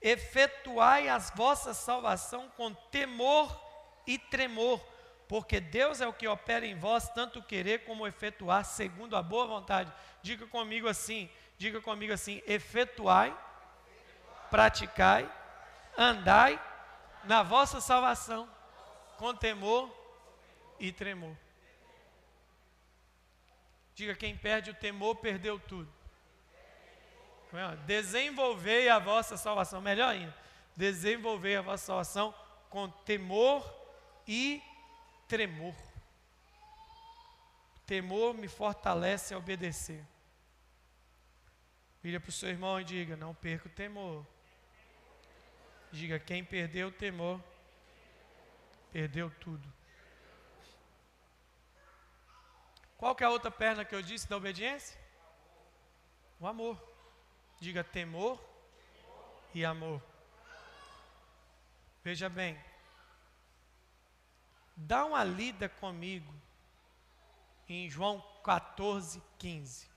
efetuai 0.00 1.08
a 1.08 1.18
vossa 1.18 1.74
salvação 1.74 2.48
com 2.50 2.72
temor 2.72 3.60
e 4.06 4.18
tremor, 4.18 4.80
porque 5.28 5.60
Deus 5.60 6.00
é 6.00 6.06
o 6.06 6.12
que 6.12 6.28
opera 6.28 6.66
em 6.66 6.74
vós, 6.74 7.08
tanto 7.10 7.42
querer 7.42 7.84
como 7.84 8.06
efetuar, 8.06 8.64
segundo 8.64 9.16
a 9.16 9.22
boa 9.22 9.46
vontade. 9.46 9.92
Diga 10.22 10.46
comigo 10.46 10.88
assim, 10.88 11.30
diga 11.56 11.80
comigo 11.80 12.12
assim: 12.12 12.42
efetuai, 12.46 13.36
praticai, 14.50 15.30
andai 15.96 16.60
na 17.24 17.42
vossa 17.42 17.80
salvação, 17.80 18.48
com 19.16 19.34
temor 19.34 19.90
e 20.78 20.92
tremor. 20.92 21.34
Diga: 23.94 24.14
quem 24.14 24.36
perde 24.36 24.70
o 24.70 24.74
temor, 24.74 25.16
perdeu 25.16 25.58
tudo. 25.58 25.90
Desenvolvei 27.86 28.88
a 28.88 28.98
vossa 28.98 29.36
salvação, 29.36 29.80
melhor 29.80 30.08
ainda, 30.10 30.36
desenvolvei 30.76 31.56
a 31.56 31.62
vossa 31.62 31.86
salvação 31.86 32.34
com 32.68 32.88
temor 32.90 33.64
e 34.26 34.58
tremor. 34.58 34.73
Temor 37.86 38.34
me 38.34 38.48
fortalece 38.48 39.34
a 39.34 39.38
obedecer. 39.38 40.04
Vira 42.02 42.20
para 42.20 42.28
o 42.28 42.32
seu 42.32 42.48
irmão 42.48 42.80
e 42.80 42.84
diga: 42.84 43.16
Não 43.16 43.34
perca 43.34 43.68
o 43.68 43.72
temor. 43.72 44.26
Diga: 45.90 46.18
Quem 46.18 46.44
perdeu 46.44 46.88
o 46.88 46.92
temor, 46.92 47.40
perdeu 48.92 49.30
tudo. 49.40 49.72
Qual 52.96 53.14
que 53.14 53.22
é 53.22 53.26
a 53.26 53.30
outra 53.30 53.50
perna 53.50 53.84
que 53.84 53.94
eu 53.94 54.02
disse 54.02 54.28
da 54.28 54.36
obediência? 54.36 54.98
O 56.40 56.46
amor. 56.46 56.78
Diga 57.60 57.84
temor 57.84 58.42
e 59.54 59.64
amor. 59.64 60.02
Veja 62.02 62.28
bem, 62.28 62.58
Dá 64.76 65.04
uma 65.04 65.22
lida 65.22 65.68
comigo 65.68 66.32
em 67.68 67.88
João 67.88 68.20
14, 68.42 69.22
15. 69.38 69.88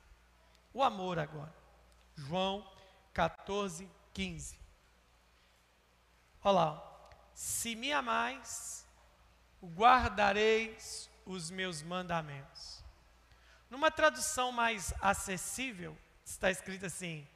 O 0.73 0.84
amor 0.84 1.19
agora. 1.19 1.53
João 2.15 2.65
14, 3.13 3.89
15. 4.13 4.59
Olha 6.43 6.51
lá. 6.53 7.09
Se 7.34 7.75
me 7.75 7.91
amais, 7.91 8.88
guardareis 9.63 11.09
os 11.25 11.51
meus 11.51 11.82
mandamentos. 11.82 12.84
Numa 13.69 13.91
tradução 13.91 14.51
mais 14.51 14.93
acessível, 15.01 15.95
está 16.25 16.49
escrito 16.49 16.86
assim: 16.86 17.28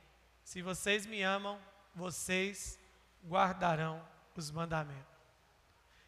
Se 0.43 0.61
vocês 0.61 1.05
me 1.05 1.21
amam, 1.21 1.59
vocês 1.93 2.79
guardarão 3.27 4.01
os 4.35 4.49
mandamentos. 4.49 5.10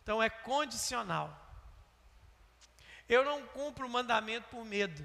Então 0.04 0.22
é 0.22 0.30
condicional. 0.30 1.34
Eu 3.08 3.24
não 3.24 3.48
cumpro 3.48 3.88
o 3.88 3.90
mandamento 3.90 4.50
por 4.50 4.66
medo. 4.66 5.02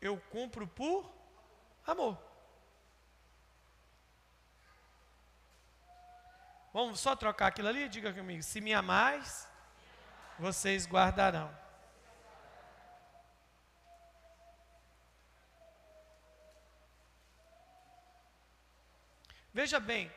Eu 0.00 0.16
cumpro 0.30 0.64
por 0.66 1.12
amor. 1.84 2.16
Vamos 6.72 7.00
só 7.00 7.16
trocar 7.16 7.48
aquilo 7.48 7.66
ali? 7.66 7.88
Diga 7.88 8.14
comigo. 8.14 8.44
Se 8.44 8.60
me 8.60 8.72
amais, 8.72 9.48
vocês 10.38 10.86
guardarão. 10.86 11.52
Veja 19.52 19.80
bem, 19.80 20.10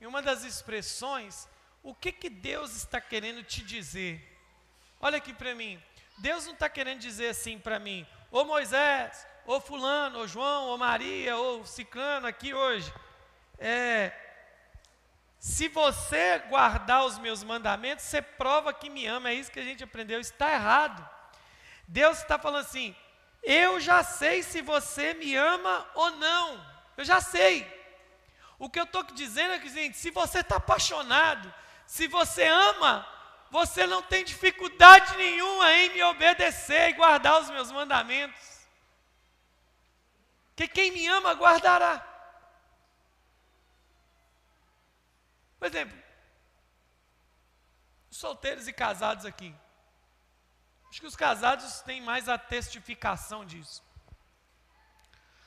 em 0.00 0.06
uma 0.06 0.22
das 0.22 0.42
expressões 0.42 1.49
o 1.82 1.94
que, 1.94 2.12
que 2.12 2.28
Deus 2.28 2.74
está 2.76 3.00
querendo 3.00 3.42
te 3.42 3.62
dizer? 3.62 4.26
Olha 5.00 5.18
aqui 5.18 5.32
para 5.32 5.54
mim. 5.54 5.82
Deus 6.18 6.44
não 6.44 6.52
está 6.52 6.68
querendo 6.68 7.00
dizer 7.00 7.28
assim 7.28 7.58
para 7.58 7.78
mim, 7.78 8.06
ô 8.30 8.44
Moisés, 8.44 9.26
ô 9.46 9.58
Fulano, 9.58 10.18
ô 10.18 10.26
João, 10.26 10.68
ô 10.68 10.76
Maria, 10.76 11.38
ô 11.38 11.64
Ciclano 11.64 12.26
aqui 12.26 12.52
hoje. 12.52 12.92
É, 13.58 14.12
se 15.38 15.68
você 15.68 16.38
guardar 16.50 17.06
os 17.06 17.18
meus 17.18 17.42
mandamentos, 17.42 18.04
você 18.04 18.20
prova 18.20 18.74
que 18.74 18.90
me 18.90 19.06
ama. 19.06 19.30
É 19.30 19.34
isso 19.34 19.50
que 19.50 19.58
a 19.58 19.64
gente 19.64 19.82
aprendeu. 19.82 20.20
Está 20.20 20.52
errado. 20.52 21.08
Deus 21.88 22.18
está 22.18 22.38
falando 22.38 22.60
assim: 22.60 22.94
Eu 23.42 23.80
já 23.80 24.02
sei 24.02 24.42
se 24.42 24.60
você 24.60 25.14
me 25.14 25.34
ama 25.34 25.88
ou 25.94 26.10
não. 26.12 26.62
Eu 26.94 27.06
já 27.06 27.22
sei. 27.22 27.66
O 28.58 28.68
que 28.68 28.78
eu 28.78 28.84
estou 28.84 29.02
dizendo 29.02 29.54
é 29.54 29.58
que, 29.58 29.70
gente, 29.70 29.96
se 29.96 30.10
você 30.10 30.40
está 30.40 30.56
apaixonado, 30.56 31.52
se 31.90 32.06
você 32.06 32.44
ama, 32.44 33.04
você 33.50 33.84
não 33.84 34.00
tem 34.00 34.24
dificuldade 34.24 35.16
nenhuma 35.16 35.72
em 35.72 35.88
me 35.92 36.00
obedecer 36.04 36.90
e 36.90 36.92
guardar 36.92 37.40
os 37.42 37.50
meus 37.50 37.72
mandamentos. 37.72 38.60
Que 40.54 40.68
quem 40.68 40.92
me 40.92 41.04
ama 41.08 41.32
guardará. 41.32 41.98
Por 45.58 45.66
exemplo, 45.66 46.00
solteiros 48.08 48.68
e 48.68 48.72
casados 48.72 49.26
aqui. 49.26 49.52
Acho 50.90 51.00
que 51.00 51.08
os 51.08 51.16
casados 51.16 51.80
têm 51.80 52.00
mais 52.00 52.28
a 52.28 52.38
testificação 52.38 53.44
disso. 53.44 53.82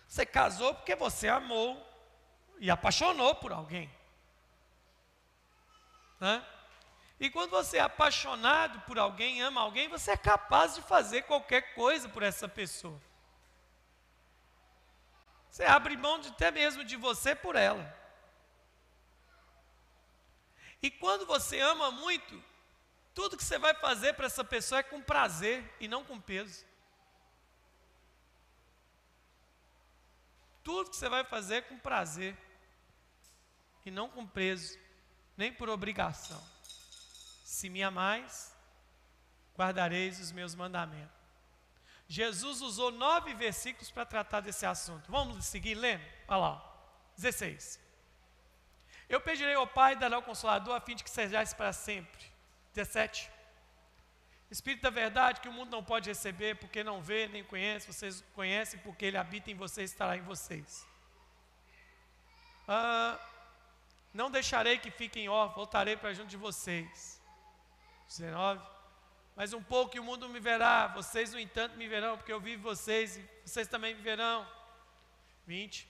Você 0.09 0.25
casou 0.25 0.75
porque 0.75 0.93
você 0.93 1.29
amou 1.29 1.81
e 2.59 2.69
apaixonou 2.69 3.33
por 3.35 3.53
alguém. 3.53 3.89
Né? 6.23 6.41
E 7.19 7.29
quando 7.29 7.49
você 7.49 7.79
é 7.79 7.81
apaixonado 7.81 8.79
por 8.87 8.97
alguém, 8.97 9.41
ama 9.41 9.59
alguém, 9.59 9.89
você 9.89 10.11
é 10.11 10.15
capaz 10.15 10.73
de 10.73 10.81
fazer 10.81 11.23
qualquer 11.23 11.73
coisa 11.75 12.07
por 12.07 12.23
essa 12.23 12.47
pessoa. 12.47 12.97
Você 15.49 15.65
abre 15.65 15.97
mão 15.97 16.19
de, 16.19 16.29
até 16.29 16.49
mesmo 16.49 16.85
de 16.85 16.95
você 16.95 17.35
por 17.35 17.57
ela. 17.57 17.93
E 20.81 20.89
quando 20.89 21.25
você 21.25 21.59
ama 21.59 21.91
muito, 21.91 22.41
tudo 23.13 23.35
que 23.35 23.43
você 23.43 23.59
vai 23.59 23.73
fazer 23.73 24.13
para 24.13 24.27
essa 24.27 24.45
pessoa 24.45 24.79
é 24.79 24.83
com 24.83 25.01
prazer 25.01 25.75
e 25.77 25.89
não 25.89 26.05
com 26.05 26.21
peso. 26.21 26.65
Tudo 30.63 30.89
que 30.89 30.95
você 30.95 31.09
vai 31.09 31.25
fazer 31.25 31.55
é 31.55 31.61
com 31.61 31.77
prazer 31.77 32.37
e 33.85 33.91
não 33.91 34.07
com 34.07 34.25
peso, 34.25 34.79
nem 35.37 35.51
por 35.51 35.69
obrigação. 35.69 36.41
Se 37.43 37.69
me 37.69 37.83
amais, 37.83 38.55
guardareis 39.55 40.19
os 40.19 40.31
meus 40.31 40.55
mandamentos. 40.55 41.23
Jesus 42.07 42.61
usou 42.61 42.91
nove 42.91 43.33
versículos 43.33 43.89
para 43.89 44.05
tratar 44.05 44.41
desse 44.41 44.65
assunto. 44.65 45.11
Vamos 45.11 45.45
seguir 45.45 45.75
lendo? 45.75 46.03
Olha 46.27 46.37
lá, 46.37 46.73
16. 47.17 47.79
Eu 49.09 49.21
pedirei 49.21 49.55
ao 49.55 49.67
Pai 49.67 49.95
dará 49.95 50.17
o 50.17 50.23
Consolador 50.23 50.75
a 50.75 50.81
fim 50.81 50.95
de 50.95 51.03
que 51.03 51.09
sejais 51.09 51.53
para 51.53 51.71
sempre. 51.73 52.25
17. 52.73 53.29
Espírito 54.49 54.83
da 54.83 54.89
verdade 54.89 55.41
que 55.41 55.49
o 55.49 55.53
mundo 55.53 55.71
não 55.71 55.83
pode 55.83 56.09
receber 56.09 56.55
porque 56.55 56.83
não 56.83 57.01
vê 57.01 57.27
nem 57.27 57.43
conhece, 57.43 57.91
vocês 57.91 58.23
conhecem 58.35 58.79
porque 58.81 59.05
ele 59.05 59.17
habita 59.17 59.49
em 59.49 59.55
vocês 59.55 59.89
e 59.89 59.93
estará 59.93 60.15
em 60.15 60.21
vocês. 60.21 60.85
Ah, 62.67 63.19
não 64.13 64.29
deixarei 64.29 64.77
que 64.77 64.91
fiquem 64.91 65.27
órfãos, 65.27 65.55
voltarei 65.55 65.97
para 65.97 66.13
junto 66.13 66.29
de 66.29 66.37
vocês. 66.37 67.21
19. 68.07 68.61
Mas 69.35 69.53
um 69.53 69.63
pouco 69.63 69.97
e 69.97 69.99
o 69.99 70.03
mundo 70.03 70.29
me 70.29 70.39
verá, 70.39 70.87
vocês 70.87 71.33
no 71.33 71.39
entanto 71.39 71.75
me 71.75 71.87
verão, 71.87 72.15
porque 72.17 72.31
eu 72.31 72.39
vivo 72.39 72.61
vocês 72.61 73.17
e 73.17 73.29
vocês 73.43 73.67
também 73.67 73.95
me 73.95 74.01
verão. 74.01 74.47
20. 75.47 75.89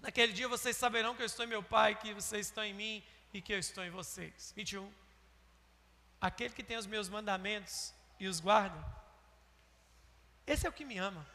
Naquele 0.00 0.32
dia 0.32 0.46
vocês 0.46 0.76
saberão 0.76 1.16
que 1.16 1.22
eu 1.22 1.26
estou 1.26 1.44
em 1.44 1.48
meu 1.48 1.62
Pai, 1.62 1.96
que 1.96 2.14
vocês 2.14 2.46
estão 2.46 2.62
em 2.62 2.72
mim 2.72 3.04
e 3.32 3.42
que 3.42 3.52
eu 3.52 3.58
estou 3.58 3.82
em 3.84 3.90
vocês. 3.90 4.52
21. 4.54 4.92
Aquele 6.20 6.54
que 6.54 6.62
tem 6.62 6.76
os 6.76 6.86
meus 6.86 7.08
mandamentos 7.08 7.92
e 8.20 8.28
os 8.28 8.38
guarda, 8.38 8.82
esse 10.46 10.66
é 10.66 10.68
o 10.68 10.72
que 10.72 10.84
me 10.84 10.98
ama. 10.98 11.26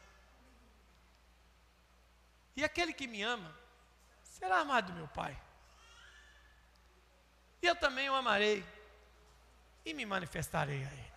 E 2.56 2.64
aquele 2.64 2.93
que 2.93 3.08
me 3.08 3.22
ama 3.22 3.56
será 4.24 4.60
amado 4.60 4.91
do 4.91 4.97
meu 4.97 5.08
Pai. 5.10 5.38
E 7.62 7.68
eu 7.68 7.76
também 7.76 8.10
o 8.10 8.16
amarei 8.16 8.66
e 9.86 9.93
me 9.93 10.05
manifestarei 10.05 10.84
a 10.84 10.91
ele. 10.91 11.10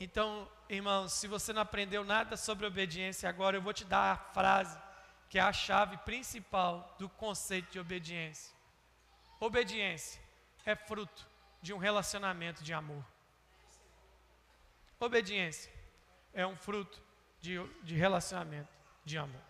Então, 0.00 0.48
irmãos, 0.68 1.12
se 1.12 1.26
você 1.26 1.52
não 1.52 1.62
aprendeu 1.62 2.04
nada 2.04 2.36
sobre 2.36 2.66
obediência 2.66 3.28
agora, 3.28 3.56
eu 3.56 3.62
vou 3.62 3.72
te 3.72 3.84
dar 3.84 4.12
a 4.12 4.16
frase 4.16 4.78
que 5.28 5.38
é 5.38 5.42
a 5.42 5.52
chave 5.52 5.96
principal 5.98 6.94
do 6.98 7.08
conceito 7.08 7.70
de 7.72 7.78
obediência. 7.78 8.54
Obediência 9.40 10.20
é 10.64 10.74
fruto 10.74 11.26
de 11.60 11.72
um 11.74 11.78
relacionamento 11.78 12.62
de 12.62 12.72
amor. 12.72 13.04
Obediência 14.98 15.70
é 16.32 16.46
um 16.46 16.56
fruto 16.56 17.00
de, 17.40 17.58
de 17.82 17.94
relacionamento 17.94 18.70
de 19.04 19.18
amor. 19.18 19.40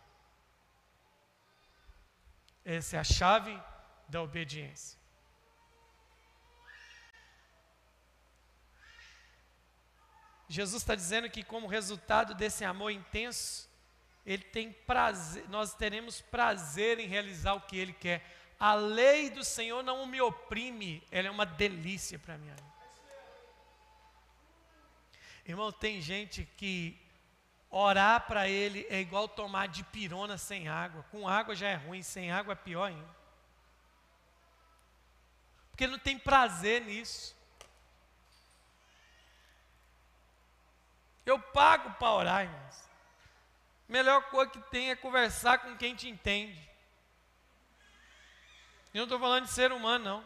Essa 2.65 2.97
é 2.97 3.01
a 3.01 3.05
chave 3.05 3.59
da 4.09 4.23
obediência. 4.23 4.99
Jesus 10.49 10.83
está 10.83 10.95
dizendo 10.95 11.29
que, 11.29 11.43
como 11.43 11.67
resultado 11.67 12.35
desse 12.35 12.65
amor 12.65 12.91
intenso, 12.91 13.69
ele 14.25 14.43
tem 14.45 14.73
prazer, 14.73 15.47
nós 15.49 15.75
teremos 15.75 16.21
prazer 16.23 16.99
em 16.99 17.07
realizar 17.07 17.55
o 17.55 17.61
que 17.61 17.77
ele 17.77 17.93
quer. 17.93 18.25
A 18.59 18.75
lei 18.75 19.31
do 19.31 19.45
Senhor 19.45 19.83
não 19.83 20.07
me 20.07 20.21
oprime, 20.21 21.03
ela 21.11 21.29
é 21.29 21.31
uma 21.31 21.47
delícia 21.47 22.19
para 22.19 22.39
mim. 22.39 22.51
Irmão, 25.47 25.71
tem 25.71 26.01
gente 26.01 26.47
que 26.57 26.99
orar 27.71 28.27
para 28.27 28.49
ele 28.49 28.87
é 28.91 29.01
igual 29.01 29.29
tomar 29.29 29.69
de 29.69 29.85
pirona 29.85 30.37
sem 30.37 30.69
água. 30.69 31.03
Com 31.11 31.29
água 31.29 31.55
já 31.55 31.69
é 31.69 31.75
ruim, 31.75 32.03
sem 32.03 32.31
água 32.31 32.53
é 32.53 32.57
pior 32.57 32.85
ainda. 32.85 33.18
Porque 35.79 35.85
ele 35.85 35.93
não 35.93 36.01
tem 36.01 36.19
prazer 36.19 36.83
nisso. 36.83 37.37
Eu 41.25 41.39
pago 41.39 41.93
para 41.93 42.11
orar, 42.11 42.43
irmãos. 42.43 42.83
Melhor 43.89 44.23
coisa 44.23 44.51
que 44.51 44.61
tem 44.73 44.91
é 44.91 44.97
conversar 44.97 45.59
com 45.59 45.77
quem 45.77 45.95
te 45.95 46.09
entende. 46.09 46.59
Eu 48.93 48.99
não 48.99 49.05
estou 49.05 49.21
falando 49.21 49.45
de 49.45 49.53
ser 49.53 49.71
humano, 49.71 50.05
não. 50.05 50.25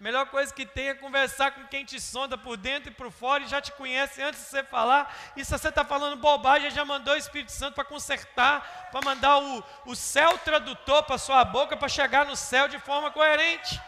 Melhor 0.00 0.26
coisa 0.26 0.52
que 0.52 0.66
tem 0.66 0.88
é 0.88 0.94
conversar 0.94 1.52
com 1.52 1.64
quem 1.68 1.84
te 1.84 2.00
sonda 2.00 2.36
por 2.36 2.56
dentro 2.56 2.90
e 2.90 2.94
por 2.94 3.12
fora 3.12 3.44
e 3.44 3.46
já 3.46 3.60
te 3.60 3.70
conhece 3.70 4.20
antes 4.20 4.40
de 4.40 4.46
você 4.48 4.64
falar. 4.64 5.16
E 5.36 5.44
se 5.44 5.56
você 5.56 5.68
está 5.68 5.84
falando 5.84 6.16
bobagem, 6.16 6.72
já 6.72 6.84
mandou 6.84 7.14
o 7.14 7.18
Espírito 7.18 7.52
Santo 7.52 7.76
para 7.76 7.84
consertar, 7.84 8.88
para 8.90 9.04
mandar 9.04 9.38
o, 9.38 9.64
o 9.86 9.94
céu 9.94 10.36
tradutor 10.38 11.04
para 11.04 11.18
sua 11.18 11.44
boca 11.44 11.76
para 11.76 11.88
chegar 11.88 12.26
no 12.26 12.34
céu 12.34 12.66
de 12.66 12.80
forma 12.80 13.12
coerente. 13.12 13.80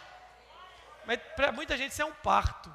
Mas 1.07 1.20
para 1.36 1.52
muita 1.52 1.76
gente 1.76 1.92
isso 1.92 2.02
é 2.02 2.05
um 2.05 2.14
parto. 2.14 2.74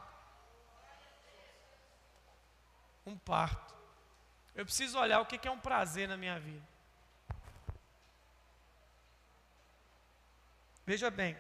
Um 3.06 3.18
parto. 3.18 3.74
Eu 4.56 4.66
preciso 4.66 5.00
olhar 5.00 5.20
o 5.20 5.26
que 5.26 5.48
é 5.48 5.52
um 5.52 5.60
prazer 5.60 6.08
na 6.08 6.18
minha 6.18 6.40
vida. 6.40 6.68
Veja 10.86 11.12
bem, 11.12 11.38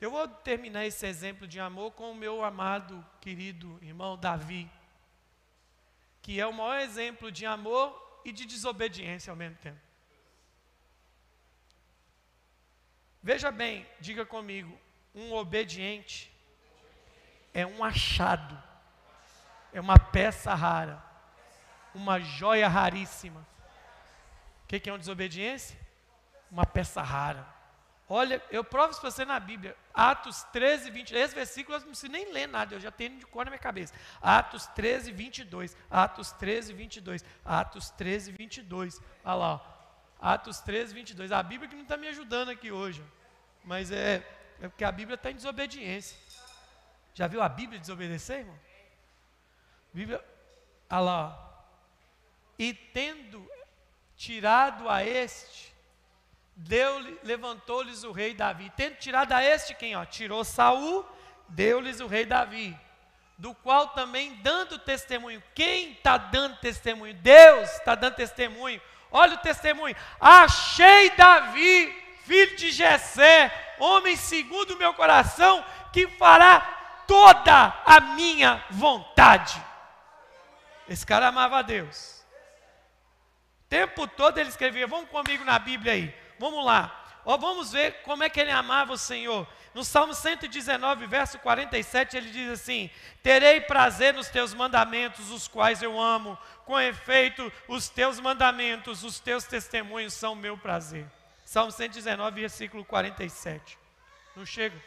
eu 0.00 0.10
vou 0.10 0.26
terminar 0.26 0.84
esse 0.84 1.06
exemplo 1.06 1.46
de 1.46 1.60
amor 1.60 1.92
com 1.92 2.10
o 2.10 2.14
meu 2.14 2.44
amado, 2.44 3.06
querido 3.20 3.78
irmão 3.80 4.18
Davi, 4.18 4.68
que 6.20 6.40
é 6.40 6.46
o 6.46 6.52
maior 6.52 6.80
exemplo 6.80 7.30
de 7.30 7.46
amor 7.46 8.20
e 8.24 8.32
de 8.32 8.44
desobediência 8.44 9.30
ao 9.30 9.36
mesmo 9.36 9.56
tempo. 9.58 9.80
Veja 13.22 13.52
bem, 13.52 13.86
diga 14.00 14.26
comigo, 14.26 14.76
um 15.14 15.32
obediente 15.34 16.32
é 17.54 17.66
um 17.66 17.84
achado, 17.84 18.60
é 19.72 19.80
uma 19.80 19.98
peça 19.98 20.54
rara, 20.54 21.02
uma 21.94 22.18
joia 22.20 22.68
raríssima. 22.68 23.46
O 24.64 24.66
que 24.66 24.88
é 24.88 24.92
uma 24.92 24.98
desobediência? 24.98 25.78
Uma 26.50 26.64
peça 26.64 27.02
rara. 27.02 27.46
Olha, 28.08 28.42
eu 28.50 28.62
provo 28.62 28.90
isso 28.90 29.00
para 29.00 29.10
você 29.10 29.24
na 29.24 29.38
Bíblia. 29.40 29.76
Atos 29.94 30.42
13, 30.52 30.90
22. 30.90 31.24
Esse 31.24 31.34
versículo 31.34 31.76
eu 31.76 31.80
não 31.80 31.88
preciso 31.88 32.12
nem 32.12 32.32
ler 32.32 32.46
nada, 32.46 32.74
eu 32.74 32.80
já 32.80 32.90
tenho 32.90 33.18
de 33.18 33.26
cor 33.26 33.44
na 33.44 33.50
minha 33.50 33.58
cabeça. 33.58 33.94
Atos 34.20 34.66
13, 34.68 35.12
22. 35.12 35.76
Atos 35.90 36.32
13, 36.32 36.72
22. 36.72 37.24
Atos 37.44 37.90
13, 37.90 38.32
22. 38.32 39.00
Olha 39.24 39.34
lá. 39.34 39.78
Atos 40.20 40.60
13, 40.60 40.94
22. 40.94 41.32
A 41.32 41.42
Bíblia 41.42 41.68
que 41.68 41.74
não 41.74 41.84
está 41.84 41.96
me 41.96 42.08
ajudando 42.08 42.50
aqui 42.50 42.70
hoje. 42.70 43.02
Mas 43.64 43.90
é, 43.90 44.22
é 44.62 44.68
porque 44.68 44.84
a 44.84 44.92
Bíblia 44.92 45.16
está 45.16 45.30
em 45.30 45.34
desobediência. 45.34 46.16
Já 47.14 47.26
viu 47.26 47.42
a 47.42 47.48
Bíblia 47.48 47.80
desobedecer, 47.80 48.38
irmão? 48.38 48.58
Bíblia. 49.92 50.24
Olha 50.88 51.00
lá. 51.00 51.64
E 52.56 52.72
tendo 52.72 53.44
tirado 54.16 54.88
a 54.88 55.04
este 55.04 55.72
levantou-lhes 57.24 58.04
o 58.04 58.12
rei 58.12 58.34
Davi. 58.34 58.70
Tendo 58.76 58.96
tirado 58.96 59.32
a 59.32 59.42
este 59.42 59.74
quem? 59.74 59.96
Ó, 59.96 60.04
tirou 60.04 60.44
Saul, 60.44 61.04
deu-lhes 61.48 61.98
o 61.98 62.06
rei 62.06 62.24
Davi. 62.24 62.78
do 63.38 63.52
qual 63.56 63.88
também 63.88 64.36
dando 64.36 64.78
testemunho. 64.78 65.42
Quem 65.52 65.94
está 65.94 66.16
dando 66.16 66.56
testemunho? 66.58 67.14
Deus 67.14 67.68
está 67.72 67.96
dando 67.96 68.14
testemunho. 68.14 68.80
Olha 69.10 69.34
o 69.34 69.38
testemunho. 69.38 69.96
Achei 70.20 71.10
Davi, 71.16 72.01
filho 72.24 72.56
de 72.56 72.70
Jessé, 72.70 73.52
homem 73.78 74.16
segundo 74.16 74.72
o 74.72 74.78
meu 74.78 74.94
coração, 74.94 75.64
que 75.92 76.08
fará 76.08 76.60
toda 77.06 77.82
a 77.84 78.00
minha 78.00 78.64
vontade. 78.70 79.60
Esse 80.88 81.06
cara 81.06 81.28
amava 81.28 81.58
a 81.58 81.62
Deus. 81.62 82.24
O 83.64 83.68
tempo 83.68 84.06
todo 84.06 84.38
ele 84.38 84.48
escrevia, 84.48 84.86
vamos 84.86 85.08
comigo 85.10 85.44
na 85.44 85.58
Bíblia 85.58 85.92
aí. 85.92 86.14
Vamos 86.38 86.64
lá. 86.64 86.98
Ó, 87.24 87.36
vamos 87.36 87.72
ver 87.72 88.02
como 88.02 88.24
é 88.24 88.28
que 88.28 88.40
ele 88.40 88.50
amava 88.50 88.92
o 88.92 88.98
Senhor. 88.98 89.46
No 89.74 89.84
Salmo 89.84 90.12
119, 90.12 91.06
verso 91.06 91.38
47, 91.38 92.16
ele 92.16 92.30
diz 92.30 92.50
assim: 92.50 92.90
Terei 93.22 93.60
prazer 93.60 94.12
nos 94.12 94.28
teus 94.28 94.52
mandamentos, 94.52 95.30
os 95.30 95.48
quais 95.48 95.82
eu 95.82 95.98
amo. 95.98 96.36
Com 96.66 96.78
efeito, 96.78 97.50
os 97.68 97.88
teus 97.88 98.20
mandamentos, 98.20 99.02
os 99.02 99.18
teus 99.18 99.44
testemunhos 99.44 100.12
são 100.12 100.34
meu 100.34 100.58
prazer. 100.58 101.06
Salmo 101.52 101.70
119, 101.70 102.40
versículo 102.40 102.82
47. 102.82 103.78
Não 104.34 104.46
chega? 104.46 104.82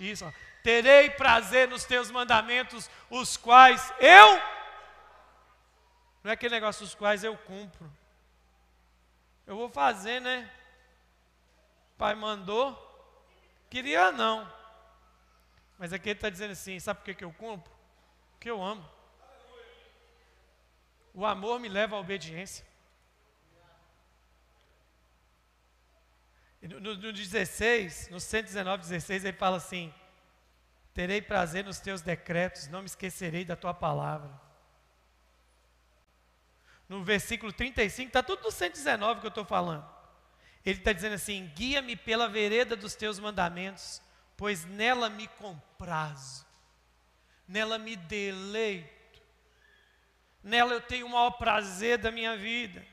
Isso. 0.00 0.24
Ó. 0.24 0.32
Terei 0.62 1.10
prazer 1.10 1.68
nos 1.68 1.84
teus 1.84 2.10
mandamentos, 2.10 2.88
os 3.10 3.36
quais 3.36 3.92
eu. 4.00 4.40
Não 6.24 6.30
é 6.30 6.32
aquele 6.32 6.54
negócio 6.54 6.86
os 6.86 6.94
quais 6.94 7.22
eu 7.22 7.36
cumpro. 7.36 7.92
Eu 9.46 9.56
vou 9.56 9.68
fazer, 9.68 10.18
né? 10.20 10.50
Pai 11.98 12.14
mandou, 12.14 12.74
Queria 13.68 14.10
não. 14.10 14.50
Mas 15.78 15.92
aqui 15.92 16.08
ele 16.08 16.16
está 16.16 16.30
dizendo 16.30 16.52
assim: 16.52 16.80
sabe 16.80 17.00
por 17.00 17.04
que, 17.04 17.14
que 17.14 17.24
eu 17.24 17.32
cumpro? 17.34 17.70
Porque 18.32 18.48
eu 18.48 18.62
amo. 18.62 18.88
O 21.12 21.26
amor 21.26 21.60
me 21.60 21.68
leva 21.68 21.94
à 21.94 21.98
obediência. 21.98 22.65
No, 26.68 26.80
no, 26.80 26.94
no 26.94 27.12
16, 27.12 28.08
no 28.10 28.18
119, 28.18 28.82
16, 28.82 29.24
ele 29.24 29.36
fala 29.36 29.56
assim: 29.56 29.92
Terei 30.92 31.20
prazer 31.20 31.64
nos 31.64 31.78
teus 31.78 32.00
decretos, 32.00 32.68
não 32.68 32.80
me 32.80 32.86
esquecerei 32.86 33.44
da 33.44 33.54
tua 33.54 33.74
palavra. 33.74 34.30
No 36.88 37.04
versículo 37.04 37.52
35, 37.52 38.08
está 38.08 38.22
tudo 38.22 38.44
no 38.44 38.50
119 38.50 39.20
que 39.20 39.26
eu 39.26 39.28
estou 39.28 39.44
falando. 39.44 39.86
Ele 40.64 40.78
está 40.78 40.92
dizendo 40.92 41.14
assim: 41.14 41.52
guia-me 41.54 41.96
pela 41.96 42.28
vereda 42.28 42.74
dos 42.74 42.94
teus 42.94 43.18
mandamentos, 43.18 44.00
pois 44.36 44.64
nela 44.64 45.08
me 45.08 45.28
comprazo, 45.28 46.46
nela 47.46 47.78
me 47.78 47.94
deleito, 47.94 49.20
nela 50.42 50.72
eu 50.74 50.80
tenho 50.80 51.06
o 51.06 51.10
maior 51.10 51.32
prazer 51.32 51.98
da 51.98 52.10
minha 52.10 52.36
vida. 52.36 52.84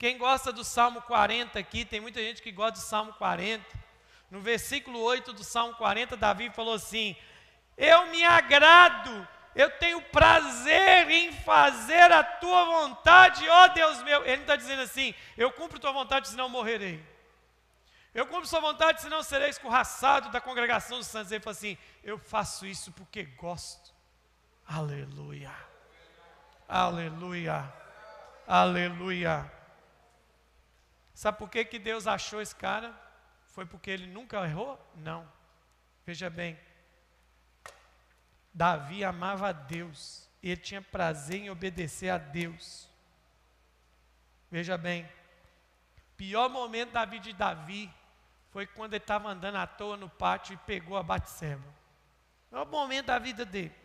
Quem 0.00 0.18
gosta 0.18 0.52
do 0.52 0.64
Salmo 0.64 1.00
40 1.02 1.56
aqui, 1.56 1.84
tem 1.84 2.00
muita 2.00 2.20
gente 2.20 2.42
que 2.42 2.50
gosta 2.50 2.72
do 2.72 2.84
Salmo 2.84 3.12
40. 3.12 3.64
No 4.32 4.40
versículo 4.40 5.00
8 5.00 5.32
do 5.32 5.44
Salmo 5.44 5.74
40, 5.74 6.16
Davi 6.16 6.50
falou 6.50 6.74
assim: 6.74 7.14
Eu 7.76 8.06
me 8.06 8.24
agrado 8.24 9.28
eu 9.54 9.70
tenho 9.78 10.00
prazer 10.00 11.10
em 11.10 11.32
fazer 11.32 12.12
a 12.12 12.22
tua 12.22 12.64
vontade, 12.64 13.48
ó 13.48 13.68
Deus 13.68 14.02
meu. 14.02 14.24
Ele 14.24 14.36
não 14.36 14.42
está 14.42 14.56
dizendo 14.56 14.82
assim, 14.82 15.14
eu 15.36 15.50
cumpro 15.50 15.78
tua 15.78 15.92
vontade, 15.92 16.28
senão 16.28 16.48
morrerei. 16.48 17.04
Eu 18.14 18.26
cumpro 18.26 18.46
sua 18.46 18.60
vontade, 18.60 19.02
senão 19.02 19.22
serei 19.22 19.50
escorraçado 19.50 20.30
da 20.30 20.40
congregação 20.40 20.98
dos 20.98 21.06
santos. 21.06 21.32
Ele 21.32 21.42
fala 21.42 21.56
assim, 21.56 21.76
eu 22.02 22.18
faço 22.18 22.64
isso 22.64 22.92
porque 22.92 23.24
gosto. 23.24 23.92
Aleluia. 24.66 25.52
Aleluia. 26.68 27.72
Aleluia. 28.46 29.59
Sabe 31.20 31.36
por 31.36 31.50
que, 31.50 31.66
que 31.66 31.78
Deus 31.78 32.06
achou 32.06 32.40
esse 32.40 32.56
cara? 32.56 32.98
Foi 33.48 33.66
porque 33.66 33.90
ele 33.90 34.06
nunca 34.06 34.42
errou? 34.42 34.80
Não. 34.94 35.30
Veja 36.06 36.30
bem, 36.30 36.58
Davi 38.54 39.04
amava 39.04 39.50
a 39.50 39.52
Deus, 39.52 40.26
ele 40.42 40.56
tinha 40.56 40.80
prazer 40.80 41.42
em 41.42 41.50
obedecer 41.50 42.08
a 42.08 42.16
Deus. 42.16 42.88
Veja 44.50 44.78
bem, 44.78 45.06
pior 46.16 46.48
momento 46.48 46.92
da 46.92 47.04
vida 47.04 47.24
de 47.24 47.34
Davi 47.34 47.92
foi 48.48 48.66
quando 48.66 48.94
ele 48.94 49.04
estava 49.04 49.28
andando 49.28 49.56
à 49.56 49.66
toa 49.66 49.98
no 49.98 50.08
pátio 50.08 50.54
e 50.54 50.56
pegou 50.56 50.96
a 50.96 51.02
Batseba. 51.02 51.68
Pior 52.48 52.64
momento 52.64 53.08
da 53.08 53.18
vida 53.18 53.44
dele. 53.44 53.76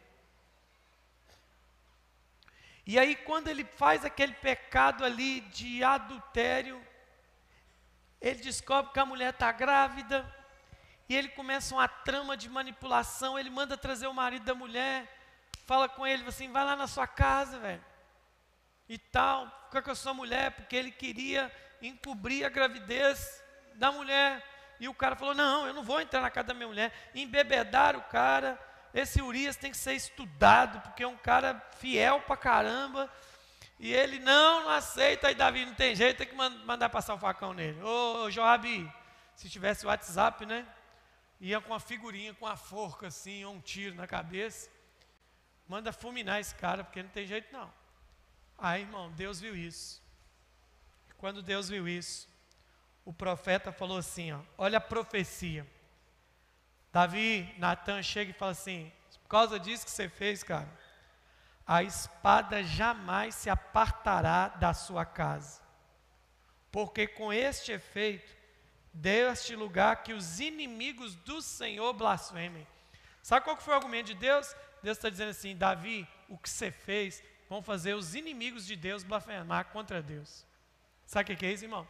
E 2.87 2.97
aí, 2.97 3.13
quando 3.13 3.49
ele 3.49 3.65
faz 3.65 4.05
aquele 4.05 4.35
pecado 4.35 5.03
ali 5.03 5.41
de 5.41 5.83
adultério, 5.83 6.81
ele 8.25 8.41
descobre 8.41 8.91
que 8.91 8.99
a 8.99 9.05
mulher 9.05 9.29
está 9.29 9.51
grávida, 9.51 10.25
e 11.07 11.15
ele 11.15 11.29
começa 11.29 11.75
uma 11.75 11.87
trama 11.87 12.35
de 12.35 12.49
manipulação. 12.49 13.37
Ele 13.37 13.51
manda 13.51 13.77
trazer 13.77 14.07
o 14.07 14.13
marido 14.15 14.43
da 14.43 14.55
mulher, 14.55 15.07
fala 15.67 15.87
com 15.87 16.07
ele 16.07 16.27
assim: 16.27 16.51
vai 16.51 16.65
lá 16.65 16.75
na 16.75 16.87
sua 16.87 17.05
casa, 17.05 17.59
velho. 17.59 17.85
E 18.89 18.97
tal, 18.97 19.47
fica 19.65 19.79
com 19.83 19.91
a 19.91 19.95
sua 19.95 20.11
mulher, 20.11 20.51
porque 20.51 20.75
ele 20.75 20.91
queria 20.91 21.51
encobrir 21.83 22.43
a 22.43 22.49
gravidez 22.49 23.43
da 23.75 23.91
mulher. 23.91 24.43
E 24.79 24.89
o 24.89 24.93
cara 24.95 25.15
falou: 25.15 25.35
não, 25.35 25.67
eu 25.67 25.73
não 25.75 25.83
vou 25.83 26.01
entrar 26.01 26.21
na 26.21 26.31
casa 26.31 26.47
da 26.47 26.53
minha 26.55 26.67
mulher. 26.67 26.91
Embebedar 27.13 27.95
o 27.95 28.01
cara. 28.01 28.59
Esse 28.91 29.21
Urias 29.21 29.55
tem 29.55 29.69
que 29.69 29.77
ser 29.77 29.93
estudado, 29.93 30.81
porque 30.81 31.03
é 31.03 31.07
um 31.07 31.17
cara 31.17 31.61
fiel 31.77 32.21
pra 32.21 32.35
caramba. 32.35 33.07
E 33.79 33.93
ele 33.93 34.19
não, 34.19 34.69
aceita. 34.69 35.27
Aí 35.27 35.35
Davi 35.35 35.65
não 35.65 35.75
tem 35.75 35.95
jeito, 35.95 36.17
tem 36.17 36.27
que 36.27 36.35
mandar 36.35 36.89
passar 36.89 37.13
o 37.13 37.19
facão 37.19 37.53
nele. 37.53 37.81
Ô, 37.81 38.29
Joabi, 38.31 38.91
se 39.35 39.49
tivesse 39.49 39.85
WhatsApp, 39.85 40.45
né? 40.45 40.65
ia 41.39 41.61
com 41.61 41.73
a 41.73 41.79
figurinha, 41.79 42.33
com 42.33 42.47
a 42.47 42.55
forca 42.55 43.07
assim, 43.07 43.43
ou 43.43 43.53
um 43.53 43.61
tiro 43.61 43.95
na 43.95 44.07
cabeça. 44.07 44.69
Manda 45.67 45.91
fulminar 45.91 46.39
esse 46.39 46.53
cara, 46.55 46.83
porque 46.83 47.03
não 47.03 47.09
tem 47.09 47.25
jeito 47.25 47.51
não. 47.51 47.71
Aí, 48.57 48.81
irmão, 48.81 49.11
Deus 49.11 49.39
viu 49.39 49.55
isso. 49.55 50.01
Quando 51.17 51.41
Deus 51.41 51.69
viu 51.69 51.87
isso, 51.87 52.27
o 53.03 53.13
profeta 53.13 53.71
falou 53.71 53.97
assim: 53.97 54.31
ó, 54.31 54.39
olha 54.57 54.77
a 54.77 54.81
profecia. 54.81 55.65
Davi, 56.91 57.53
Natan 57.57 58.01
chega 58.01 58.31
e 58.31 58.33
fala 58.33 58.51
assim: 58.51 58.91
por 59.23 59.29
causa 59.29 59.59
disso 59.59 59.85
que 59.85 59.91
você 59.91 60.07
fez, 60.07 60.43
cara, 60.43 60.69
a 61.65 61.81
espada 61.81 62.63
jamais 62.63 63.35
se 63.35 63.49
apartará 63.49 64.49
da 64.49 64.73
sua 64.73 65.05
casa, 65.05 65.61
porque 66.71 67.07
com 67.07 67.33
este 67.33 67.71
efeito 67.71 68.35
deste 68.93 69.55
lugar 69.55 70.03
que 70.03 70.13
os 70.13 70.39
inimigos 70.39 71.15
do 71.15 71.41
Senhor 71.41 71.91
blasfemem. 71.93 72.65
Sabe 73.21 73.43
qual 73.43 73.57
foi 73.57 73.73
o 73.73 73.77
argumento 73.77 74.07
de 74.07 74.13
Deus? 74.15 74.55
Deus 74.81 74.97
está 74.97 75.09
dizendo 75.09 75.31
assim: 75.31 75.55
Davi, 75.55 76.07
o 76.29 76.37
que 76.37 76.49
você 76.49 76.71
fez, 76.71 77.23
vão 77.49 77.61
fazer 77.61 77.93
os 77.93 78.15
inimigos 78.15 78.65
de 78.65 78.75
Deus 78.75 79.03
blasfemar 79.03 79.65
contra 79.65 80.01
Deus. 80.01 80.45
Sabe 81.05 81.33
o 81.33 81.37
que 81.37 81.45
é 81.45 81.51
isso, 81.51 81.65
irmão? 81.65 81.87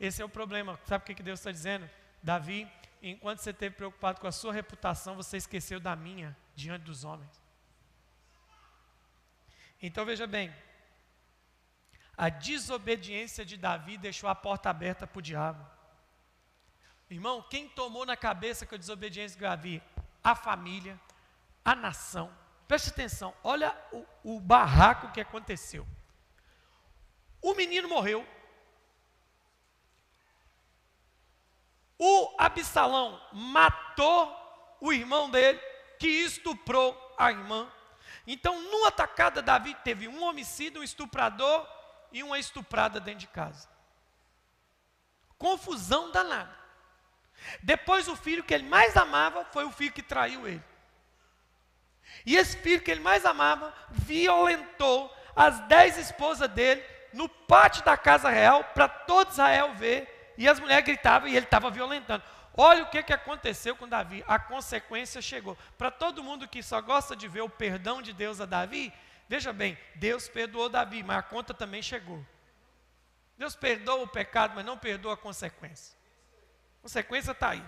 Esse 0.00 0.22
é 0.22 0.24
o 0.24 0.28
problema. 0.28 0.78
Sabe 0.84 1.02
o 1.02 1.14
que 1.14 1.22
Deus 1.22 1.40
está 1.40 1.52
dizendo? 1.52 1.88
Davi, 2.22 2.70
enquanto 3.02 3.40
você 3.40 3.50
esteve 3.50 3.74
preocupado 3.74 4.20
com 4.20 4.26
a 4.26 4.32
sua 4.32 4.52
reputação, 4.52 5.14
você 5.14 5.36
esqueceu 5.36 5.78
da 5.78 5.94
minha 5.94 6.36
diante 6.54 6.84
dos 6.84 7.04
homens. 7.04 7.47
Então 9.80 10.04
veja 10.04 10.26
bem, 10.26 10.54
a 12.16 12.28
desobediência 12.28 13.44
de 13.44 13.56
Davi 13.56 13.96
deixou 13.96 14.28
a 14.28 14.34
porta 14.34 14.68
aberta 14.68 15.06
para 15.06 15.18
o 15.18 15.22
diabo. 15.22 15.64
Irmão, 17.08 17.42
quem 17.48 17.68
tomou 17.68 18.04
na 18.04 18.16
cabeça 18.16 18.66
com 18.66 18.74
a 18.74 18.78
desobediência 18.78 19.36
de 19.36 19.42
Davi? 19.42 19.82
A 20.22 20.34
família, 20.34 21.00
a 21.64 21.74
nação. 21.74 22.36
Preste 22.66 22.90
atenção, 22.90 23.32
olha 23.42 23.74
o, 23.92 24.06
o 24.36 24.40
barraco 24.40 25.12
que 25.12 25.20
aconteceu. 25.20 25.86
O 27.40 27.54
menino 27.54 27.88
morreu. 27.88 28.26
O 31.98 32.34
Absalão 32.38 33.20
matou 33.32 34.36
o 34.80 34.92
irmão 34.92 35.30
dele, 35.30 35.58
que 35.98 36.08
estuprou 36.08 36.96
a 37.16 37.30
irmã. 37.30 37.70
Então, 38.30 38.60
numa 38.60 38.88
atacada, 38.88 39.40
Davi 39.40 39.74
teve 39.82 40.06
um 40.06 40.22
homicídio, 40.22 40.82
um 40.82 40.84
estuprador 40.84 41.66
e 42.12 42.22
uma 42.22 42.38
estuprada 42.38 43.00
dentro 43.00 43.20
de 43.20 43.26
casa. 43.26 43.66
Confusão 45.38 46.12
danada. 46.12 46.54
Depois, 47.62 48.06
o 48.06 48.14
filho 48.14 48.44
que 48.44 48.52
ele 48.52 48.68
mais 48.68 48.98
amava 48.98 49.46
foi 49.46 49.64
o 49.64 49.70
filho 49.70 49.94
que 49.94 50.02
traiu 50.02 50.46
ele. 50.46 50.62
E 52.26 52.36
esse 52.36 52.58
filho 52.58 52.82
que 52.82 52.90
ele 52.90 53.00
mais 53.00 53.24
amava 53.24 53.72
violentou 53.88 55.10
as 55.34 55.60
dez 55.60 55.96
esposas 55.96 56.50
dele 56.50 56.84
no 57.14 57.30
pátio 57.30 57.82
da 57.82 57.96
casa 57.96 58.28
real 58.28 58.62
para 58.62 58.90
todo 58.90 59.30
Israel 59.30 59.72
ver. 59.72 60.34
E 60.36 60.46
as 60.46 60.60
mulheres 60.60 60.84
gritavam 60.84 61.28
e 61.28 61.34
ele 61.34 61.46
estava 61.46 61.70
violentando. 61.70 62.22
Olha 62.60 62.82
o 62.82 62.90
que, 62.90 63.04
que 63.04 63.12
aconteceu 63.12 63.76
com 63.76 63.88
Davi. 63.88 64.24
A 64.26 64.36
consequência 64.36 65.22
chegou. 65.22 65.56
Para 65.78 65.92
todo 65.92 66.24
mundo 66.24 66.48
que 66.48 66.60
só 66.60 66.80
gosta 66.80 67.14
de 67.14 67.28
ver 67.28 67.42
o 67.42 67.48
perdão 67.48 68.02
de 68.02 68.12
Deus 68.12 68.40
a 68.40 68.46
Davi, 68.46 68.92
veja 69.28 69.52
bem, 69.52 69.78
Deus 69.94 70.28
perdoou 70.28 70.68
Davi, 70.68 71.04
mas 71.04 71.18
a 71.18 71.22
conta 71.22 71.54
também 71.54 71.80
chegou. 71.80 72.26
Deus 73.38 73.54
perdoa 73.54 74.02
o 74.02 74.08
pecado, 74.08 74.56
mas 74.56 74.64
não 74.64 74.76
perdoa 74.76 75.14
a 75.14 75.16
consequência. 75.16 75.96
A 76.80 76.82
consequência 76.82 77.30
está 77.30 77.50
aí. 77.50 77.64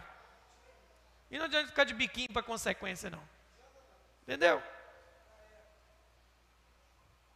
E 1.31 1.39
não 1.39 1.45
adianta 1.45 1.69
ficar 1.69 1.85
de 1.85 1.95
biquinho 1.95 2.33
para 2.33 2.43
consequência, 2.43 3.09
não. 3.09 3.23
Entendeu? 4.25 4.61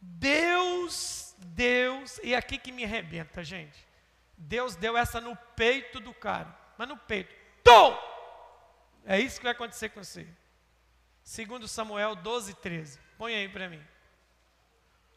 Deus, 0.01 1.33
Deus, 1.37 2.19
e 2.21 2.35
aqui 2.35 2.57
que 2.57 2.73
me 2.73 2.83
arrebenta, 2.83 3.45
gente. 3.45 3.87
Deus 4.37 4.75
deu 4.75 4.97
essa 4.97 5.21
no 5.21 5.37
peito 5.55 6.01
do 6.01 6.13
cara, 6.13 6.53
mas 6.77 6.89
no 6.89 6.97
peito. 6.97 7.44
É 9.05 9.19
isso 9.19 9.37
que 9.37 9.43
vai 9.43 9.53
acontecer 9.53 9.89
com 9.89 10.03
você. 10.03 10.27
Segundo 11.23 11.67
Samuel 11.67 12.15
12, 12.15 12.55
13. 12.55 12.99
Põe 13.17 13.35
aí 13.35 13.47
para 13.47 13.69
mim. 13.69 13.83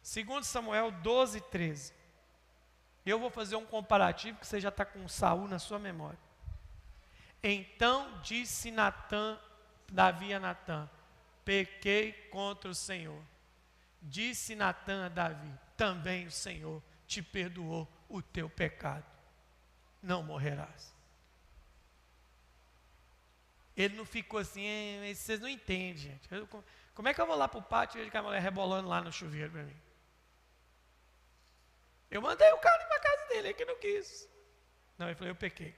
Segundo 0.03 0.45
Samuel 0.45 0.91
12, 0.91 1.41
13. 1.43 1.93
Eu 3.05 3.19
vou 3.19 3.31
fazer 3.31 3.57
um 3.57 3.65
comparativo 3.65 4.39
que 4.39 4.47
você 4.47 4.61
já 4.61 4.69
está 4.69 4.85
com 4.85 5.09
Saul 5.09 5.49
na 5.49 5.59
sua 5.59 5.79
memória. 5.79 6.19
Então 7.43 8.21
disse 8.23 8.71
Natã, 8.71 9.39
Davi 9.91 10.35
a 10.35 10.41
Natã: 10.41 10.89
Pequei 11.45 12.13
contra 12.31 12.71
o 12.71 12.75
Senhor. 12.75 13.23
Disse 14.03 14.55
Natã 14.55 15.07
a 15.07 15.09
Davi: 15.09 15.53
Também 15.77 16.27
o 16.27 16.31
Senhor 16.31 16.83
te 17.07 17.23
perdoou 17.23 17.89
o 18.09 18.21
teu 18.21 18.51
pecado. 18.51 19.07
Não 20.03 20.23
morrerás. 20.23 20.98
Ele 23.79 23.97
não 23.97 24.05
ficou 24.05 24.41
assim, 24.41 24.67
vocês 25.15 25.39
não 25.39 25.49
entendem, 25.49 25.97
gente. 25.97 26.35
Eu, 26.35 26.49
como 26.93 27.07
é 27.07 27.15
que 27.15 27.21
eu 27.21 27.27
vou 27.29 27.37
lá 27.37 27.47
para 27.47 27.61
o 27.61 27.63
pátio 27.63 28.01
e 28.01 28.05
vejo 28.05 28.19
a 28.19 28.23
mulher 28.23 28.43
rebolando 28.43 28.89
lá 28.89 29.01
no 29.01 29.13
chuveiro 29.13 29.53
para 29.53 29.63
mim? 29.63 29.81
Eu 32.11 32.21
mandei 32.21 32.51
o 32.51 32.59
cara 32.59 32.85
para 32.87 32.97
a 32.97 33.01
casa 33.01 33.29
dele, 33.29 33.49
ele 33.49 33.55
que 33.55 33.65
não 33.65 33.79
quis. 33.79 34.29
Não, 34.99 35.07
ele 35.07 35.15
falou, 35.15 35.29
eu 35.29 35.37
pequei. 35.37 35.77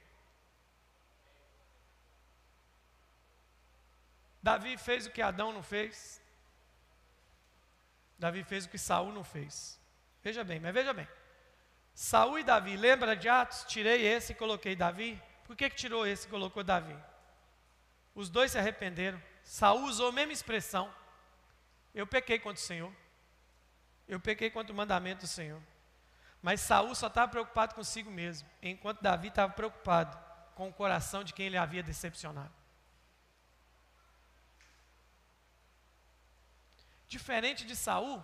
Davi 4.41 4.77
fez 4.79 5.05
o 5.05 5.11
que 5.11 5.21
Adão 5.21 5.53
não 5.53 5.61
fez. 5.61 6.19
Davi 8.17 8.43
fez 8.43 8.65
o 8.65 8.69
que 8.69 8.79
Saul 8.79 9.11
não 9.11 9.23
fez. 9.23 9.79
Veja 10.23 10.43
bem, 10.43 10.59
mas 10.59 10.73
veja 10.73 10.91
bem. 10.91 11.07
Saul 11.93 12.39
e 12.39 12.43
Davi, 12.43 12.75
lembra 12.75 13.15
de 13.15 13.29
Atos? 13.29 13.63
Tirei 13.65 14.07
esse 14.07 14.31
e 14.31 14.35
coloquei 14.35 14.75
Davi. 14.75 15.21
Por 15.43 15.55
que, 15.55 15.69
que 15.69 15.75
tirou 15.75 16.07
esse 16.07 16.25
e 16.25 16.31
colocou 16.31 16.63
Davi? 16.63 16.97
Os 18.13 18.29
dois 18.29 18.51
se 18.51 18.57
arrependeram. 18.57 19.21
Saul 19.43 19.83
usou 19.85 20.09
a 20.09 20.11
mesma 20.11 20.33
expressão. 20.33 20.93
Eu 21.93 22.05
pequei 22.05 22.39
contra 22.39 22.61
o 22.61 22.65
Senhor. 22.65 22.93
Eu 24.07 24.19
pequei 24.19 24.49
contra 24.49 24.73
o 24.73 24.75
mandamento 24.75 25.21
do 25.21 25.27
Senhor. 25.27 25.61
Mas 26.41 26.61
Saul 26.61 26.95
só 26.95 27.07
estava 27.07 27.31
preocupado 27.31 27.75
consigo 27.75 28.09
mesmo, 28.09 28.49
enquanto 28.61 29.01
Davi 29.01 29.27
estava 29.27 29.53
preocupado 29.53 30.17
com 30.55 30.69
o 30.69 30.73
coração 30.73 31.23
de 31.23 31.33
quem 31.33 31.45
ele 31.45 31.57
havia 31.57 31.83
decepcionado. 31.83 32.51
Diferente 37.07 37.65
de 37.65 37.75
Saul, 37.75 38.23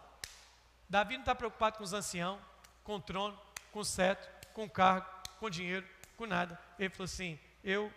Davi 0.90 1.14
não 1.14 1.22
está 1.22 1.36
preocupado 1.36 1.78
com 1.78 1.84
os 1.84 1.94
anciãos, 1.94 2.42
com 2.84 2.96
o 2.96 3.02
trono, 3.02 3.40
com 3.72 3.80
o 3.80 3.86
cetro, 3.86 4.30
com 4.54 4.64
o 4.64 4.70
cargo, 4.70 5.08
com 5.40 5.46
o 5.46 5.50
dinheiro, 5.50 5.88
com 6.16 6.26
nada. 6.26 6.60
Ele 6.80 6.90
falou 6.90 7.06
assim: 7.06 7.38
Eu 7.64 7.94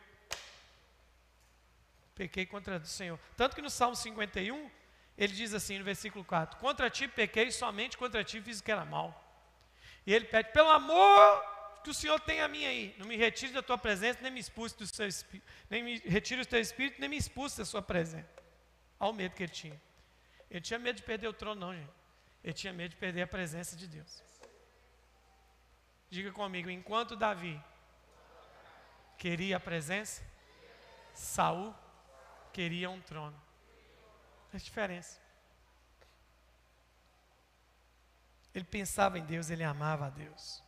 pequei 2.14 2.46
contra 2.46 2.78
o 2.78 2.86
Senhor. 2.86 3.18
Tanto 3.36 3.54
que 3.54 3.62
no 3.62 3.70
Salmo 3.70 3.96
51, 3.96 4.70
ele 5.16 5.32
diz 5.32 5.52
assim 5.54 5.78
no 5.78 5.84
versículo 5.84 6.24
4: 6.24 6.58
Contra 6.58 6.90
ti 6.90 7.06
pequei, 7.06 7.50
somente 7.50 7.96
contra 7.96 8.24
ti 8.24 8.40
fiz 8.40 8.61
o 8.61 8.64
que 8.64 8.72
era 8.72 8.84
mal. 8.84 9.24
E 10.06 10.14
ele 10.14 10.24
pede: 10.24 10.52
Pelo 10.52 10.70
amor 10.70 11.44
que 11.82 11.90
o 11.90 11.94
Senhor 11.94 12.20
tem 12.20 12.40
a 12.40 12.48
mim 12.48 12.64
aí, 12.64 12.94
não 12.98 13.06
me 13.06 13.16
retire 13.16 13.52
da 13.52 13.62
tua 13.62 13.78
presença, 13.78 14.20
nem 14.22 14.30
me 14.30 14.40
expulse 14.40 14.76
do 14.76 14.86
seu 14.86 15.06
espírito, 15.06 15.46
nem 15.68 15.82
me 15.82 15.98
retire 16.00 16.42
do 16.42 16.46
teu 16.46 16.61
espírito, 16.61 17.00
nem 17.00 17.08
me 17.08 17.16
expulse 17.16 17.58
da 17.58 17.64
sua 17.64 17.82
presença. 17.82 18.28
Olha 18.98 19.11
o 19.11 19.14
medo 19.14 19.34
que 19.34 19.42
ele 19.42 19.52
tinha. 19.52 19.80
Ele 20.50 20.61
tinha 20.61 20.78
medo 20.78 20.96
de 20.96 21.02
perder 21.02 21.28
o 21.28 21.32
trono, 21.32 21.61
não, 21.61 21.74
gente. 21.74 21.90
Ele 22.42 22.52
tinha 22.52 22.72
medo 22.72 22.90
de 22.90 22.96
perder 22.96 23.22
a 23.22 23.26
presença 23.26 23.76
de 23.76 23.86
Deus. 23.86 24.22
Diga 26.11 26.32
comigo, 26.32 26.68
enquanto 26.68 27.14
Davi 27.14 27.62
queria 29.16 29.58
a 29.58 29.61
presença, 29.61 30.22
Saul 31.14 31.74
queria 32.53 32.90
um 32.90 33.01
trono. 33.01 33.40
É 34.53 34.57
a 34.57 34.61
diferença. 34.61 35.20
Ele 38.55 38.64
pensava 38.64 39.18
em 39.18 39.24
Deus, 39.24 39.48
ele 39.51 39.62
amava 39.62 40.07
a 40.07 40.11
Deus. 40.11 40.62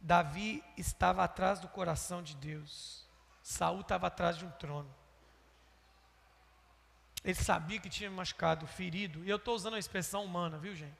Davi 0.00 0.62
estava 0.76 1.22
atrás 1.22 1.60
do 1.60 1.68
coração 1.68 2.22
de 2.22 2.34
Deus. 2.36 3.06
Saul 3.42 3.80
estava 3.80 4.06
atrás 4.06 4.36
de 4.36 4.44
um 4.44 4.50
trono. 4.52 4.92
Ele 7.24 7.34
sabia 7.34 7.78
que 7.78 7.88
tinha 7.88 8.10
machucado, 8.10 8.66
ferido. 8.66 9.24
E 9.24 9.30
eu 9.30 9.36
estou 9.36 9.54
usando 9.54 9.74
a 9.74 9.78
expressão 9.78 10.24
humana, 10.24 10.58
viu, 10.58 10.74
gente? 10.74 10.96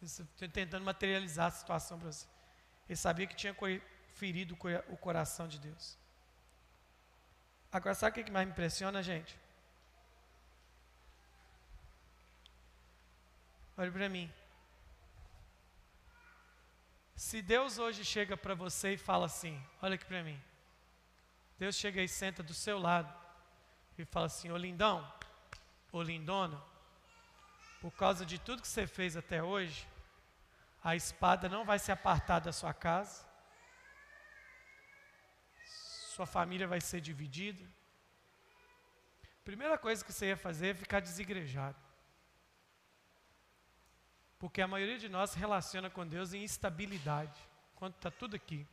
Estou 0.00 0.48
tentando 0.48 0.84
materializar 0.84 1.46
a 1.46 1.50
situação 1.50 1.98
para 1.98 2.10
você. 2.10 2.26
Ele 2.88 2.96
sabia 2.96 3.26
que 3.26 3.34
tinha 3.34 3.54
ferido 4.14 4.56
o 4.88 4.96
coração 4.96 5.46
de 5.46 5.58
Deus. 5.58 5.98
Agora, 7.70 7.94
sabe 7.94 8.20
o 8.20 8.24
que 8.24 8.30
mais 8.30 8.46
me 8.46 8.52
impressiona, 8.52 9.02
gente? 9.02 9.38
Olhe 13.76 13.90
para 13.90 14.08
mim. 14.08 14.32
Se 17.16 17.42
Deus 17.42 17.78
hoje 17.78 18.04
chega 18.04 18.36
para 18.36 18.54
você 18.54 18.94
e 18.94 18.96
fala 18.96 19.26
assim: 19.26 19.60
Olha 19.82 19.96
aqui 19.96 20.04
para 20.04 20.22
mim. 20.22 20.40
Deus 21.58 21.74
chega 21.74 22.00
e 22.00 22.08
senta 22.08 22.42
do 22.42 22.54
seu 22.54 22.78
lado 22.78 23.12
e 23.98 24.04
fala 24.04 24.26
assim: 24.26 24.50
Ô 24.52 24.56
lindão, 24.56 25.12
ô 25.90 26.00
lindona, 26.02 26.62
por 27.80 27.90
causa 27.92 28.24
de 28.24 28.38
tudo 28.38 28.62
que 28.62 28.68
você 28.68 28.86
fez 28.86 29.16
até 29.16 29.42
hoje, 29.42 29.86
a 30.82 30.94
espada 30.94 31.48
não 31.48 31.64
vai 31.64 31.78
se 31.78 31.90
apartar 31.90 32.38
da 32.38 32.52
sua 32.52 32.72
casa, 32.72 33.24
sua 36.14 36.26
família 36.26 36.66
vai 36.66 36.80
ser 36.80 37.00
dividida. 37.00 37.64
Primeira 39.44 39.76
coisa 39.76 40.04
que 40.04 40.12
você 40.12 40.26
ia 40.28 40.36
fazer 40.36 40.68
é 40.68 40.74
ficar 40.74 41.00
desigrejado. 41.00 41.76
Porque 44.38 44.62
a 44.62 44.68
maioria 44.68 44.98
de 44.98 45.08
nós 45.08 45.30
se 45.30 45.38
relaciona 45.38 45.90
com 45.90 46.06
Deus 46.06 46.32
em 46.32 46.44
instabilidade, 46.44 47.38
quando 47.74 47.94
está 47.94 48.10
tudo 48.10 48.36
aqui. 48.36 48.66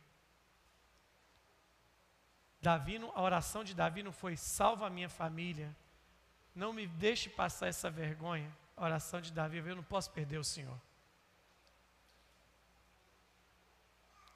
Davi, 2.60 2.96
a 3.12 3.20
oração 3.20 3.64
de 3.64 3.74
Davi 3.74 4.02
não 4.04 4.12
foi 4.12 4.36
salva 4.36 4.86
a 4.86 4.90
minha 4.90 5.08
família, 5.08 5.74
não 6.54 6.72
me 6.72 6.86
deixe 6.86 7.28
passar 7.28 7.66
essa 7.66 7.90
vergonha. 7.90 8.50
A 8.76 8.84
oração 8.84 9.20
de 9.20 9.32
Davi, 9.32 9.58
eu 9.58 9.76
não 9.76 9.82
posso 9.82 10.10
perder 10.12 10.38
o 10.38 10.44
Senhor. 10.44 10.80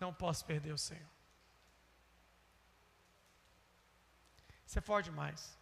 Não 0.01 0.13
posso 0.13 0.45
perder 0.45 0.73
o 0.73 0.79
Senhor. 0.79 1.16
Isso 4.67 4.79
é 4.79 4.83
forte 4.83 5.07
demais. 5.07 5.57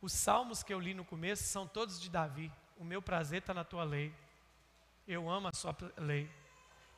Os 0.00 0.12
salmos 0.12 0.62
que 0.62 0.72
eu 0.72 0.78
li 0.78 0.94
no 0.94 1.04
começo 1.04 1.42
são 1.44 1.66
todos 1.66 2.00
de 2.00 2.08
Davi. 2.08 2.52
O 2.76 2.84
meu 2.84 3.02
prazer 3.02 3.40
está 3.40 3.52
na 3.52 3.64
tua 3.64 3.82
lei. 3.82 4.14
Eu 5.06 5.28
amo 5.28 5.48
a 5.48 5.52
sua 5.52 5.76
lei. 5.96 6.30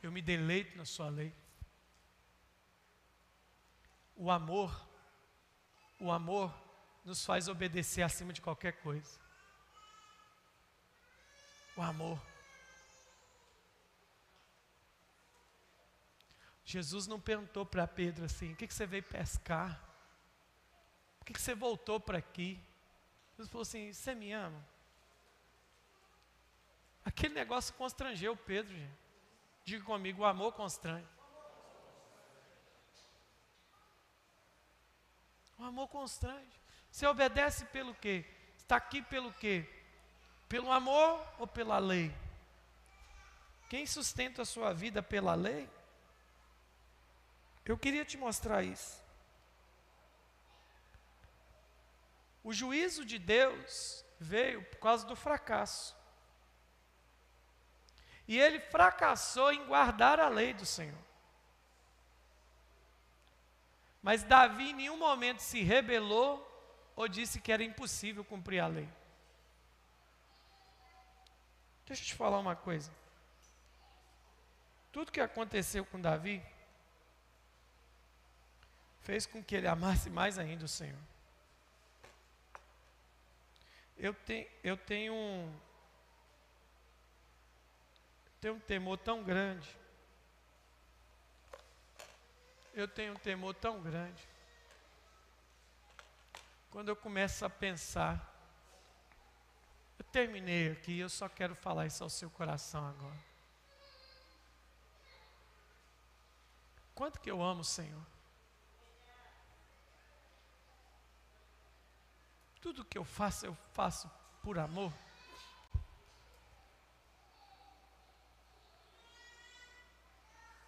Eu 0.03 0.11
me 0.11 0.21
deleito 0.21 0.77
na 0.77 0.85
sua 0.85 1.09
lei. 1.09 1.33
O 4.15 4.29
amor, 4.29 4.87
o 5.99 6.11
amor 6.11 6.53
nos 7.03 7.25
faz 7.25 7.47
obedecer 7.47 8.01
acima 8.03 8.31
de 8.33 8.41
qualquer 8.41 8.73
coisa. 8.81 9.19
O 11.75 11.81
amor. 11.81 12.21
Jesus 16.63 17.07
não 17.07 17.19
perguntou 17.19 17.65
para 17.65 17.87
Pedro 17.87 18.25
assim: 18.25 18.53
o 18.53 18.55
que, 18.55 18.67
que 18.67 18.73
você 18.73 18.85
veio 18.85 19.03
pescar? 19.03 19.88
Que, 21.29 21.33
que 21.33 21.41
você 21.41 21.53
voltou 21.53 21.99
para 21.99 22.17
aqui? 22.17 22.59
Jesus 23.33 23.51
falou 23.51 23.61
assim: 23.61 23.93
você 23.93 24.15
me 24.15 24.31
ama? 24.31 24.65
Aquele 27.05 27.35
negócio 27.35 27.71
constrangeu 27.75 28.35
Pedro, 28.35 28.75
gente. 28.75 28.97
Diga 29.63 29.85
comigo: 29.85 30.23
o 30.23 30.25
amor 30.25 30.53
constrange. 30.53 31.07
O 35.59 35.63
amor 35.65 35.87
constrange. 35.89 36.49
Você 36.89 37.05
obedece 37.05 37.65
pelo 37.65 37.93
quê? 37.93 38.25
Está 38.57 38.77
aqui 38.77 38.99
pelo 38.99 39.31
quê? 39.33 39.69
Pelo 40.47 40.71
amor 40.71 41.23
ou 41.37 41.45
pela 41.45 41.77
lei? 41.77 42.11
Quem 43.69 43.85
sustenta 43.85 44.41
a 44.41 44.45
sua 44.45 44.73
vida 44.73 45.03
pela 45.03 45.35
lei? 45.35 45.69
Eu 47.63 47.77
queria 47.77 48.03
te 48.03 48.17
mostrar 48.17 48.63
isso. 48.63 49.08
O 52.49 52.53
juízo 52.53 53.05
de 53.05 53.19
Deus 53.19 54.03
veio 54.19 54.63
por 54.63 54.79
causa 54.79 55.05
do 55.05 55.15
fracasso. 55.15 55.95
E 58.27 58.39
ele 58.39 58.59
fracassou 58.59 59.53
em 59.53 59.67
guardar 59.67 60.19
a 60.19 60.27
lei 60.29 60.51
do 60.51 60.65
Senhor. 60.65 60.97
Mas 64.01 64.23
Davi 64.23 64.71
em 64.71 64.73
nenhum 64.73 64.97
momento 64.97 65.41
se 65.41 65.61
rebelou 65.61 66.43
ou 66.95 67.07
disse 67.07 67.39
que 67.39 67.51
era 67.51 67.63
impossível 67.63 68.25
cumprir 68.25 68.61
a 68.61 68.65
lei. 68.65 68.89
Deixa 71.85 72.01
eu 72.01 72.07
te 72.07 72.15
falar 72.15 72.39
uma 72.39 72.55
coisa. 72.55 72.91
Tudo 74.91 75.11
que 75.11 75.21
aconteceu 75.21 75.85
com 75.85 76.01
Davi 76.01 76.43
fez 79.01 79.27
com 79.27 79.43
que 79.43 79.55
ele 79.55 79.67
amasse 79.67 80.09
mais 80.09 80.39
ainda 80.39 80.65
o 80.65 80.67
Senhor. 80.67 81.18
Eu, 83.99 84.13
tenho, 84.13 84.47
eu 84.63 84.77
tenho 84.77 85.13
um, 85.13 85.59
tenho 88.39 88.53
um 88.53 88.59
temor 88.61 88.97
tão 88.97 89.21
grande. 89.21 89.69
Eu 92.73 92.87
tenho 92.87 93.11
um 93.11 93.17
temor 93.17 93.53
tão 93.53 93.81
grande. 93.81 94.25
Quando 96.71 96.87
eu 96.87 96.95
começo 96.95 97.43
a 97.43 97.49
pensar, 97.49 98.33
eu 99.97 100.05
terminei 100.05 100.71
aqui, 100.71 100.97
eu 100.97 101.09
só 101.09 101.27
quero 101.27 101.53
falar 101.53 101.85
isso 101.85 102.01
ao 102.01 102.09
seu 102.09 102.29
coração 102.29 102.87
agora. 102.87 103.19
Quanto 106.95 107.19
que 107.19 107.29
eu 107.29 107.41
amo 107.41 107.61
o 107.61 107.65
Senhor? 107.65 108.18
Tudo 112.61 112.85
que 112.85 112.97
eu 112.97 113.05
faço, 113.05 113.45
eu 113.45 113.55
faço 113.73 114.09
por 114.43 114.59
amor. 114.59 114.93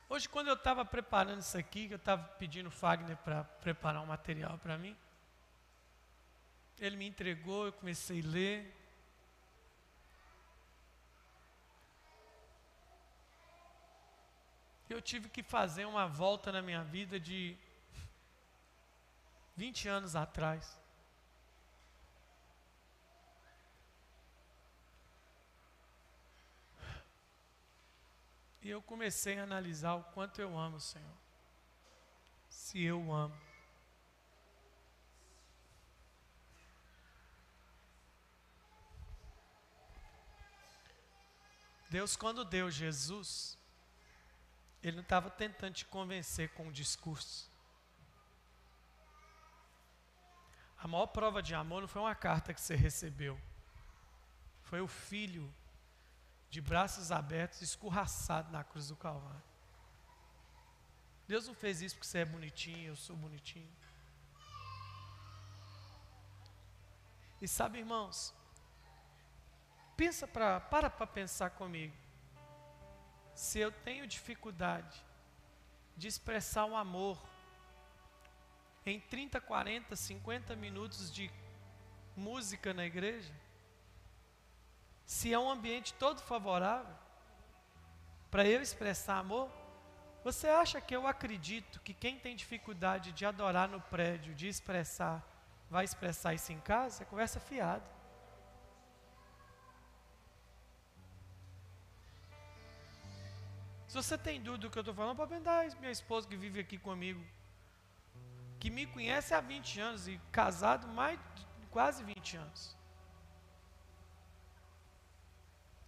Hoje, 0.07 0.27
quando 0.27 0.47
eu 0.47 0.55
estava 0.55 0.83
preparando 0.83 1.39
isso 1.39 1.57
aqui, 1.57 1.89
eu 1.89 1.95
estava 1.97 2.23
pedindo 2.37 2.67
o 2.67 2.71
Fagner 2.71 3.15
para 3.17 3.43
preparar 3.43 4.01
um 4.01 4.07
material 4.07 4.57
para 4.57 4.77
mim, 4.77 4.95
ele 6.81 6.97
me 6.97 7.07
entregou, 7.07 7.65
eu 7.65 7.71
comecei 7.71 8.21
a 8.21 8.27
ler. 8.27 8.75
Eu 14.89 15.01
tive 15.01 15.29
que 15.29 15.43
fazer 15.43 15.85
uma 15.85 16.07
volta 16.07 16.51
na 16.51 16.61
minha 16.61 16.83
vida 16.83 17.19
de 17.19 17.55
20 19.55 19.87
anos 19.87 20.15
atrás. 20.15 20.80
E 28.61 28.69
eu 28.69 28.81
comecei 28.81 29.39
a 29.39 29.43
analisar 29.43 29.95
o 29.95 30.03
quanto 30.03 30.39
eu 30.39 30.57
amo 30.57 30.77
o 30.77 30.79
Senhor. 30.79 31.17
Se 32.47 32.83
eu 32.83 33.11
amo. 33.11 33.35
Deus, 41.89 42.15
quando 42.15 42.45
deu 42.45 42.69
Jesus, 42.71 43.57
Ele 44.81 44.97
não 44.97 45.03
estava 45.03 45.29
tentando 45.29 45.73
te 45.73 45.85
convencer 45.85 46.49
com 46.53 46.67
o 46.67 46.71
discurso. 46.71 47.51
A 50.77 50.87
maior 50.87 51.07
prova 51.07 51.41
de 51.43 51.53
amor 51.53 51.81
não 51.81 51.87
foi 51.87 52.01
uma 52.01 52.15
carta 52.15 52.53
que 52.53 52.61
você 52.61 52.75
recebeu, 52.75 53.39
foi 54.63 54.81
o 54.81 54.87
filho 54.87 55.53
de 56.51 56.59
braços 56.59 57.11
abertos, 57.13 57.61
escorraçado 57.61 58.51
na 58.51 58.61
cruz 58.61 58.89
do 58.89 58.95
Calvário. 58.97 59.41
Deus 61.25 61.47
não 61.47 61.55
fez 61.55 61.81
isso 61.81 61.95
porque 61.95 62.07
você 62.07 62.19
é 62.19 62.25
bonitinho, 62.25 62.89
eu 62.89 62.95
sou 62.95 63.15
bonitinho. 63.15 63.73
E 67.41 67.47
sabe, 67.47 67.79
irmãos, 67.79 68.35
pensa 69.95 70.27
pra, 70.27 70.59
para 70.59 70.89
para 70.89 71.07
pensar 71.07 71.51
comigo. 71.51 71.95
Se 73.33 73.57
eu 73.59 73.71
tenho 73.71 74.05
dificuldade 74.05 75.01
de 75.95 76.09
expressar 76.09 76.65
o 76.65 76.75
amor 76.75 77.17
em 78.85 78.99
30, 78.99 79.39
40, 79.39 79.95
50 79.95 80.53
minutos 80.57 81.13
de 81.13 81.31
música 82.13 82.73
na 82.73 82.85
igreja, 82.85 83.33
se 85.11 85.33
é 85.33 85.37
um 85.37 85.51
ambiente 85.51 85.93
todo 85.95 86.21
favorável 86.21 86.95
para 88.31 88.47
eu 88.47 88.61
expressar 88.61 89.17
amor, 89.17 89.51
você 90.23 90.47
acha 90.47 90.79
que 90.79 90.95
eu 90.95 91.05
acredito 91.05 91.81
que 91.81 91.93
quem 91.93 92.17
tem 92.17 92.33
dificuldade 92.33 93.11
de 93.11 93.25
adorar 93.25 93.67
no 93.67 93.81
prédio, 93.81 94.33
de 94.33 94.47
expressar, 94.47 95.21
vai 95.69 95.83
expressar 95.83 96.33
isso 96.33 96.53
em 96.53 96.61
casa? 96.61 97.03
É 97.03 97.05
conversa 97.05 97.41
fiada. 97.41 97.83
Se 103.89 103.95
você 103.95 104.17
tem 104.17 104.41
dúvida 104.41 104.65
do 104.65 104.71
que 104.71 104.77
eu 104.77 104.81
estou 104.81 104.95
falando, 104.95 105.17
pode 105.17 105.27
perguntar 105.27 105.67
minha 105.81 105.91
esposa 105.91 106.25
que 106.25 106.37
vive 106.37 106.61
aqui 106.61 106.77
comigo, 106.77 107.21
que 108.61 108.69
me 108.69 108.85
conhece 108.85 109.33
há 109.33 109.41
20 109.41 109.81
anos 109.81 110.07
e 110.07 110.17
casado 110.31 110.87
mais 110.87 111.19
de 111.35 111.67
quase 111.67 112.01
20 112.01 112.37
anos. 112.37 112.80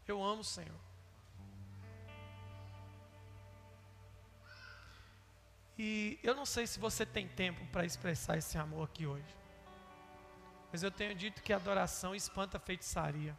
Eu 0.07 0.23
amo 0.23 0.41
o 0.41 0.43
Senhor. 0.43 0.79
E 5.77 6.19
eu 6.21 6.35
não 6.35 6.45
sei 6.45 6.67
se 6.67 6.79
você 6.79 7.05
tem 7.05 7.27
tempo 7.27 7.65
para 7.67 7.85
expressar 7.85 8.37
esse 8.37 8.57
amor 8.57 8.85
aqui 8.85 9.07
hoje. 9.07 9.35
Mas 10.71 10.83
eu 10.83 10.91
tenho 10.91 11.15
dito 11.15 11.41
que 11.41 11.53
adoração 11.53 12.15
espanta 12.15 12.57
a 12.57 12.59
feitiçaria. 12.59 13.37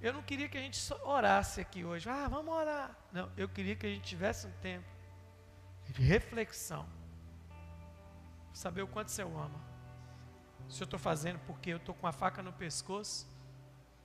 Eu 0.00 0.12
não 0.12 0.22
queria 0.22 0.48
que 0.48 0.58
a 0.58 0.60
gente 0.60 0.78
orasse 1.04 1.60
aqui 1.60 1.84
hoje. 1.84 2.08
Ah, 2.08 2.26
vamos 2.28 2.52
orar. 2.52 2.96
Não, 3.12 3.30
eu 3.36 3.48
queria 3.48 3.76
que 3.76 3.86
a 3.86 3.88
gente 3.88 4.04
tivesse 4.04 4.46
um 4.46 4.52
tempo 4.60 4.88
de 5.88 6.02
reflexão. 6.02 6.88
Saber 8.52 8.82
o 8.82 8.88
quanto 8.88 9.10
você 9.10 9.22
ama. 9.22 9.60
Se 10.68 10.82
eu 10.82 10.84
estou 10.84 10.98
fazendo 10.98 11.38
porque 11.46 11.70
eu 11.70 11.76
estou 11.76 11.94
com 11.94 12.06
a 12.06 12.12
faca 12.12 12.42
no 12.42 12.52
pescoço 12.52 13.31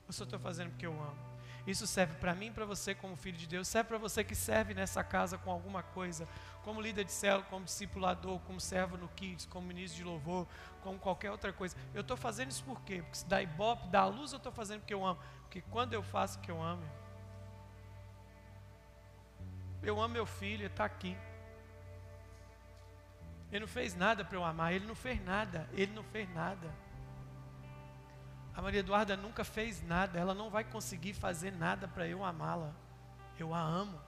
eu 0.08 0.14
só 0.14 0.24
estou 0.24 0.39
fazendo 0.39 0.70
porque 0.72 0.86
eu 0.86 0.93
amo. 0.93 1.38
Isso 1.68 1.86
serve 1.86 2.14
para 2.14 2.34
mim 2.34 2.49
para 2.49 2.66
você 2.66 2.95
como 2.95 3.18
filho 3.18 3.38
de 3.38 3.45
Deus, 3.45 3.68
serve 3.68 3.89
para 3.89 3.97
você 3.97 4.24
que 4.24 4.34
serve 4.34 4.74
nessa 4.74 5.03
casa 5.03 5.38
com 5.38 5.51
alguma 5.51 5.84
coisa, 5.84 6.26
como 6.64 6.80
líder 6.80 7.03
de 7.03 7.12
célula, 7.12 7.43
como 7.49 7.66
discipulador, 7.66 8.39
como 8.39 8.60
servo 8.62 8.97
no 8.97 9.10
Kids, 9.10 9.45
como 9.45 9.68
ministro 9.68 9.97
de 9.97 10.03
louvor, 10.05 10.47
como 10.82 10.97
qualquer 10.97 11.30
outra 11.30 11.51
coisa. 11.51 11.76
Eu 11.93 12.01
estou 12.01 12.16
fazendo 12.16 12.51
isso 12.51 12.64
por 12.64 12.82
quê? 12.84 13.01
Porque 13.01 13.18
se 13.18 13.26
dá 13.26 13.41
ibope, 13.41 13.89
dá 13.89 14.05
luz, 14.05 14.32
eu 14.32 14.38
estou 14.38 14.51
fazendo 14.51 14.80
porque 14.80 14.93
eu 14.93 15.05
amo. 15.05 15.20
Porque 15.41 15.62
quando 15.70 15.93
eu 15.93 16.01
faço 16.01 16.39
o 16.39 16.41
que 16.41 16.49
eu 16.49 16.62
amo, 16.64 16.84
eu 19.84 19.99
amo 19.99 20.14
meu 20.14 20.26
filho, 20.26 20.62
ele 20.62 20.68
está 20.68 20.86
aqui. 20.86 21.18
Ele 23.51 23.60
não 23.62 23.68
fez 23.68 23.93
nada 23.93 24.24
para 24.24 24.38
eu 24.38 24.43
amar, 24.43 24.74
ele 24.74 24.86
não 24.86 24.95
fez 24.95 25.22
nada, 25.24 25.70
ele 25.74 25.91
não 25.93 26.03
fez 26.03 26.34
nada. 26.34 26.74
A 28.58 28.62
Maria 28.62 28.80
Eduarda 28.80 29.16
nunca 29.16 29.43
fez 29.43 29.84
nada, 29.84 30.18
ela 30.18 30.34
não 30.34 30.49
vai 30.49 30.64
conseguir 30.64 31.14
fazer 31.14 31.51
nada 31.51 31.88
para 31.88 32.08
eu 32.08 32.26
amá-la. 32.26 32.74
Eu 33.38 33.53
a 33.53 33.62
amo. 33.62 34.01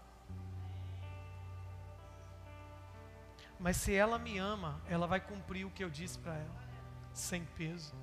Mas 3.60 3.78
se 3.78 3.94
ela 3.94 4.18
me 4.18 4.40
ama, 4.40 4.82
ela 4.88 5.06
vai 5.06 5.22
cumprir 5.22 5.68
o 5.68 5.70
que 5.70 5.84
eu 5.84 5.90
disse 5.90 6.18
para 6.18 6.34
ela, 6.34 6.64
sem 7.14 7.46
peso. 7.46 7.94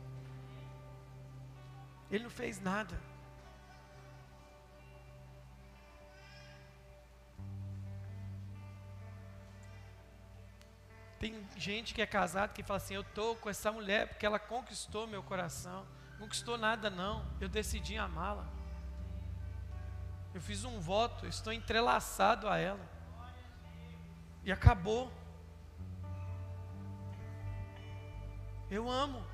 Ele 2.09 2.22
não 2.22 2.30
fez 2.30 2.61
nada. 2.61 2.97
Tem 11.18 11.44
gente 11.57 11.92
que 11.92 12.01
é 12.01 12.07
casado 12.07 12.53
que 12.53 12.62
fala 12.62 12.76
assim: 12.76 12.94
Eu 12.94 13.01
estou 13.01 13.34
com 13.34 13.51
essa 13.51 13.72
mulher 13.72 14.07
porque 14.07 14.24
ela 14.24 14.38
conquistou 14.38 15.09
meu 15.09 15.24
coração 15.24 15.84
conquistou 16.18 16.58
nada, 16.58 16.90
não. 16.90 17.24
Eu 17.40 17.48
decidi 17.48 17.96
amá-la. 17.96 18.46
Eu 20.34 20.40
fiz 20.40 20.64
um 20.64 20.78
voto, 20.80 21.26
estou 21.26 21.52
entrelaçado 21.52 22.48
a 22.48 22.58
ela. 22.58 22.84
E 24.44 24.52
acabou. 24.52 25.10
Eu 28.70 28.90
amo. 28.90 29.24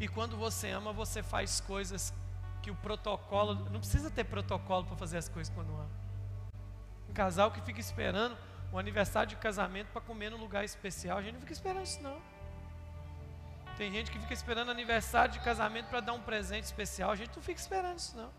E 0.00 0.08
quando 0.08 0.36
você 0.36 0.70
ama, 0.70 0.92
você 0.92 1.22
faz 1.22 1.60
coisas 1.60 2.12
que 2.62 2.70
o 2.70 2.74
protocolo. 2.74 3.54
Não 3.70 3.80
precisa 3.80 4.10
ter 4.10 4.24
protocolo 4.24 4.86
para 4.86 4.96
fazer 4.96 5.18
as 5.18 5.28
coisas 5.28 5.52
quando 5.54 5.72
ama. 5.72 5.90
Um 7.08 7.12
casal 7.12 7.50
que 7.50 7.60
fica 7.60 7.80
esperando 7.80 8.36
o 8.74 8.78
aniversário 8.78 9.28
de 9.28 9.36
casamento 9.36 9.86
para 9.92 10.00
comer 10.00 10.30
num 10.30 10.36
lugar 10.36 10.64
especial. 10.64 11.18
A 11.18 11.22
gente 11.22 11.34
não 11.34 11.40
fica 11.40 11.52
esperando 11.52 11.84
isso, 11.84 12.02
não. 12.02 12.20
Tem 13.78 13.88
gente 13.92 14.10
que 14.10 14.18
fica 14.18 14.34
esperando 14.34 14.68
aniversário 14.68 15.32
de 15.32 15.38
casamento 15.38 15.86
para 15.86 16.00
dar 16.00 16.12
um 16.12 16.20
presente 16.20 16.64
especial. 16.64 17.12
A 17.12 17.14
gente 17.14 17.36
não 17.36 17.42
fica 17.42 17.60
esperando 17.60 17.98
isso, 17.98 18.16
não. 18.16 18.32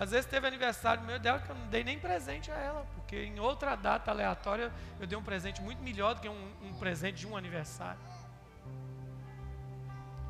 Às 0.00 0.12
vezes 0.12 0.24
teve 0.24 0.46
aniversário 0.46 1.02
meu 1.02 1.18
dela 1.18 1.40
que 1.40 1.50
eu 1.50 1.54
não 1.54 1.66
dei 1.66 1.84
nem 1.84 1.98
presente 1.98 2.50
a 2.50 2.56
ela, 2.56 2.86
porque 2.94 3.22
em 3.22 3.38
outra 3.38 3.76
data 3.76 4.10
aleatória 4.10 4.72
eu 4.98 5.06
dei 5.06 5.16
um 5.16 5.22
presente 5.22 5.60
muito 5.60 5.82
melhor 5.82 6.14
do 6.14 6.22
que 6.22 6.28
um, 6.28 6.52
um 6.62 6.72
presente 6.78 7.18
de 7.18 7.26
um 7.26 7.36
aniversário. 7.36 8.00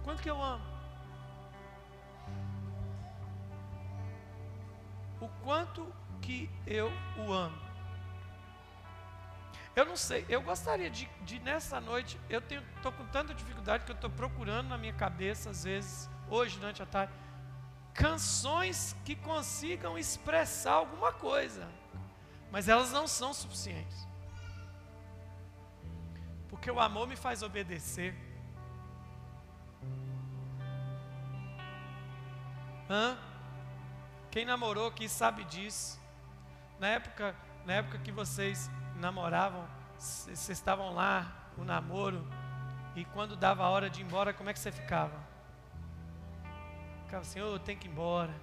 Quanto 0.02 0.20
que 0.20 0.28
eu 0.28 0.42
amo? 0.42 0.64
O 5.20 5.28
quanto 5.44 6.01
que 6.22 6.48
eu 6.66 6.90
o 7.18 7.32
amo. 7.32 7.60
Eu 9.74 9.86
não 9.86 9.96
sei, 9.96 10.24
eu 10.28 10.42
gostaria 10.42 10.90
de, 10.90 11.08
de 11.22 11.38
nessa 11.40 11.80
noite, 11.80 12.18
eu 12.28 12.40
estou 12.40 12.92
com 12.92 13.06
tanta 13.06 13.34
dificuldade 13.34 13.84
que 13.84 13.90
eu 13.90 13.94
estou 13.94 14.10
procurando 14.10 14.68
na 14.68 14.76
minha 14.76 14.92
cabeça, 14.92 15.50
às 15.50 15.64
vezes, 15.64 16.10
hoje 16.28 16.58
durante 16.58 16.82
a 16.82 16.86
tarde, 16.86 17.12
canções 17.94 18.94
que 19.04 19.16
consigam 19.16 19.98
expressar 19.98 20.74
alguma 20.74 21.10
coisa, 21.12 21.66
mas 22.50 22.68
elas 22.68 22.92
não 22.92 23.06
são 23.06 23.32
suficientes. 23.32 24.06
Porque 26.50 26.70
o 26.70 26.78
amor 26.78 27.08
me 27.08 27.16
faz 27.16 27.42
obedecer. 27.42 28.14
Hã? 32.90 33.16
Quem 34.30 34.44
namorou 34.44 34.88
aqui 34.88 35.08
sabe 35.08 35.44
disso. 35.44 36.01
Na 36.82 36.88
época, 36.88 37.32
na 37.64 37.74
época 37.74 37.96
que 37.98 38.10
vocês 38.10 38.68
namoravam, 38.96 39.64
vocês 39.96 40.48
estavam 40.48 40.92
lá, 40.92 41.32
o 41.56 41.62
namoro, 41.62 42.26
e 42.96 43.04
quando 43.04 43.36
dava 43.36 43.62
a 43.62 43.68
hora 43.68 43.88
de 43.88 44.00
ir 44.00 44.04
embora, 44.04 44.34
como 44.34 44.50
é 44.50 44.52
que 44.52 44.58
você 44.58 44.72
ficava? 44.72 45.16
Ficava 47.04 47.22
assim, 47.22 47.40
oh, 47.40 47.52
eu 47.52 47.60
tenho 47.60 47.78
que 47.78 47.86
ir 47.86 47.90
embora. 47.92 48.34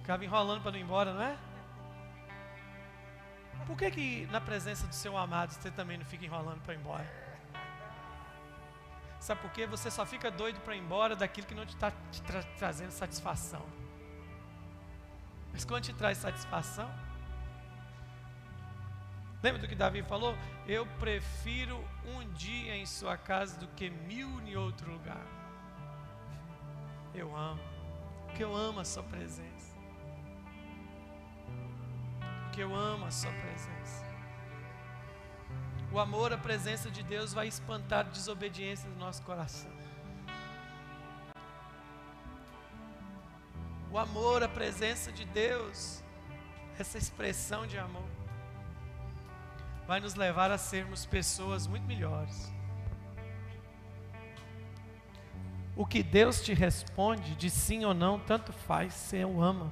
Ficava 0.00 0.24
enrolando 0.24 0.60
para 0.60 0.72
não 0.72 0.78
ir 0.80 0.82
embora, 0.82 1.14
não 1.14 1.22
é? 1.22 1.38
Por 3.64 3.76
que, 3.76 3.88
que 3.88 4.26
na 4.32 4.40
presença 4.40 4.84
do 4.84 4.94
seu 4.96 5.16
amado 5.16 5.52
você 5.52 5.70
também 5.70 5.96
não 5.96 6.04
fica 6.04 6.24
enrolando 6.24 6.62
para 6.62 6.74
ir 6.74 6.78
embora? 6.78 7.06
Sabe 9.20 9.40
por 9.40 9.52
quê? 9.52 9.68
Você 9.68 9.88
só 9.88 10.04
fica 10.04 10.32
doido 10.32 10.58
para 10.62 10.74
ir 10.74 10.80
embora 10.80 11.14
daquilo 11.14 11.46
que 11.46 11.54
não 11.54 11.64
te 11.64 11.74
está 11.74 11.92
te 12.10 12.20
tra 12.22 12.42
trazendo 12.58 12.90
satisfação. 12.90 13.64
Mas 15.52 15.64
quando 15.64 15.84
te 15.84 15.92
traz 15.92 16.18
satisfação, 16.18 16.90
lembra 19.42 19.60
do 19.60 19.68
que 19.68 19.74
Davi 19.74 20.02
falou? 20.02 20.36
Eu 20.66 20.86
prefiro 20.98 21.84
um 22.06 22.26
dia 22.32 22.76
em 22.76 22.86
sua 22.86 23.16
casa 23.16 23.58
do 23.58 23.68
que 23.68 23.90
mil 23.90 24.40
em 24.40 24.56
outro 24.56 24.90
lugar. 24.90 25.26
Eu 27.14 27.36
amo, 27.36 27.60
porque 28.24 28.42
eu 28.42 28.54
amo 28.54 28.80
a 28.80 28.84
Sua 28.84 29.02
presença. 29.02 29.76
Porque 32.44 32.62
eu 32.62 32.74
amo 32.74 33.04
a 33.04 33.10
Sua 33.10 33.30
presença. 33.30 34.06
O 35.92 35.98
amor, 35.98 36.32
a 36.32 36.38
presença 36.38 36.90
de 36.90 37.02
Deus 37.02 37.34
vai 37.34 37.46
espantar 37.46 38.00
a 38.00 38.08
desobediência 38.08 38.88
do 38.88 38.98
nosso 38.98 39.22
coração. 39.22 39.81
O 43.92 43.98
amor, 43.98 44.42
a 44.42 44.48
presença 44.48 45.12
de 45.12 45.26
Deus, 45.26 46.02
essa 46.78 46.96
expressão 46.96 47.66
de 47.66 47.76
amor, 47.76 48.08
vai 49.86 50.00
nos 50.00 50.14
levar 50.14 50.50
a 50.50 50.56
sermos 50.56 51.04
pessoas 51.04 51.66
muito 51.66 51.84
melhores. 51.84 52.50
O 55.76 55.84
que 55.84 56.02
Deus 56.02 56.40
te 56.40 56.54
responde 56.54 57.34
de 57.34 57.50
sim 57.50 57.84
ou 57.84 57.92
não, 57.92 58.18
tanto 58.18 58.50
faz, 58.50 58.94
se 58.94 59.22
o 59.26 59.42
ama. 59.42 59.70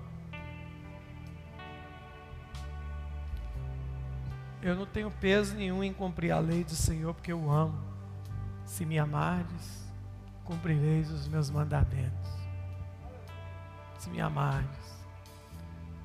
Eu 4.61 4.77
não 4.77 4.85
tenho 4.85 5.11
peso 5.11 5.55
nenhum 5.55 5.83
em 5.83 5.95
cumprir 5.95 6.33
a 6.33 6.39
lei 6.39 6.63
do 6.63 6.75
Senhor, 6.75 7.15
porque 7.15 7.33
eu 7.33 7.51
amo. 7.51 7.83
Se 8.67 8.85
me 8.85 8.99
amardes, 8.99 9.91
cumprireis 10.45 11.11
os 11.11 11.27
meus 11.27 11.49
mandamentos. 11.49 12.40
Me 14.09 14.21
amardes, 14.21 15.05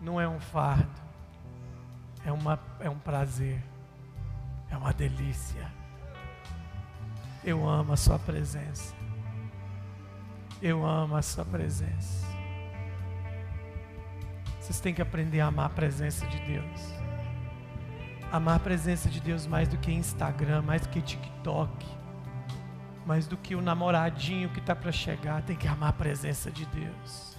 não 0.02 0.20
é 0.20 0.28
um 0.28 0.40
fardo, 0.40 1.02
é, 2.26 2.32
uma, 2.32 2.60
é 2.80 2.90
um 2.90 3.00
prazer, 3.00 3.64
é 4.70 4.76
uma 4.76 4.92
delícia. 4.92 5.72
Eu 7.44 7.68
amo 7.68 7.94
a 7.94 7.98
Sua 7.98 8.20
presença. 8.20 8.94
Eu 10.62 10.86
amo 10.86 11.16
a 11.16 11.22
Sua 11.22 11.46
presença. 11.46 12.26
Vocês 14.60 14.80
têm 14.80 14.94
que 14.94 15.02
aprender 15.02 15.42
a 15.42 15.48
amar 15.48 15.68
a 15.68 15.70
presença 15.70 16.26
de 16.26 16.40
Deus. 16.40 16.82
Amar 18.32 18.56
a 18.56 18.60
presença 18.60 19.10
de 19.10 19.22
Deus 19.22 19.46
mais 19.46 19.68
do 19.68 19.78
que 19.78 19.92
Instagram, 19.92 20.64
mais 20.64 20.82
do 20.82 20.90
que 20.90 21.02
TikTok, 21.02 21.86
mais 23.06 23.28
do 23.28 23.38
que 23.38 23.56
o 23.56 23.62
namoradinho 23.62 24.50
que 24.50 24.60
está 24.60 24.76
para 24.76 24.92
chegar. 24.92 25.44
Tem 25.44 25.56
que 25.56 25.68
amar 25.68 25.90
a 25.90 25.94
presença 25.94 26.50
de 26.50 26.66
Deus. 26.66 27.35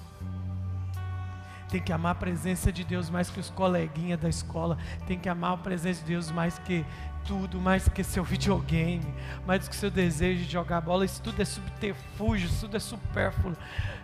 Tem 1.68 1.80
que 1.80 1.92
amar 1.92 2.12
a 2.12 2.14
presença 2.14 2.72
de 2.72 2.84
Deus 2.84 3.10
mais 3.10 3.28
que 3.28 3.40
os 3.40 3.50
coleguinhas 3.50 4.20
da 4.20 4.28
escola. 4.28 4.78
Tem 5.06 5.18
que 5.18 5.28
amar 5.28 5.54
a 5.54 5.56
presença 5.56 6.00
de 6.00 6.06
Deus 6.06 6.30
mais 6.30 6.58
que 6.58 6.84
tudo, 7.26 7.60
mais 7.60 7.88
que 7.88 8.04
seu 8.04 8.22
videogame, 8.24 9.14
mais 9.46 9.68
que 9.68 9.74
seu 9.74 9.90
desejo 9.90 10.44
de 10.44 10.50
jogar 10.50 10.80
bola, 10.80 11.04
isso 11.04 11.20
tudo 11.20 11.42
é 11.42 11.44
subterfúgio, 11.44 12.48
isso 12.48 12.60
tudo 12.60 12.76
é 12.76 12.80
supérfluo, 12.80 13.56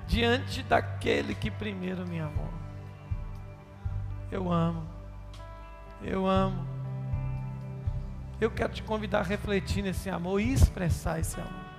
diante 0.06 0.62
daquele 0.62 1.34
que 1.34 1.50
primeiro 1.50 2.06
me 2.06 2.20
amou. 2.20 2.50
Eu 4.30 4.50
amo, 4.50 4.82
eu 6.02 6.26
amo. 6.26 6.66
Eu 8.40 8.50
quero 8.50 8.72
te 8.72 8.82
convidar 8.82 9.20
a 9.20 9.22
refletir 9.22 9.82
nesse 9.82 10.10
amor 10.10 10.40
e 10.40 10.52
expressar 10.52 11.20
esse 11.20 11.40
amor. 11.40 11.71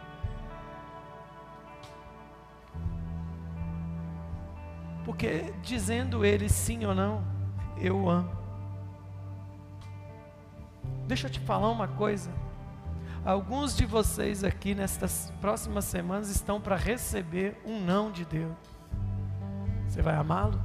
Porque 5.06 5.54
dizendo 5.62 6.24
ele 6.26 6.48
sim 6.48 6.86
ou 6.86 6.96
não, 6.96 7.24
eu 7.78 8.10
amo. 8.10 8.32
Deixa 11.08 11.28
eu 11.28 11.32
te 11.32 11.40
falar 11.40 11.70
uma 11.70 11.88
coisa. 11.88 12.32
Alguns 13.26 13.76
de 13.76 13.86
vocês 13.86 14.44
aqui 14.44 14.76
nestas 14.76 15.32
próximas 15.40 15.86
semanas 15.86 16.30
estão 16.30 16.60
para 16.60 16.76
receber 16.76 17.60
um 17.66 17.80
não 17.80 18.12
de 18.12 18.26
Deus. 18.26 18.56
Você 19.88 20.02
vai 20.02 20.16
amá-lo? 20.16 20.60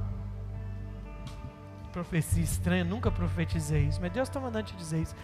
Profecia 1.92 2.42
estranha, 2.42 2.84
nunca 2.84 3.10
profetizei 3.10 3.84
isso, 3.84 4.00
mas 4.00 4.12
Deus 4.12 4.28
está 4.28 4.40
mandando 4.40 4.66
te 4.66 4.76
dizer 4.76 5.02
isso. 5.02 5.14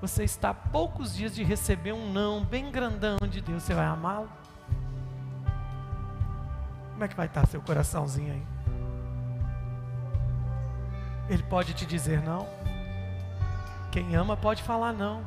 Você 0.00 0.24
está 0.24 0.50
a 0.50 0.54
poucos 0.54 1.14
dias 1.14 1.34
de 1.34 1.42
receber 1.42 1.92
um 1.92 2.12
não 2.12 2.44
bem 2.44 2.70
grandão 2.70 3.16
de 3.28 3.40
Deus. 3.40 3.62
Você 3.62 3.74
vai 3.74 3.86
amá-lo? 3.86 4.28
Como 6.92 7.04
é 7.04 7.08
que 7.08 7.16
vai 7.16 7.26
estar 7.26 7.46
seu 7.46 7.60
coraçãozinho 7.60 8.34
aí? 8.34 8.53
Ele 11.28 11.42
pode 11.42 11.74
te 11.74 11.86
dizer 11.86 12.20
não? 12.22 12.46
Quem 13.90 14.14
ama 14.14 14.36
pode 14.36 14.62
falar 14.62 14.92
não. 14.92 15.22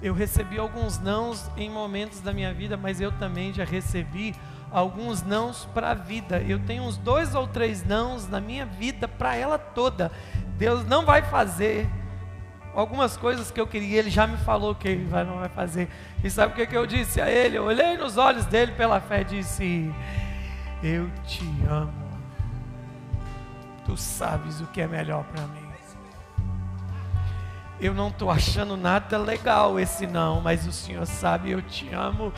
Eu 0.00 0.14
recebi 0.14 0.58
alguns 0.58 0.98
nãos 0.98 1.50
em 1.56 1.68
momentos 1.68 2.20
da 2.20 2.32
minha 2.32 2.52
vida, 2.54 2.76
mas 2.76 3.00
eu 3.00 3.10
também 3.12 3.52
já 3.52 3.64
recebi 3.64 4.34
alguns 4.70 5.22
nãos 5.22 5.68
para 5.74 5.90
a 5.90 5.94
vida. 5.94 6.40
Eu 6.40 6.58
tenho 6.60 6.84
uns 6.84 6.96
dois 6.96 7.34
ou 7.34 7.46
três 7.46 7.84
nãos 7.84 8.28
na 8.28 8.40
minha 8.40 8.64
vida 8.64 9.08
para 9.08 9.34
ela 9.34 9.58
toda. 9.58 10.12
Deus 10.56 10.84
não 10.86 11.04
vai 11.04 11.22
fazer 11.22 11.88
algumas 12.74 13.16
coisas 13.16 13.50
que 13.50 13.60
eu 13.60 13.66
queria, 13.66 13.98
Ele 13.98 14.10
já 14.10 14.24
me 14.26 14.36
falou 14.36 14.72
que 14.74 14.86
Ele 14.86 15.04
vai, 15.06 15.24
não 15.24 15.38
vai 15.38 15.48
fazer. 15.48 15.88
E 16.22 16.30
sabe 16.30 16.52
o 16.52 16.56
que, 16.56 16.66
que 16.66 16.76
eu 16.76 16.86
disse 16.86 17.20
a 17.20 17.28
Ele? 17.28 17.58
Eu 17.58 17.64
olhei 17.64 17.96
nos 17.96 18.16
olhos 18.16 18.46
dele 18.46 18.72
pela 18.72 19.00
fé 19.00 19.22
e 19.22 19.24
disse: 19.24 19.92
Eu 20.82 21.10
te 21.26 21.42
amo. 21.68 21.97
Tu 23.88 23.96
sabes 23.96 24.60
o 24.60 24.66
que 24.66 24.82
é 24.82 24.86
melhor 24.86 25.24
para 25.24 25.46
mim. 25.46 25.66
Eu 27.80 27.94
não 27.94 28.08
estou 28.08 28.30
achando 28.30 28.76
nada 28.76 29.16
legal 29.16 29.80
esse 29.80 30.06
não, 30.06 30.42
mas 30.42 30.66
o 30.66 30.72
Senhor 30.72 31.06
sabe, 31.06 31.52
eu 31.52 31.62
te 31.62 31.88
amo. 31.94 32.32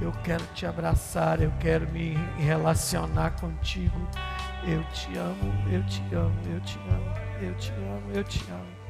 Eu 0.00 0.12
quero 0.22 0.44
te 0.54 0.66
abraçar, 0.66 1.40
eu 1.40 1.50
quero 1.60 1.88
me 1.90 2.14
relacionar 2.36 3.30
contigo. 3.40 3.96
Eu 4.66 4.84
te 4.90 5.16
amo, 5.16 5.70
eu 5.70 5.82
te 5.86 6.02
amo, 6.12 6.36
eu 6.52 6.60
te 6.60 6.78
amo, 6.78 7.14
eu 7.40 7.54
te 7.54 7.70
amo, 7.70 8.12
eu 8.12 8.24
te 8.24 8.44
amo. 8.50 8.82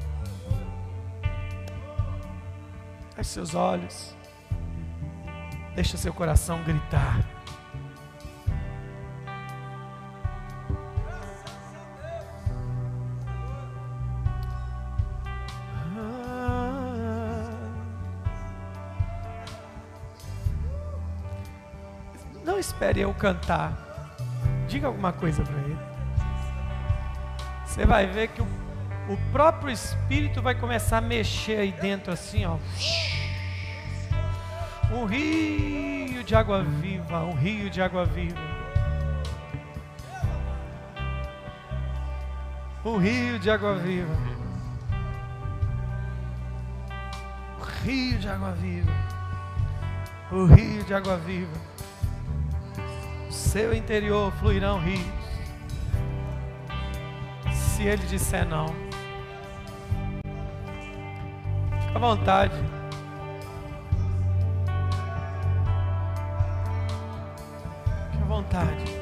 Feche 3.15 3.29
seus 3.29 3.55
olhos. 3.55 4.13
Deixa 5.73 5.95
seu 5.95 6.13
coração 6.13 6.61
gritar. 6.63 7.32
Espere 22.73 23.01
eu 23.01 23.13
cantar. 23.13 23.71
Diga 24.67 24.87
alguma 24.87 25.13
coisa 25.13 25.43
para 25.43 25.57
ele. 25.59 25.77
Você 27.65 27.85
vai 27.85 28.05
ver 28.07 28.29
que 28.29 28.41
o, 28.41 28.47
o 29.09 29.17
próprio 29.31 29.71
Espírito 29.71 30.41
vai 30.41 30.55
começar 30.55 30.97
a 30.97 31.01
mexer 31.01 31.59
aí 31.59 31.71
dentro, 31.71 32.11
assim, 32.11 32.45
ó. 32.45 32.57
Um 34.91 35.05
rio 35.05 36.23
de 36.23 36.35
água 36.35 36.63
viva, 36.63 37.19
um 37.23 37.33
rio 37.33 37.69
de 37.69 37.81
água 37.81 38.05
viva. 38.05 38.39
Um 42.85 42.97
rio 42.97 43.39
de 43.39 43.49
água 43.49 43.75
viva. 43.75 44.13
O 47.59 47.63
rio 47.85 48.19
de 48.19 48.29
água 48.29 48.51
viva. 48.51 48.91
O 50.31 50.45
rio 50.45 50.83
de 50.83 50.93
água 50.93 51.17
viva. 51.17 51.72
Seu 53.33 53.73
interior 53.73 54.31
fluirão 54.33 54.79
rios. 54.79 55.01
Se 57.51 57.81
ele 57.83 58.05
disser 58.05 58.47
não. 58.47 58.67
Fica 61.81 61.95
à 61.95 61.99
vontade. 61.99 62.55
vontade. 68.33 68.92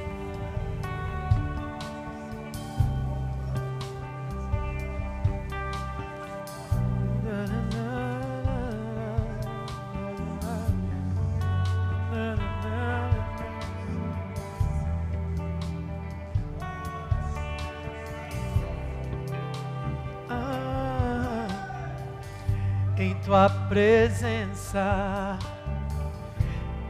Em 23.02 23.15
tua 23.15 23.49
presença. 23.68 25.38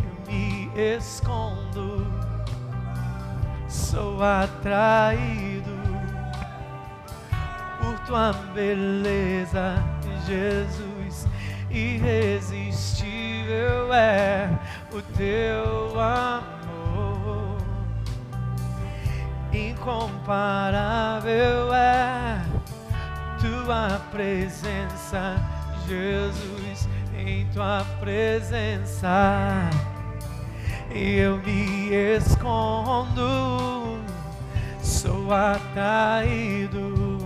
Eu 0.03 0.13
me 0.27 0.69
escondo. 0.97 2.05
Sou 3.67 4.21
atraído 4.21 5.71
por 7.79 7.97
tua 7.99 8.33
beleza, 8.53 9.81
Jesus. 10.27 11.25
Irresistível 11.69 13.93
é 13.93 14.49
o 14.91 15.01
teu 15.15 15.97
amor, 15.97 17.55
incomparável 19.53 21.73
é 21.73 22.43
tua 23.39 24.01
presença, 24.11 25.37
Jesus. 25.87 26.89
Em 27.17 27.45
tua 27.53 27.85
presença 27.99 29.69
eu 30.93 31.37
me 31.37 31.93
escondo, 32.17 33.97
sou 34.81 35.33
atraído 35.33 37.17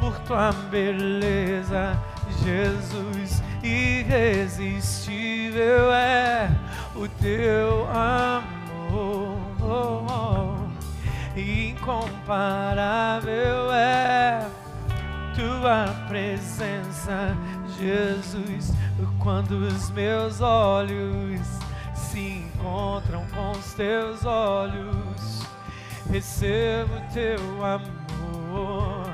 por 0.00 0.18
tua 0.20 0.50
beleza, 0.70 1.98
Jesus. 2.42 3.42
Irresistível 3.62 5.92
é 5.92 6.50
o 6.96 7.06
teu 7.08 7.86
amor, 7.90 9.36
incomparável 11.36 13.70
é 13.72 14.61
tua 15.34 15.86
presença, 16.08 17.36
Jesus. 17.78 18.72
Quando 19.18 19.52
os 19.52 19.90
meus 19.90 20.40
olhos 20.40 21.40
se 22.12 22.44
encontram 22.54 23.24
com 23.34 23.52
os 23.52 23.74
teus 23.74 24.24
olhos. 24.24 25.46
Recebo 26.10 27.00
teu 27.12 27.64
amor 27.64 29.06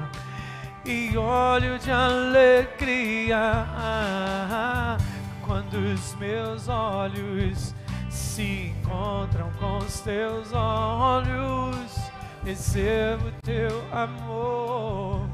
e 0.84 1.16
olho 1.16 1.78
de 1.78 1.90
alegria 1.90 3.66
quando 5.42 5.74
os 5.74 6.14
meus 6.16 6.66
olhos 6.68 7.74
se 8.10 8.74
encontram 8.74 9.50
com 9.60 9.78
os 9.78 10.00
teus 10.00 10.52
olhos. 10.52 12.10
Recebo 12.44 13.30
teu 13.42 13.84
amor 13.92 15.28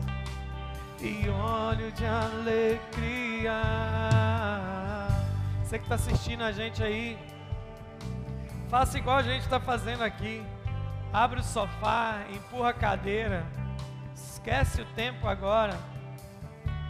e 1.07 1.29
olho 1.29 1.93
de 1.93 2.05
alegria. 2.07 3.63
Você 5.63 5.79
que 5.79 5.85
está 5.85 5.95
assistindo 5.95 6.43
a 6.43 6.53
gente 6.53 6.83
aí, 6.83 7.19
Faça 8.75 8.99
igual 8.99 9.19
a 9.19 9.23
gente 9.23 9.43
está 9.43 9.61
fazendo 9.61 10.03
aqui. 10.03 10.45
Abre 11.13 11.39
o 11.39 11.45
sofá, 11.45 12.25
empurra 12.35 12.71
a 12.71 12.75
cadeira. 12.75 13.47
Esquece 14.17 14.83
o 14.83 14.87
tempo 14.97 15.29
agora. 15.29 15.79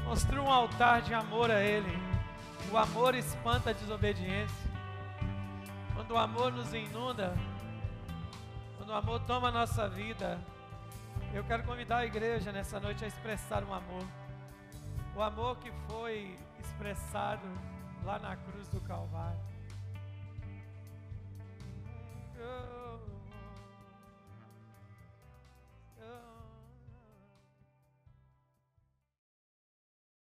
Construa 0.07 0.45
um 0.45 0.51
altar 0.51 1.03
de 1.03 1.13
amor 1.13 1.51
a 1.51 1.61
Ele. 1.61 1.95
O 2.73 2.79
amor 2.79 3.15
espanta 3.15 3.69
a 3.69 3.73
desobediência. 3.75 4.71
Quando 5.95 6.13
o 6.13 6.17
amor 6.17 6.53
nos 6.53 6.73
inunda, 6.73 7.35
quando 8.79 8.89
o 8.89 8.95
amor 8.95 9.21
toma 9.21 9.49
a 9.49 9.53
nossa 9.53 9.87
vida, 9.87 10.39
eu 11.35 11.43
quero 11.43 11.65
convidar 11.65 11.99
a 11.99 12.07
igreja 12.07 12.53
nessa 12.53 12.79
noite 12.79 13.05
a 13.05 13.09
expressar 13.09 13.65
um 13.65 13.75
amor. 13.75 14.05
O 15.17 15.21
amor 15.21 15.59
que 15.59 15.71
foi 15.89 16.39
expressado 16.61 17.43
lá 18.05 18.21
na 18.21 18.37
cruz 18.37 18.69
do 18.69 18.81
Calvário. 18.81 19.54